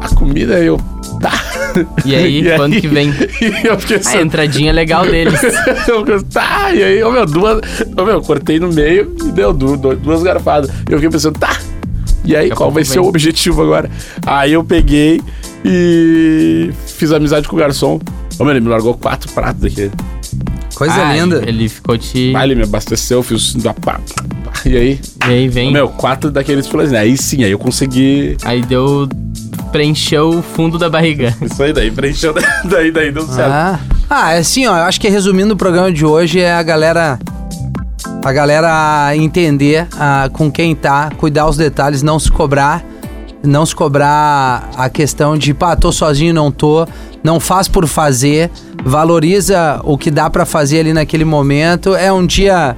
A 0.00 0.08
comida, 0.14 0.58
eu. 0.60 0.78
Tá. 1.24 1.32
E 2.04 2.14
aí, 2.14 2.44
quando 2.56 2.80
que 2.80 2.86
vem? 2.86 3.08
E 3.40 3.66
eu 3.66 3.78
fiquei 3.80 3.96
A 3.96 4.00
assim, 4.00 4.20
entradinha 4.20 4.72
legal 4.72 5.04
deles. 5.06 5.40
eu 5.88 6.22
tá, 6.22 6.72
e 6.72 6.82
aí, 6.82 7.02
ô 7.02 7.10
meu, 7.10 7.26
duas. 7.26 7.60
Ô 7.96 8.04
meu, 8.04 8.20
cortei 8.22 8.60
no 8.60 8.68
meio 8.72 9.12
e 9.24 9.32
deu 9.32 9.52
du- 9.52 9.76
du- 9.76 9.96
duas 9.96 10.22
garfadas. 10.22 10.70
Eu 10.88 10.98
fiquei 10.98 11.10
pensando, 11.10 11.36
tá. 11.38 11.58
E 12.24 12.36
aí, 12.36 12.42
Daqui 12.48 12.52
a 12.52 12.56
qual 12.56 12.70
vai 12.70 12.84
ser 12.84 12.94
vem. 12.94 13.02
o 13.02 13.08
objetivo 13.08 13.62
agora? 13.62 13.90
Aí 14.24 14.52
eu 14.52 14.62
peguei 14.62 15.20
e 15.64 16.70
fiz 16.86 17.10
amizade 17.10 17.48
com 17.48 17.56
o 17.56 17.58
garçom. 17.58 17.98
Ô 18.38 18.44
meu, 18.44 18.52
ele 18.52 18.60
me 18.60 18.68
largou 18.68 18.94
quatro 18.94 19.32
pratos 19.32 19.62
daquele. 19.62 19.90
Coisa 20.74 20.94
Ah, 20.94 21.12
linda. 21.16 21.42
Ele 21.46 21.68
ficou 21.68 21.96
te. 21.98 22.32
Ah, 22.36 22.44
ele 22.44 22.54
me 22.54 22.62
abasteceu, 22.62 23.22
fiz. 23.22 23.56
E 24.64 24.76
aí, 24.76 25.00
E 25.26 25.30
aí 25.32 25.48
vem. 25.48 25.72
meu, 25.72 25.88
quatro 25.88 26.30
daqueles 26.30 26.66
filéis. 26.66 26.92
Aí 26.92 27.16
sim, 27.16 27.42
aí 27.44 27.50
eu 27.50 27.58
consegui. 27.58 28.36
Aí 28.44 28.62
deu. 28.62 29.08
Preencheu 29.74 30.28
o 30.28 30.40
fundo 30.40 30.78
da 30.78 30.88
barriga. 30.88 31.34
Isso 31.42 31.60
aí, 31.60 31.72
daí 31.72 31.90
preencheu, 31.90 32.32
daí, 32.64 32.92
daí 32.92 33.10
deu 33.10 33.26
certo. 33.26 33.50
Ah, 33.50 33.80
ah, 34.08 34.32
é 34.34 34.38
assim, 34.38 34.68
ó, 34.68 34.76
eu 34.76 34.84
acho 34.84 35.00
que 35.00 35.08
resumindo 35.08 35.54
o 35.54 35.56
programa 35.56 35.90
de 35.90 36.06
hoje 36.06 36.38
é 36.38 36.52
a 36.54 36.62
galera 36.62 37.18
a 38.24 38.32
galera 38.32 39.16
entender 39.16 39.88
ah, 39.98 40.30
com 40.32 40.48
quem 40.48 40.76
tá, 40.76 41.10
cuidar 41.16 41.48
os 41.48 41.56
detalhes, 41.56 42.04
não 42.04 42.20
se 42.20 42.30
cobrar, 42.30 42.84
não 43.42 43.66
se 43.66 43.74
cobrar 43.74 44.70
a 44.76 44.88
questão 44.88 45.36
de, 45.36 45.52
pá, 45.52 45.74
tô 45.74 45.90
sozinho, 45.90 46.32
não 46.32 46.52
tô, 46.52 46.86
não 47.24 47.40
faz 47.40 47.66
por 47.66 47.88
fazer, 47.88 48.52
valoriza 48.84 49.80
o 49.82 49.98
que 49.98 50.08
dá 50.08 50.30
pra 50.30 50.46
fazer 50.46 50.78
ali 50.78 50.92
naquele 50.92 51.24
momento. 51.24 51.96
É 51.96 52.12
um 52.12 52.24
dia 52.24 52.76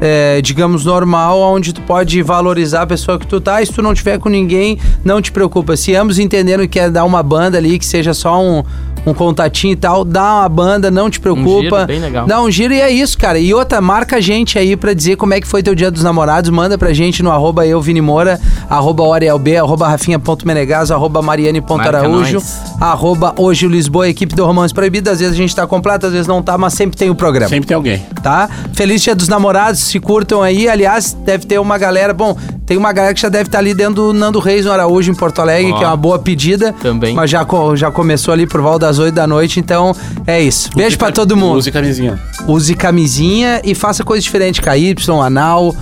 é, 0.00 0.40
digamos, 0.40 0.84
normal, 0.84 1.40
onde 1.40 1.72
tu 1.72 1.82
pode 1.82 2.22
valorizar 2.22 2.82
a 2.82 2.86
pessoa 2.86 3.18
que 3.18 3.26
tu 3.26 3.40
tá. 3.40 3.62
E 3.62 3.66
se 3.66 3.72
tu 3.72 3.82
não 3.82 3.94
tiver 3.94 4.18
com 4.18 4.28
ninguém, 4.28 4.78
não 5.04 5.20
te 5.20 5.32
preocupa. 5.32 5.76
Se 5.76 5.94
ambos 5.94 6.18
entenderam 6.18 6.64
que 6.64 6.78
quer 6.78 6.90
dar 6.90 7.04
uma 7.04 7.22
banda 7.22 7.58
ali, 7.58 7.78
que 7.78 7.86
seja 7.86 8.14
só 8.14 8.40
um, 8.40 8.62
um 9.10 9.14
contatinho 9.14 9.72
e 9.72 9.76
tal, 9.76 10.04
dá 10.04 10.40
uma 10.40 10.48
banda, 10.48 10.90
não 10.90 11.08
te 11.10 11.20
preocupa. 11.20 11.60
giro, 11.80 11.86
bem 11.86 12.00
legal. 12.00 12.26
Dá 12.26 12.40
um 12.42 12.50
giro 12.50 12.72
e 12.74 12.80
é 12.80 12.90
isso, 12.90 13.16
cara. 13.18 13.38
E 13.38 13.52
outra, 13.54 13.80
marca 13.80 14.16
a 14.16 14.20
gente 14.20 14.58
aí 14.58 14.76
pra 14.76 14.92
dizer 14.92 15.16
como 15.16 15.34
é 15.34 15.40
que 15.40 15.46
foi 15.46 15.62
teu 15.62 15.74
dia 15.74 15.90
dos 15.90 16.02
namorados. 16.02 16.50
Manda 16.50 16.76
pra 16.78 16.92
gente 16.92 17.22
no 17.22 17.30
arroba 17.30 17.66
eu, 17.66 17.80
Vini 17.80 18.00
Moura, 18.00 18.40
arroba 18.68 19.02
OrielB, 19.04 19.56
arroba 19.56 19.88
Rafinha.menegas, 19.88 20.90
arroba 20.90 21.20
Mariane.araújo, 21.22 22.42
arroba 22.80 23.34
hoje 23.36 23.66
o 23.66 23.68
Lisboa, 23.68 24.08
equipe 24.08 24.34
do 24.34 24.44
Romance 24.44 24.72
Proibido. 24.72 25.10
Às 25.10 25.20
vezes 25.20 25.34
a 25.34 25.36
gente 25.36 25.54
tá 25.54 25.66
completo, 25.66 26.06
às 26.06 26.12
vezes 26.12 26.26
não 26.26 26.42
tá, 26.42 26.56
mas 26.56 26.74
sempre 26.74 26.96
tem 26.96 27.10
o 27.10 27.14
programa 27.14 27.48
Sempre 27.48 27.66
tem 27.68 27.74
alguém. 27.74 28.02
tá? 28.22 28.48
Feliz 28.72 29.02
Dia 29.02 29.14
dos 29.14 29.28
Namorados, 29.28 29.80
se 29.80 29.98
curtam 30.00 30.42
aí. 30.42 30.68
Aliás, 30.68 31.12
deve 31.24 31.46
ter 31.46 31.58
uma 31.58 31.78
galera, 31.78 32.12
bom, 32.12 32.36
tem 32.66 32.76
uma 32.76 32.92
galera 32.92 33.14
que 33.14 33.20
já 33.20 33.28
deve 33.28 33.48
estar 33.48 33.58
ali 33.58 33.74
dentro 33.74 33.94
do 33.94 34.12
Nando 34.12 34.38
Reis 34.38 34.64
no 34.64 34.72
Araújo, 34.72 35.10
em 35.10 35.14
Porto 35.14 35.40
Alegre, 35.40 35.72
Ó. 35.72 35.78
que 35.78 35.84
é 35.84 35.86
uma 35.86 35.96
boa 35.96 36.18
pedida. 36.18 36.72
Também. 36.80 37.14
Mas 37.14 37.30
já, 37.30 37.46
já 37.74 37.90
começou 37.90 38.32
ali 38.34 38.46
por 38.46 38.60
volta 38.60 38.86
das 38.86 38.97
8 38.98 39.14
da 39.14 39.26
noite, 39.26 39.60
então 39.60 39.94
é 40.26 40.40
isso. 40.40 40.70
Beijo 40.74 40.98
pra 40.98 41.12
todo 41.12 41.36
mundo. 41.36 41.58
Use 41.58 41.70
camisinha. 41.70 42.18
Use 42.46 42.74
camisinha 42.74 43.60
e 43.64 43.74
faça 43.74 44.04
coisa 44.04 44.22
diferente, 44.22 44.60
KY, 44.60 44.94
anal. 45.22 45.74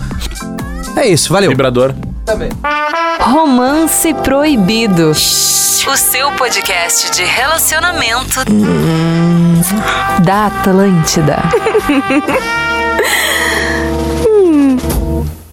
É 0.97 1.07
isso, 1.07 1.33
valeu. 1.33 1.51
Vibrador. 1.51 1.95
Também. 2.25 2.51
Romance 3.21 4.13
Proibido. 4.15 5.11
O 5.11 5.97
seu 5.97 6.33
podcast 6.33 7.13
de 7.13 7.23
relacionamento 7.25 8.41
da 10.25 10.47
Atlântida. 10.47 11.37